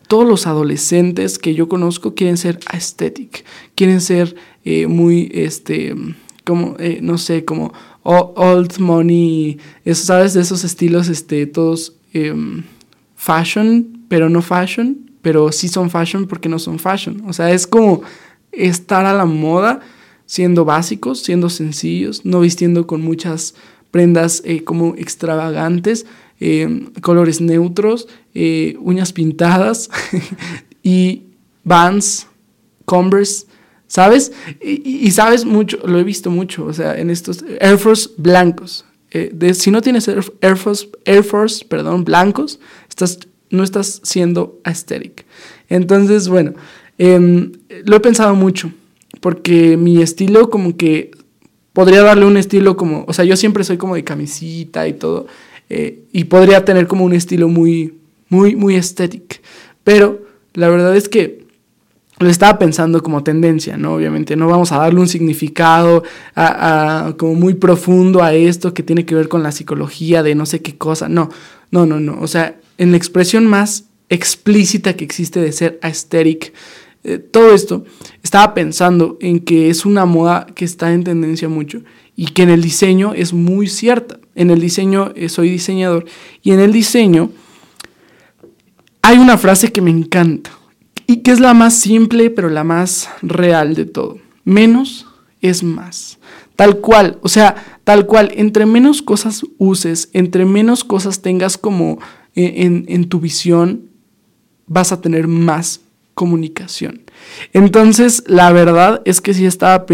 todos 0.06 0.26
los 0.26 0.46
adolescentes 0.46 1.38
que 1.38 1.54
yo 1.54 1.68
conozco 1.68 2.14
quieren 2.14 2.36
ser 2.36 2.60
aesthetic, 2.66 3.44
quieren 3.74 4.00
ser 4.00 4.36
eh, 4.64 4.86
muy, 4.86 5.28
este, 5.34 5.96
como, 6.44 6.76
eh, 6.78 7.00
no 7.02 7.18
sé, 7.18 7.44
como 7.44 7.72
old 8.04 8.78
money, 8.78 9.58
eso, 9.84 10.04
¿sabes? 10.04 10.32
De 10.32 10.42
esos 10.42 10.62
estilos, 10.62 11.08
este, 11.08 11.46
todos 11.46 11.96
em, 12.12 12.62
fashion, 13.16 14.04
pero 14.08 14.28
no 14.28 14.42
fashion 14.42 15.05
pero 15.26 15.50
sí 15.50 15.66
son 15.66 15.90
fashion 15.90 16.28
porque 16.28 16.48
no 16.48 16.60
son 16.60 16.78
fashion. 16.78 17.24
O 17.26 17.32
sea, 17.32 17.50
es 17.50 17.66
como 17.66 18.02
estar 18.52 19.04
a 19.06 19.12
la 19.12 19.24
moda 19.24 19.80
siendo 20.24 20.64
básicos, 20.64 21.24
siendo 21.24 21.50
sencillos, 21.50 22.24
no 22.24 22.38
vistiendo 22.38 22.86
con 22.86 23.02
muchas 23.02 23.56
prendas 23.90 24.40
eh, 24.44 24.62
como 24.62 24.94
extravagantes, 24.94 26.06
eh, 26.38 26.90
colores 27.00 27.40
neutros, 27.40 28.06
eh, 28.34 28.76
uñas 28.78 29.12
pintadas 29.12 29.90
y 30.84 31.24
Vans, 31.64 32.28
Converse, 32.84 33.46
¿sabes? 33.88 34.30
Y, 34.62 35.10
sabes 35.10 35.44
mucho, 35.44 35.78
lo 35.88 35.98
he 35.98 36.04
visto 36.04 36.30
mucho, 36.30 36.66
o 36.66 36.72
sea, 36.72 36.96
en 37.00 37.10
estos 37.10 37.44
Air 37.58 37.78
Force 37.78 38.10
blancos. 38.16 38.84
si 39.54 39.72
no 39.72 39.82
tienes 39.82 40.06
Air 40.06 40.56
Force, 40.56 40.88
Air 41.04 41.24
Force 41.24 41.64
perdón, 41.64 42.04
blancos, 42.04 42.60
estás 42.88 43.18
no 43.50 43.62
estás 43.62 44.00
siendo 44.02 44.58
aesthetic. 44.64 45.24
Entonces, 45.68 46.28
bueno, 46.28 46.54
em, 46.98 47.52
lo 47.84 47.96
he 47.96 48.00
pensado 48.00 48.34
mucho, 48.34 48.70
porque 49.20 49.76
mi 49.76 50.02
estilo 50.02 50.50
como 50.50 50.76
que 50.76 51.10
podría 51.72 52.02
darle 52.02 52.26
un 52.26 52.36
estilo 52.36 52.76
como, 52.76 53.04
o 53.06 53.12
sea, 53.12 53.24
yo 53.24 53.36
siempre 53.36 53.64
soy 53.64 53.76
como 53.76 53.94
de 53.94 54.04
camisita 54.04 54.88
y 54.88 54.94
todo, 54.94 55.26
eh, 55.68 56.04
y 56.12 56.24
podría 56.24 56.64
tener 56.64 56.86
como 56.86 57.04
un 57.04 57.12
estilo 57.12 57.48
muy, 57.48 57.94
muy, 58.28 58.56
muy 58.56 58.76
estético. 58.76 59.36
Pero 59.84 60.22
la 60.54 60.68
verdad 60.68 60.96
es 60.96 61.08
que 61.08 61.46
lo 62.18 62.30
estaba 62.30 62.58
pensando 62.58 63.02
como 63.02 63.22
tendencia, 63.22 63.76
¿no? 63.76 63.94
Obviamente 63.94 64.36
no 64.36 64.48
vamos 64.48 64.72
a 64.72 64.78
darle 64.78 65.00
un 65.00 65.08
significado 65.08 66.02
como 67.18 67.34
muy 67.34 67.54
profundo 67.54 68.22
a 68.22 68.32
esto 68.32 68.72
que 68.72 68.82
tiene 68.82 69.04
que 69.04 69.14
ver 69.14 69.28
con 69.28 69.42
la 69.42 69.52
psicología 69.52 70.22
de 70.22 70.34
no 70.34 70.46
sé 70.46 70.62
qué 70.62 70.78
cosa, 70.78 71.08
no, 71.08 71.28
no, 71.70 71.84
no, 71.84 72.00
no, 72.00 72.18
o 72.20 72.26
sea, 72.26 72.56
en 72.78 72.90
la 72.90 72.96
expresión 72.96 73.46
más 73.46 73.84
explícita 74.08 74.94
que 74.94 75.04
existe 75.04 75.40
de 75.40 75.52
ser 75.52 75.78
aesthetic, 75.82 76.52
eh, 77.04 77.18
todo 77.18 77.54
esto, 77.54 77.84
estaba 78.22 78.52
pensando 78.54 79.16
en 79.20 79.38
que 79.38 79.70
es 79.70 79.86
una 79.86 80.06
moda 80.06 80.46
que 80.54 80.64
está 80.64 80.92
en 80.92 81.04
tendencia 81.04 81.48
mucho 81.48 81.82
y 82.16 82.26
que 82.26 82.42
en 82.42 82.50
el 82.50 82.62
diseño 82.62 83.14
es 83.14 83.32
muy 83.32 83.68
cierta. 83.68 84.18
En 84.34 84.50
el 84.50 84.60
diseño, 84.60 85.12
eh, 85.14 85.28
soy 85.28 85.50
diseñador, 85.50 86.04
y 86.42 86.50
en 86.52 86.60
el 86.60 86.72
diseño 86.72 87.30
hay 89.02 89.18
una 89.18 89.38
frase 89.38 89.70
que 89.70 89.80
me 89.80 89.90
encanta 89.90 90.50
y 91.06 91.18
que 91.18 91.30
es 91.30 91.38
la 91.38 91.54
más 91.54 91.78
simple 91.78 92.28
pero 92.30 92.48
la 92.48 92.64
más 92.64 93.08
real 93.22 93.74
de 93.74 93.84
todo. 93.84 94.18
Menos 94.44 95.06
es 95.40 95.62
más. 95.62 96.18
Tal 96.56 96.78
cual, 96.80 97.18
o 97.22 97.28
sea, 97.28 97.54
tal 97.84 98.06
cual, 98.06 98.32
entre 98.34 98.66
menos 98.66 99.02
cosas 99.02 99.42
uses, 99.58 100.08
entre 100.12 100.44
menos 100.44 100.82
cosas 100.82 101.20
tengas 101.22 101.58
como 101.58 101.98
en, 102.36 103.08
tu 103.08 103.18
visión, 103.18 103.88
vas 104.66 104.92
a 104.92 105.00
tener 105.00 105.26
más 105.26 105.80
comunicación. 106.14 107.02
Entonces, 107.52 108.22
la 108.26 108.52
verdad 108.52 109.02
es 109.04 109.20
que 109.20 109.34
sí 109.34 109.46
estaba 109.46 109.86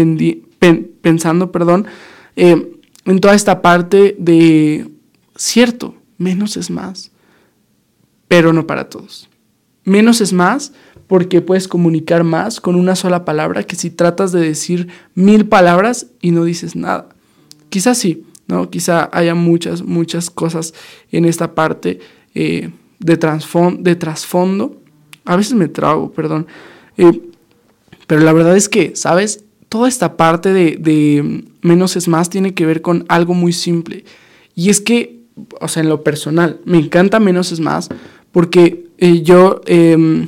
pensando, 1.01 1.51
perdón, 1.51 1.87
eh, 2.35 2.71
en 3.05 3.19
toda 3.19 3.33
esta 3.33 3.61
parte 3.61 4.15
de, 4.19 4.89
cierto, 5.35 5.95
menos 6.17 6.57
es 6.57 6.69
más, 6.69 7.11
pero 8.27 8.53
no 8.53 8.67
para 8.67 8.89
todos. 8.89 9.29
Menos 9.83 10.21
es 10.21 10.33
más 10.33 10.73
porque 11.07 11.41
puedes 11.41 11.67
comunicar 11.67 12.23
más 12.23 12.61
con 12.61 12.75
una 12.75 12.95
sola 12.95 13.25
palabra 13.25 13.63
que 13.63 13.75
si 13.75 13.89
tratas 13.89 14.31
de 14.31 14.39
decir 14.39 14.87
mil 15.13 15.47
palabras 15.47 16.07
y 16.21 16.31
no 16.31 16.45
dices 16.45 16.75
nada. 16.75 17.09
Quizás 17.69 17.97
sí, 17.97 18.25
¿no? 18.47 18.69
Quizá 18.69 19.09
haya 19.11 19.35
muchas, 19.35 19.83
muchas 19.83 20.29
cosas 20.29 20.73
en 21.11 21.25
esta 21.25 21.53
parte 21.55 21.99
eh, 22.35 22.71
de, 22.99 23.17
de 23.79 23.95
trasfondo. 23.95 24.81
A 25.25 25.35
veces 25.35 25.53
me 25.53 25.67
trago, 25.67 26.11
perdón. 26.11 26.47
Eh, 26.97 27.21
pero 28.07 28.21
la 28.21 28.33
verdad 28.33 28.55
es 28.55 28.69
que, 28.69 28.95
¿sabes? 28.95 29.45
Toda 29.69 29.87
esta 29.87 30.17
parte 30.17 30.53
de, 30.53 31.43
menos 31.61 31.95
es 31.95 32.07
más 32.07 32.29
tiene 32.29 32.53
que 32.53 32.65
ver 32.65 32.81
con 32.81 33.05
algo 33.07 33.33
muy 33.33 33.53
simple. 33.53 34.05
Y 34.55 34.69
es 34.69 34.81
que, 34.81 35.21
o 35.59 35.67
sea, 35.67 35.81
en 35.81 35.89
lo 35.89 36.03
personal, 36.03 36.59
me 36.65 36.77
encanta 36.77 37.19
menos 37.19 37.51
es 37.51 37.59
más 37.59 37.89
porque 38.31 38.87
eh, 38.97 39.21
yo, 39.21 39.61
em, 39.65 40.27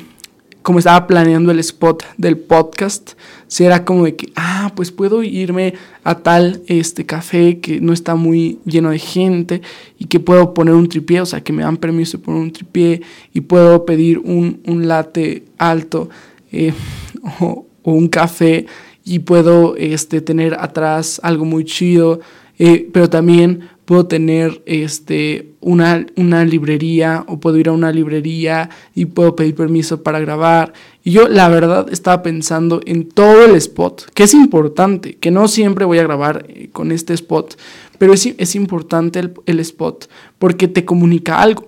como 0.65 0.79
estaba 0.79 1.05
planeando 1.05 1.51
el 1.51 1.59
spot 1.59 2.03
del 2.17 2.39
podcast, 2.39 3.11
si 3.45 3.65
era 3.65 3.85
como 3.85 4.05
de 4.05 4.15
que, 4.15 4.31
ah, 4.35 4.71
pues 4.75 4.91
puedo 4.91 5.21
irme 5.21 5.75
a 6.03 6.15
tal 6.23 6.63
este 6.65 7.05
café 7.05 7.59
que 7.59 7.79
no 7.79 7.93
está 7.93 8.15
muy 8.15 8.57
lleno 8.65 8.89
de 8.89 8.97
gente 8.97 9.61
y 9.99 10.05
que 10.05 10.19
puedo 10.19 10.55
poner 10.55 10.73
un 10.73 10.89
tripié, 10.89 11.21
o 11.21 11.25
sea, 11.27 11.41
que 11.41 11.53
me 11.53 11.61
dan 11.61 11.77
permiso 11.77 12.17
de 12.17 12.23
poner 12.23 12.41
un 12.41 12.51
tripié 12.51 13.03
y 13.31 13.41
puedo 13.41 13.85
pedir 13.85 14.17
un, 14.17 14.59
un 14.65 14.87
latte 14.87 15.43
alto 15.59 16.09
eh, 16.51 16.73
o, 17.41 17.67
un 17.83 18.07
café 18.07 18.65
y 19.03 19.19
puedo 19.19 19.75
este, 19.75 20.19
tener 20.19 20.55
atrás 20.55 21.19
algo 21.21 21.45
muy 21.45 21.63
chido, 21.63 22.21
eh, 22.57 22.89
pero 22.91 23.07
también 23.07 23.69
puedo 23.85 24.07
tener 24.07 24.63
este, 24.65 25.51
una, 25.65 26.05
una, 26.15 26.45
librería 26.45 27.25
o 27.27 27.39
puedo 27.39 27.57
ir 27.57 27.69
a 27.69 27.71
una 27.71 27.91
librería 27.91 28.69
y 28.93 29.05
puedo 29.05 29.35
pedir 29.35 29.55
permiso 29.55 30.03
para 30.03 30.19
grabar. 30.19 30.73
Y 31.03 31.11
yo 31.11 31.27
la 31.27 31.49
verdad 31.49 31.87
estaba 31.91 32.21
pensando 32.21 32.81
en 32.85 33.09
todo 33.09 33.43
el 33.43 33.55
spot, 33.55 34.11
que 34.13 34.23
es 34.23 34.35
importante, 34.35 35.15
que 35.15 35.31
no 35.31 35.47
siempre 35.47 35.83
voy 35.83 35.97
a 35.97 36.03
grabar 36.03 36.45
eh, 36.47 36.69
con 36.71 36.91
este 36.91 37.15
spot, 37.15 37.57
pero 37.97 38.13
es, 38.13 38.27
es 38.37 38.55
importante 38.55 39.17
el, 39.17 39.33
el, 39.47 39.59
spot 39.59 40.07
porque 40.37 40.67
te 40.67 40.85
comunica 40.85 41.41
algo. 41.41 41.67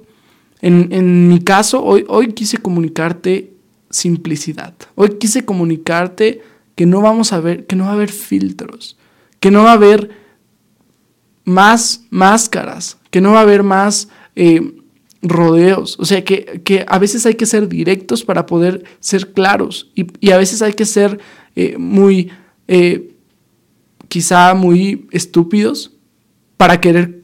En, 0.62 0.90
en 0.92 1.28
mi 1.28 1.40
caso, 1.40 1.84
hoy, 1.84 2.06
hoy 2.08 2.34
quise 2.34 2.60
comunicarte 2.60 3.52
simplicidad. 3.90 4.76
Hoy 4.94 5.18
quise 5.18 5.44
comunicarte 5.44 6.42
que 6.76 6.86
no 6.86 7.02
vamos 7.02 7.34
a 7.34 7.40
ver, 7.40 7.66
que 7.66 7.76
no 7.76 7.86
va 7.86 7.92
a 7.92 7.94
haber 7.94 8.12
filtros, 8.12 8.96
que 9.40 9.50
no 9.50 9.64
va 9.64 9.72
a 9.72 9.74
haber 9.74 10.12
más 11.46 12.04
máscaras, 12.12 12.98
que 13.18 13.22
no 13.22 13.32
va 13.32 13.40
a 13.40 13.42
haber 13.42 13.64
más 13.64 14.10
eh, 14.36 14.76
rodeos. 15.24 15.98
O 16.00 16.06
sea, 16.06 16.24
que, 16.24 16.86
a 16.88 17.00
veces 17.00 17.26
hay 17.26 17.34
que 17.34 17.48
ser 17.48 17.68
directos 17.68 18.24
para 18.24 18.46
poder 18.46 18.84
ser 19.00 19.34
claros 19.34 19.90
y, 19.96 20.30
a 20.30 20.38
veces 20.38 20.62
hay 20.62 20.74
que 20.74 20.86
ser 20.86 21.20
eh, 21.56 21.78
muy, 21.80 22.30
eh, 22.68 23.16
quizá 24.08 24.54
muy 24.54 25.08
estúpidos 25.10 25.94
para 26.58 26.80
querer 26.80 27.24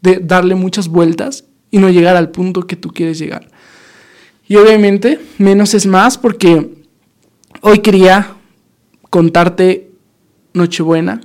darle 0.00 0.54
muchas 0.54 0.86
vueltas 0.86 1.46
y 1.72 1.78
no 1.78 1.90
llegar 1.90 2.14
al 2.14 2.30
punto 2.30 2.68
que 2.68 2.76
tú 2.76 2.90
quieres 2.90 3.18
llegar. 3.18 3.50
Y 4.46 4.54
obviamente, 4.54 5.18
menos 5.38 5.74
es 5.74 5.84
más 5.84 6.16
porque 6.16 6.76
hoy 7.60 7.80
quería 7.80 8.36
contarte 9.10 9.90
Nochebuena 10.52 11.20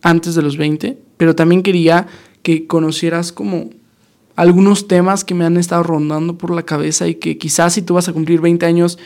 antes 0.00 0.34
de 0.34 0.40
los 0.40 0.56
20, 0.56 0.96
pero 1.18 1.36
también 1.36 1.62
quería 1.62 2.06
que 2.42 2.66
conocieras 2.66 3.32
como 3.32 3.70
algunos 4.36 4.88
temas 4.88 5.24
que 5.24 5.34
me 5.34 5.44
han 5.44 5.56
estado 5.56 5.82
rondando 5.82 6.38
por 6.38 6.50
la 6.50 6.62
cabeza 6.62 7.06
y 7.06 7.16
que 7.16 7.38
quizás 7.38 7.74
si 7.74 7.82
tú 7.82 7.94
vas 7.94 8.08
a 8.08 8.12
cumplir 8.12 8.40
20 8.40 8.64
años 8.66 8.98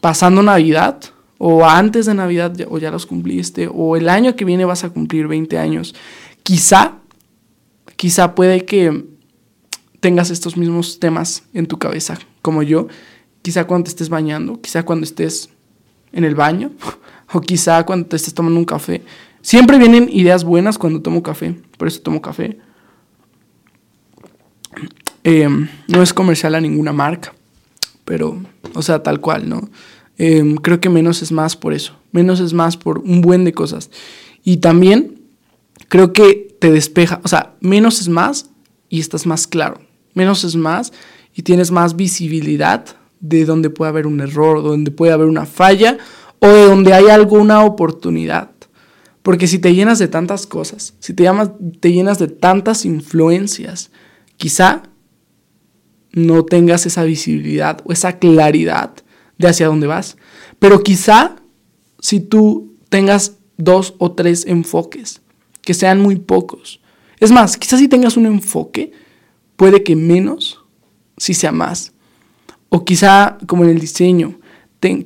pasando 0.00 0.42
Navidad 0.42 1.00
o 1.38 1.64
antes 1.64 2.06
de 2.06 2.14
Navidad 2.14 2.54
o 2.68 2.78
ya 2.78 2.90
los 2.90 3.06
cumpliste 3.06 3.68
o 3.72 3.96
el 3.96 4.08
año 4.08 4.36
que 4.36 4.44
viene 4.44 4.64
vas 4.64 4.84
a 4.84 4.90
cumplir 4.90 5.26
20 5.26 5.58
años, 5.58 5.94
quizá, 6.42 6.98
quizá 7.96 8.34
puede 8.34 8.64
que 8.64 9.04
tengas 10.00 10.30
estos 10.30 10.56
mismos 10.56 10.98
temas 10.98 11.44
en 11.52 11.66
tu 11.66 11.78
cabeza, 11.78 12.18
como 12.42 12.62
yo, 12.62 12.88
quizá 13.42 13.66
cuando 13.66 13.84
te 13.84 13.90
estés 13.90 14.08
bañando, 14.08 14.60
quizá 14.60 14.82
cuando 14.84 15.04
estés 15.04 15.50
en 16.12 16.24
el 16.24 16.34
baño, 16.34 16.72
o 17.32 17.40
quizá 17.40 17.84
cuando 17.84 18.06
te 18.06 18.16
estés 18.16 18.34
tomando 18.34 18.58
un 18.58 18.64
café. 18.64 19.02
Siempre 19.42 19.78
vienen 19.78 20.08
ideas 20.12 20.44
buenas 20.44 20.78
cuando 20.78 21.00
tomo 21.00 21.22
café, 21.22 21.54
por 21.78 21.88
eso 21.88 22.00
tomo 22.00 22.20
café. 22.20 22.58
Em, 25.24 25.68
no 25.88 26.02
es 26.02 26.14
comercial 26.14 26.54
a 26.54 26.60
ninguna 26.60 26.92
marca, 26.92 27.34
pero, 28.04 28.40
o 28.74 28.82
sea, 28.82 29.02
tal 29.02 29.20
cual, 29.20 29.48
¿no? 29.48 29.68
Em, 30.18 30.56
creo 30.56 30.80
que 30.80 30.88
menos 30.88 31.22
es 31.22 31.32
más 31.32 31.56
por 31.56 31.72
eso, 31.72 31.96
menos 32.12 32.40
es 32.40 32.52
más 32.52 32.76
por 32.76 32.98
un 32.98 33.20
buen 33.20 33.44
de 33.44 33.52
cosas. 33.52 33.90
Y 34.44 34.58
también 34.58 35.20
creo 35.88 36.12
que 36.12 36.56
te 36.58 36.70
despeja, 36.70 37.20
o 37.24 37.28
sea, 37.28 37.54
menos 37.60 38.00
es 38.00 38.08
más 38.08 38.50
y 38.88 39.00
estás 39.00 39.26
más 39.26 39.46
claro 39.46 39.80
menos 40.14 40.44
es 40.44 40.56
más 40.56 40.92
y 41.34 41.42
tienes 41.42 41.70
más 41.70 41.96
visibilidad 41.96 42.84
de 43.20 43.44
donde 43.44 43.70
puede 43.70 43.90
haber 43.90 44.06
un 44.06 44.20
error, 44.20 44.62
donde 44.62 44.90
puede 44.90 45.12
haber 45.12 45.28
una 45.28 45.46
falla 45.46 45.98
o 46.38 46.48
de 46.48 46.64
donde 46.64 46.94
hay 46.94 47.08
alguna 47.08 47.64
oportunidad. 47.64 48.50
Porque 49.22 49.46
si 49.46 49.58
te 49.58 49.74
llenas 49.74 49.98
de 49.98 50.08
tantas 50.08 50.46
cosas, 50.46 50.94
si 50.98 51.12
te, 51.12 51.24
llamas, 51.24 51.50
te 51.80 51.92
llenas 51.92 52.18
de 52.18 52.28
tantas 52.28 52.86
influencias, 52.86 53.90
quizá 54.40 54.84
no 56.12 56.46
tengas 56.46 56.86
esa 56.86 57.04
visibilidad 57.04 57.82
o 57.84 57.92
esa 57.92 58.18
claridad 58.18 58.94
de 59.36 59.48
hacia 59.48 59.66
dónde 59.66 59.86
vas. 59.86 60.16
Pero 60.58 60.82
quizá 60.82 61.36
si 62.00 62.20
tú 62.20 62.74
tengas 62.88 63.36
dos 63.58 63.94
o 63.98 64.12
tres 64.12 64.46
enfoques, 64.46 65.20
que 65.60 65.74
sean 65.74 66.00
muy 66.00 66.16
pocos. 66.16 66.80
Es 67.18 67.30
más, 67.30 67.58
quizás 67.58 67.80
si 67.80 67.88
tengas 67.88 68.16
un 68.16 68.24
enfoque, 68.24 68.92
puede 69.56 69.82
que 69.82 69.94
menos 69.94 70.64
si 71.18 71.34
sea 71.34 71.52
más. 71.52 71.92
O 72.70 72.82
quizá 72.82 73.36
como 73.46 73.64
en 73.64 73.70
el 73.70 73.78
diseño, 73.78 74.40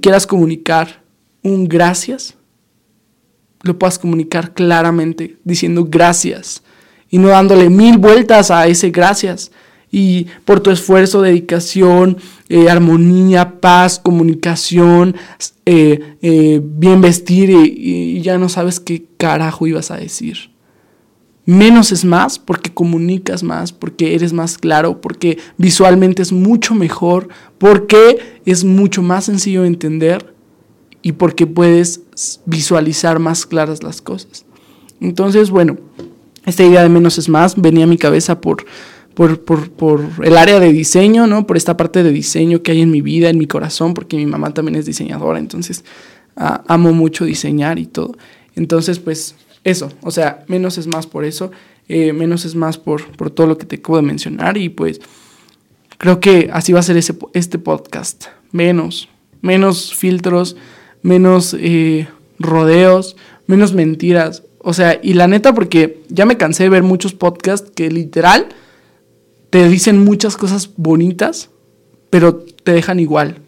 quieras 0.00 0.28
comunicar 0.28 1.02
un 1.42 1.66
gracias, 1.66 2.36
lo 3.62 3.76
puedas 3.80 3.98
comunicar 3.98 4.54
claramente 4.54 5.38
diciendo 5.42 5.84
gracias 5.90 6.62
y 7.10 7.18
no 7.18 7.28
dándole 7.28 7.70
mil 7.70 7.98
vueltas 7.98 8.50
a 8.50 8.66
ese 8.66 8.90
gracias. 8.90 9.50
Y 9.90 10.26
por 10.44 10.58
tu 10.58 10.70
esfuerzo, 10.70 11.22
dedicación, 11.22 12.16
eh, 12.48 12.68
armonía, 12.68 13.60
paz, 13.60 14.00
comunicación, 14.02 15.14
eh, 15.66 16.16
eh, 16.20 16.60
bien 16.62 17.00
vestir 17.00 17.50
y 17.50 18.20
ya 18.20 18.36
no 18.38 18.48
sabes 18.48 18.80
qué 18.80 19.04
carajo 19.16 19.68
ibas 19.68 19.92
a 19.92 19.96
decir. 19.96 20.54
Menos 21.46 21.92
es 21.92 22.06
más 22.06 22.38
porque 22.38 22.72
comunicas 22.72 23.42
más, 23.42 23.70
porque 23.70 24.14
eres 24.14 24.32
más 24.32 24.56
claro, 24.56 25.02
porque 25.02 25.38
visualmente 25.58 26.22
es 26.22 26.32
mucho 26.32 26.74
mejor, 26.74 27.28
porque 27.58 28.40
es 28.46 28.64
mucho 28.64 29.02
más 29.02 29.26
sencillo 29.26 29.62
de 29.62 29.68
entender 29.68 30.34
y 31.02 31.12
porque 31.12 31.46
puedes 31.46 32.00
visualizar 32.46 33.18
más 33.18 33.44
claras 33.44 33.82
las 33.82 34.00
cosas. 34.00 34.46
Entonces, 35.00 35.50
bueno, 35.50 35.76
esta 36.46 36.64
idea 36.64 36.82
de 36.82 36.88
menos 36.88 37.18
es 37.18 37.28
más 37.28 37.60
venía 37.60 37.84
a 37.84 37.88
mi 37.88 37.98
cabeza 37.98 38.40
por, 38.40 38.64
por, 39.14 39.40
por, 39.70 40.10
el 40.22 40.36
área 40.36 40.60
de 40.60 40.72
diseño, 40.72 41.26
¿no? 41.26 41.46
Por 41.46 41.56
esta 41.56 41.76
parte 41.76 42.02
de 42.02 42.10
diseño 42.10 42.62
que 42.62 42.72
hay 42.72 42.82
en 42.82 42.90
mi 42.90 43.00
vida, 43.00 43.30
en 43.30 43.38
mi 43.38 43.46
corazón, 43.46 43.94
porque 43.94 44.16
mi 44.16 44.26
mamá 44.26 44.52
también 44.52 44.76
es 44.76 44.86
diseñadora, 44.86 45.38
entonces 45.38 45.84
amo 46.36 46.92
mucho 46.92 47.24
diseñar 47.24 47.78
y 47.78 47.86
todo. 47.86 48.16
Entonces, 48.56 48.98
pues 48.98 49.36
eso, 49.62 49.90
o 50.02 50.10
sea, 50.10 50.44
menos 50.48 50.78
es 50.78 50.86
más 50.86 51.06
por 51.06 51.24
eso, 51.24 51.50
eh, 51.88 52.12
menos 52.12 52.44
es 52.44 52.54
más 52.54 52.78
por, 52.78 53.06
por 53.16 53.30
todo 53.30 53.46
lo 53.46 53.58
que 53.58 53.66
te 53.66 53.76
acabo 53.76 53.96
de 53.96 54.02
mencionar 54.02 54.56
y 54.56 54.68
pues 54.68 55.00
creo 55.98 56.20
que 56.20 56.50
así 56.52 56.72
va 56.72 56.80
a 56.80 56.82
ser 56.82 56.96
ese, 56.96 57.14
este 57.32 57.58
podcast, 57.58 58.26
menos, 58.52 59.08
menos 59.42 59.94
filtros, 59.94 60.56
menos 61.02 61.54
eh, 61.58 62.08
rodeos, 62.38 63.16
menos 63.46 63.74
mentiras, 63.74 64.42
o 64.64 64.72
sea, 64.72 64.98
y 65.02 65.12
la 65.12 65.28
neta 65.28 65.54
porque 65.54 66.02
ya 66.08 66.24
me 66.24 66.38
cansé 66.38 66.64
de 66.64 66.70
ver 66.70 66.82
muchos 66.82 67.12
podcasts 67.12 67.70
que 67.70 67.90
literal 67.90 68.48
te 69.50 69.68
dicen 69.68 70.02
muchas 70.02 70.38
cosas 70.38 70.70
bonitas, 70.76 71.50
pero 72.08 72.34
te 72.34 72.72
dejan 72.72 72.98
igual. 72.98 73.42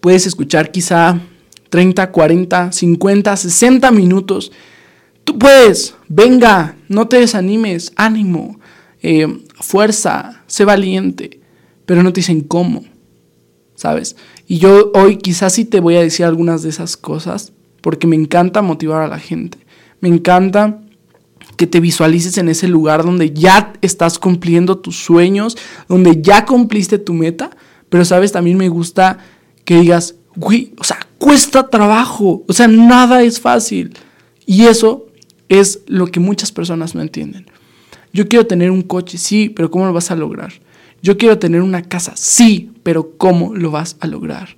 Puedes 0.00 0.26
escuchar 0.26 0.70
quizá 0.70 1.18
30, 1.70 2.12
40, 2.12 2.72
50, 2.72 3.36
60 3.36 3.90
minutos. 3.90 4.52
Tú 5.24 5.38
puedes, 5.38 5.94
venga, 6.08 6.76
no 6.88 7.08
te 7.08 7.18
desanimes, 7.18 7.92
ánimo, 7.96 8.60
eh, 9.02 9.26
fuerza, 9.60 10.44
sé 10.46 10.66
valiente, 10.66 11.40
pero 11.86 12.02
no 12.02 12.12
te 12.12 12.20
dicen 12.20 12.42
cómo, 12.42 12.84
¿sabes? 13.74 14.14
Y 14.46 14.58
yo 14.58 14.92
hoy 14.94 15.16
quizás 15.16 15.54
sí 15.54 15.64
te 15.64 15.80
voy 15.80 15.96
a 15.96 16.02
decir 16.02 16.26
algunas 16.26 16.62
de 16.62 16.68
esas 16.68 16.98
cosas, 16.98 17.54
porque 17.86 18.08
me 18.08 18.16
encanta 18.16 18.62
motivar 18.62 19.02
a 19.02 19.06
la 19.06 19.20
gente, 19.20 19.58
me 20.00 20.08
encanta 20.08 20.80
que 21.56 21.68
te 21.68 21.78
visualices 21.78 22.36
en 22.36 22.48
ese 22.48 22.66
lugar 22.66 23.04
donde 23.04 23.32
ya 23.32 23.74
estás 23.80 24.18
cumpliendo 24.18 24.78
tus 24.78 24.96
sueños, 24.96 25.56
donde 25.88 26.20
ya 26.20 26.44
cumpliste 26.44 26.98
tu 26.98 27.14
meta, 27.14 27.50
pero 27.88 28.04
sabes, 28.04 28.32
también 28.32 28.56
me 28.56 28.68
gusta 28.68 29.18
que 29.64 29.78
digas, 29.78 30.16
güey, 30.34 30.72
o 30.80 30.82
sea, 30.82 30.98
cuesta 31.18 31.68
trabajo, 31.68 32.42
o 32.48 32.52
sea, 32.52 32.66
nada 32.66 33.22
es 33.22 33.38
fácil. 33.40 33.96
Y 34.46 34.64
eso 34.64 35.06
es 35.48 35.82
lo 35.86 36.08
que 36.08 36.18
muchas 36.18 36.50
personas 36.50 36.96
no 36.96 37.02
entienden. 37.02 37.46
Yo 38.12 38.26
quiero 38.26 38.48
tener 38.48 38.72
un 38.72 38.82
coche, 38.82 39.16
sí, 39.16 39.48
pero 39.48 39.70
¿cómo 39.70 39.86
lo 39.86 39.92
vas 39.92 40.10
a 40.10 40.16
lograr? 40.16 40.54
Yo 41.02 41.16
quiero 41.16 41.38
tener 41.38 41.62
una 41.62 41.82
casa, 41.82 42.14
sí, 42.16 42.72
pero 42.82 43.12
¿cómo 43.16 43.54
lo 43.54 43.70
vas 43.70 43.96
a 44.00 44.08
lograr? 44.08 44.56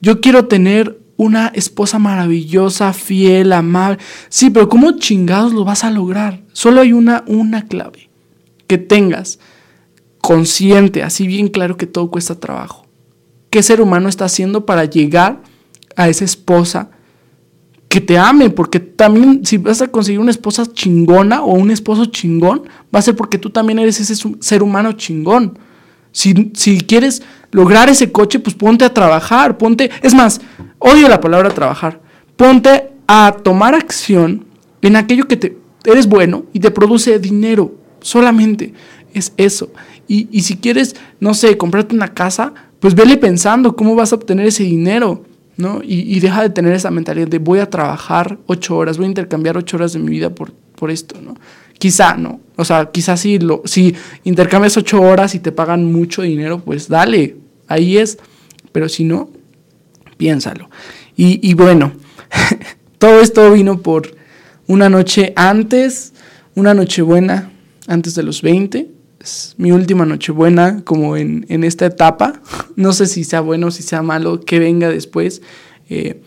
Yo 0.00 0.20
quiero 0.20 0.46
tener 0.46 0.98
una 1.18 1.48
esposa 1.48 1.98
maravillosa, 1.98 2.94
fiel, 2.94 3.52
amable. 3.52 3.98
Sí, 4.30 4.50
pero 4.50 4.68
¿cómo 4.68 4.92
chingados 4.92 5.52
lo 5.52 5.64
vas 5.64 5.84
a 5.84 5.90
lograr? 5.90 6.44
Solo 6.52 6.80
hay 6.80 6.94
una, 6.94 7.24
una 7.26 7.66
clave. 7.66 8.08
Que 8.66 8.78
tengas 8.78 9.40
consciente, 10.20 11.02
así 11.02 11.26
bien 11.26 11.48
claro 11.48 11.76
que 11.76 11.86
todo 11.86 12.10
cuesta 12.10 12.38
trabajo. 12.38 12.86
¿Qué 13.50 13.62
ser 13.62 13.80
humano 13.80 14.08
está 14.08 14.26
haciendo 14.26 14.64
para 14.64 14.84
llegar 14.84 15.42
a 15.96 16.08
esa 16.08 16.24
esposa 16.24 16.90
que 17.88 18.00
te 18.00 18.16
ame? 18.16 18.50
Porque 18.50 18.78
también 18.78 19.44
si 19.44 19.56
vas 19.56 19.82
a 19.82 19.88
conseguir 19.88 20.20
una 20.20 20.30
esposa 20.30 20.72
chingona 20.72 21.42
o 21.42 21.54
un 21.54 21.72
esposo 21.72 22.06
chingón, 22.06 22.62
va 22.94 23.00
a 23.00 23.02
ser 23.02 23.16
porque 23.16 23.38
tú 23.38 23.50
también 23.50 23.80
eres 23.80 23.98
ese 23.98 24.14
ser 24.38 24.62
humano 24.62 24.92
chingón. 24.92 25.58
Si, 26.18 26.50
si 26.54 26.80
quieres 26.80 27.22
lograr 27.52 27.88
ese 27.88 28.10
coche, 28.10 28.40
pues 28.40 28.56
ponte 28.56 28.84
a 28.84 28.92
trabajar, 28.92 29.56
ponte, 29.56 29.88
es 30.02 30.14
más, 30.14 30.40
odio 30.80 31.08
la 31.08 31.20
palabra 31.20 31.50
trabajar, 31.50 32.00
ponte 32.36 32.90
a 33.06 33.36
tomar 33.40 33.76
acción 33.76 34.44
en 34.82 34.96
aquello 34.96 35.28
que 35.28 35.36
te 35.36 35.56
eres 35.84 36.08
bueno 36.08 36.46
y 36.52 36.58
te 36.58 36.72
produce 36.72 37.20
dinero, 37.20 37.72
solamente 38.00 38.74
es 39.14 39.32
eso. 39.36 39.70
Y, 40.08 40.28
y 40.32 40.42
si 40.42 40.56
quieres, 40.56 40.96
no 41.20 41.34
sé, 41.34 41.56
comprarte 41.56 41.94
una 41.94 42.12
casa, 42.12 42.52
pues 42.80 42.96
vele 42.96 43.16
pensando 43.16 43.76
cómo 43.76 43.94
vas 43.94 44.12
a 44.12 44.16
obtener 44.16 44.48
ese 44.48 44.64
dinero, 44.64 45.22
¿no? 45.56 45.82
Y, 45.84 46.16
y, 46.16 46.18
deja 46.18 46.42
de 46.42 46.50
tener 46.50 46.72
esa 46.72 46.90
mentalidad 46.90 47.28
de 47.28 47.38
voy 47.38 47.60
a 47.60 47.70
trabajar 47.70 48.40
ocho 48.46 48.76
horas, 48.76 48.96
voy 48.96 49.06
a 49.06 49.10
intercambiar 49.10 49.56
ocho 49.56 49.76
horas 49.76 49.92
de 49.92 50.00
mi 50.00 50.10
vida 50.10 50.34
por, 50.34 50.50
por 50.74 50.90
esto, 50.90 51.14
¿no? 51.22 51.36
Quizá, 51.78 52.16
¿no? 52.16 52.40
O 52.56 52.64
sea, 52.64 52.90
quizás 52.90 53.20
si, 53.20 53.38
lo, 53.38 53.62
si 53.64 53.94
intercambias 54.24 54.76
ocho 54.76 55.00
horas 55.00 55.34
y 55.34 55.38
te 55.38 55.52
pagan 55.52 55.92
mucho 55.92 56.22
dinero, 56.22 56.60
pues 56.60 56.88
dale, 56.88 57.36
ahí 57.68 57.98
es. 57.98 58.18
Pero 58.72 58.88
si 58.88 59.04
no, 59.04 59.30
piénsalo. 60.16 60.68
Y, 61.16 61.38
y 61.48 61.54
bueno, 61.54 61.92
todo 62.98 63.20
esto 63.20 63.52
vino 63.52 63.80
por 63.80 64.16
una 64.66 64.88
noche 64.88 65.32
antes, 65.36 66.12
una 66.54 66.74
noche 66.74 67.02
buena, 67.02 67.52
antes 67.86 68.14
de 68.14 68.22
los 68.24 68.42
20. 68.42 68.90
Es 69.20 69.54
mi 69.56 69.72
última 69.72 70.04
noche 70.04 70.32
buena 70.32 70.82
como 70.84 71.16
en, 71.16 71.46
en 71.48 71.64
esta 71.64 71.86
etapa. 71.86 72.42
No 72.76 72.92
sé 72.92 73.06
si 73.06 73.24
sea 73.24 73.40
bueno 73.40 73.72
si 73.72 73.82
sea 73.82 74.02
malo, 74.02 74.40
que 74.40 74.60
venga 74.60 74.88
después. 74.88 75.42
Eh, 75.90 76.22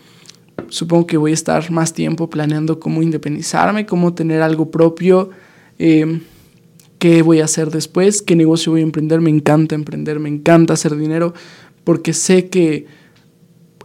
supongo 0.68 1.06
que 1.06 1.16
voy 1.16 1.32
a 1.32 1.34
estar 1.34 1.70
más 1.70 1.92
tiempo 1.92 2.30
planeando 2.30 2.80
cómo 2.80 3.02
independizarme, 3.02 3.86
cómo 3.86 4.14
tener 4.14 4.42
algo 4.42 4.70
propio, 4.70 5.30
eh, 5.78 6.20
qué 6.98 7.22
voy 7.22 7.40
a 7.40 7.44
hacer 7.44 7.70
después, 7.70 8.22
qué 8.22 8.36
negocio 8.36 8.72
voy 8.72 8.80
a 8.80 8.84
emprender. 8.84 9.20
Me 9.20 9.30
encanta 9.30 9.74
emprender, 9.74 10.20
me 10.20 10.28
encanta 10.28 10.74
hacer 10.74 10.96
dinero, 10.96 11.34
porque 11.84 12.12
sé 12.12 12.48
que 12.48 12.86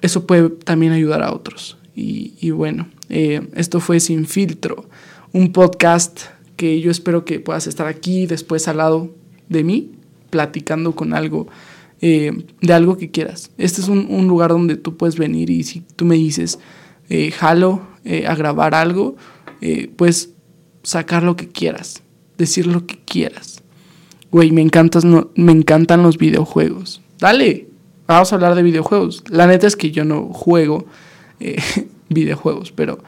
eso 0.01 0.27
puede 0.27 0.49
también 0.49 0.91
ayudar 0.91 1.23
a 1.23 1.33
otros. 1.33 1.77
Y, 1.95 2.33
y 2.39 2.51
bueno, 2.51 2.87
eh, 3.09 3.47
esto 3.55 3.79
fue 3.79 3.99
Sin 3.99 4.25
Filtro, 4.25 4.85
un 5.33 5.51
podcast 5.51 6.21
que 6.55 6.79
yo 6.79 6.91
espero 6.91 7.25
que 7.25 7.39
puedas 7.39 7.67
estar 7.67 7.87
aquí 7.87 8.25
después 8.25 8.67
al 8.67 8.77
lado 8.77 9.11
de 9.49 9.63
mí, 9.63 9.91
platicando 10.29 10.93
con 10.93 11.13
algo 11.13 11.47
eh, 11.99 12.45
de 12.61 12.73
algo 12.73 12.97
que 12.97 13.09
quieras. 13.09 13.49
Este 13.57 13.81
es 13.81 13.87
un, 13.87 14.05
un, 14.09 14.27
lugar 14.27 14.51
donde 14.51 14.75
tú 14.75 14.97
puedes 14.97 15.17
venir 15.17 15.49
y 15.49 15.63
si 15.63 15.81
tú 15.81 16.05
me 16.05 16.15
dices, 16.15 16.59
eh, 17.09 17.31
jalo 17.31 17.81
eh, 18.05 18.27
a 18.27 18.35
grabar 18.35 18.75
algo, 18.75 19.15
puedes 19.95 20.29
sacar 20.83 21.23
lo 21.23 21.35
que 21.35 21.47
quieras, 21.47 22.03
decir 22.37 22.67
lo 22.67 22.85
que 22.85 22.99
quieras. 22.99 23.63
Güey, 24.29 24.51
me, 24.51 24.61
encantas, 24.61 25.03
no, 25.03 25.31
me 25.33 25.51
encantan 25.51 26.03
los 26.03 26.19
videojuegos. 26.19 27.01
Dale, 27.17 27.67
vamos 28.05 28.31
a 28.31 28.35
hablar 28.35 28.53
de 28.53 28.61
videojuegos. 28.61 29.23
La 29.29 29.47
neta 29.47 29.65
es 29.65 29.75
que 29.75 29.89
yo 29.89 30.05
no 30.05 30.25
juego 30.31 30.85
videojuegos, 32.09 32.71
pero 32.71 32.99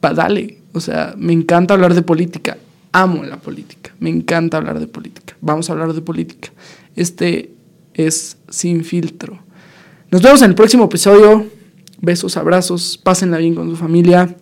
pa, 0.00 0.12
dale. 0.12 0.58
O 0.74 0.80
sea, 0.80 1.14
me 1.16 1.32
encanta 1.32 1.72
hablar 1.72 1.94
de 1.94 2.02
política. 2.02 2.58
Amo 2.92 3.24
la 3.24 3.38
política. 3.38 3.94
Me 3.98 4.10
encanta 4.10 4.58
hablar 4.58 4.78
de 4.78 4.86
política. 4.86 5.34
Vamos 5.40 5.70
a 5.70 5.72
hablar 5.72 5.94
de 5.94 6.02
política. 6.02 6.50
Este 6.94 7.54
es 7.94 8.36
sin 8.48 8.84
filtro. 8.84 9.38
Nos 10.10 10.22
vemos 10.22 10.42
en 10.42 10.50
el 10.50 10.54
próximo 10.54 10.84
episodio. 10.84 11.46
Besos, 12.00 12.36
abrazos, 12.36 12.98
pásenla 13.02 13.38
bien 13.38 13.54
con 13.54 13.70
su 13.70 13.76
familia. 13.76 14.36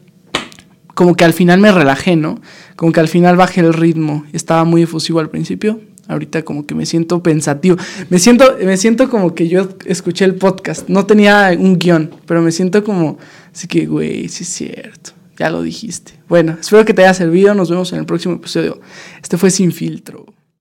Como 0.94 1.14
que 1.14 1.24
al 1.24 1.32
final 1.32 1.60
me 1.60 1.72
relajé, 1.72 2.16
¿no? 2.16 2.40
Como 2.76 2.92
que 2.92 3.00
al 3.00 3.08
final 3.08 3.36
bajé 3.36 3.60
el 3.60 3.72
ritmo. 3.72 4.24
Estaba 4.32 4.64
muy 4.64 4.82
efusivo 4.82 5.20
al 5.20 5.30
principio. 5.30 5.80
Ahorita 6.08 6.42
como 6.44 6.66
que 6.66 6.74
me 6.74 6.84
siento 6.84 7.22
pensativo. 7.22 7.76
Me 8.10 8.18
siento, 8.18 8.56
me 8.62 8.76
siento 8.76 9.08
como 9.08 9.34
que 9.34 9.48
yo 9.48 9.68
escuché 9.86 10.24
el 10.24 10.34
podcast. 10.34 10.88
No 10.88 11.06
tenía 11.06 11.56
un 11.58 11.78
guion, 11.78 12.10
pero 12.26 12.42
me 12.42 12.52
siento 12.52 12.82
como... 12.84 13.18
Así 13.54 13.68
que, 13.68 13.86
güey, 13.86 14.28
sí 14.28 14.42
es 14.42 14.48
cierto. 14.50 15.12
Ya 15.38 15.48
lo 15.48 15.62
dijiste. 15.62 16.12
Bueno, 16.28 16.56
espero 16.60 16.84
que 16.84 16.92
te 16.92 17.02
haya 17.02 17.14
servido. 17.14 17.54
Nos 17.54 17.70
vemos 17.70 17.92
en 17.92 18.00
el 18.00 18.06
próximo 18.06 18.34
episodio. 18.34 18.80
Este 19.22 19.38
fue 19.38 19.50
Sin 19.50 19.72
Filtro. 19.72 20.26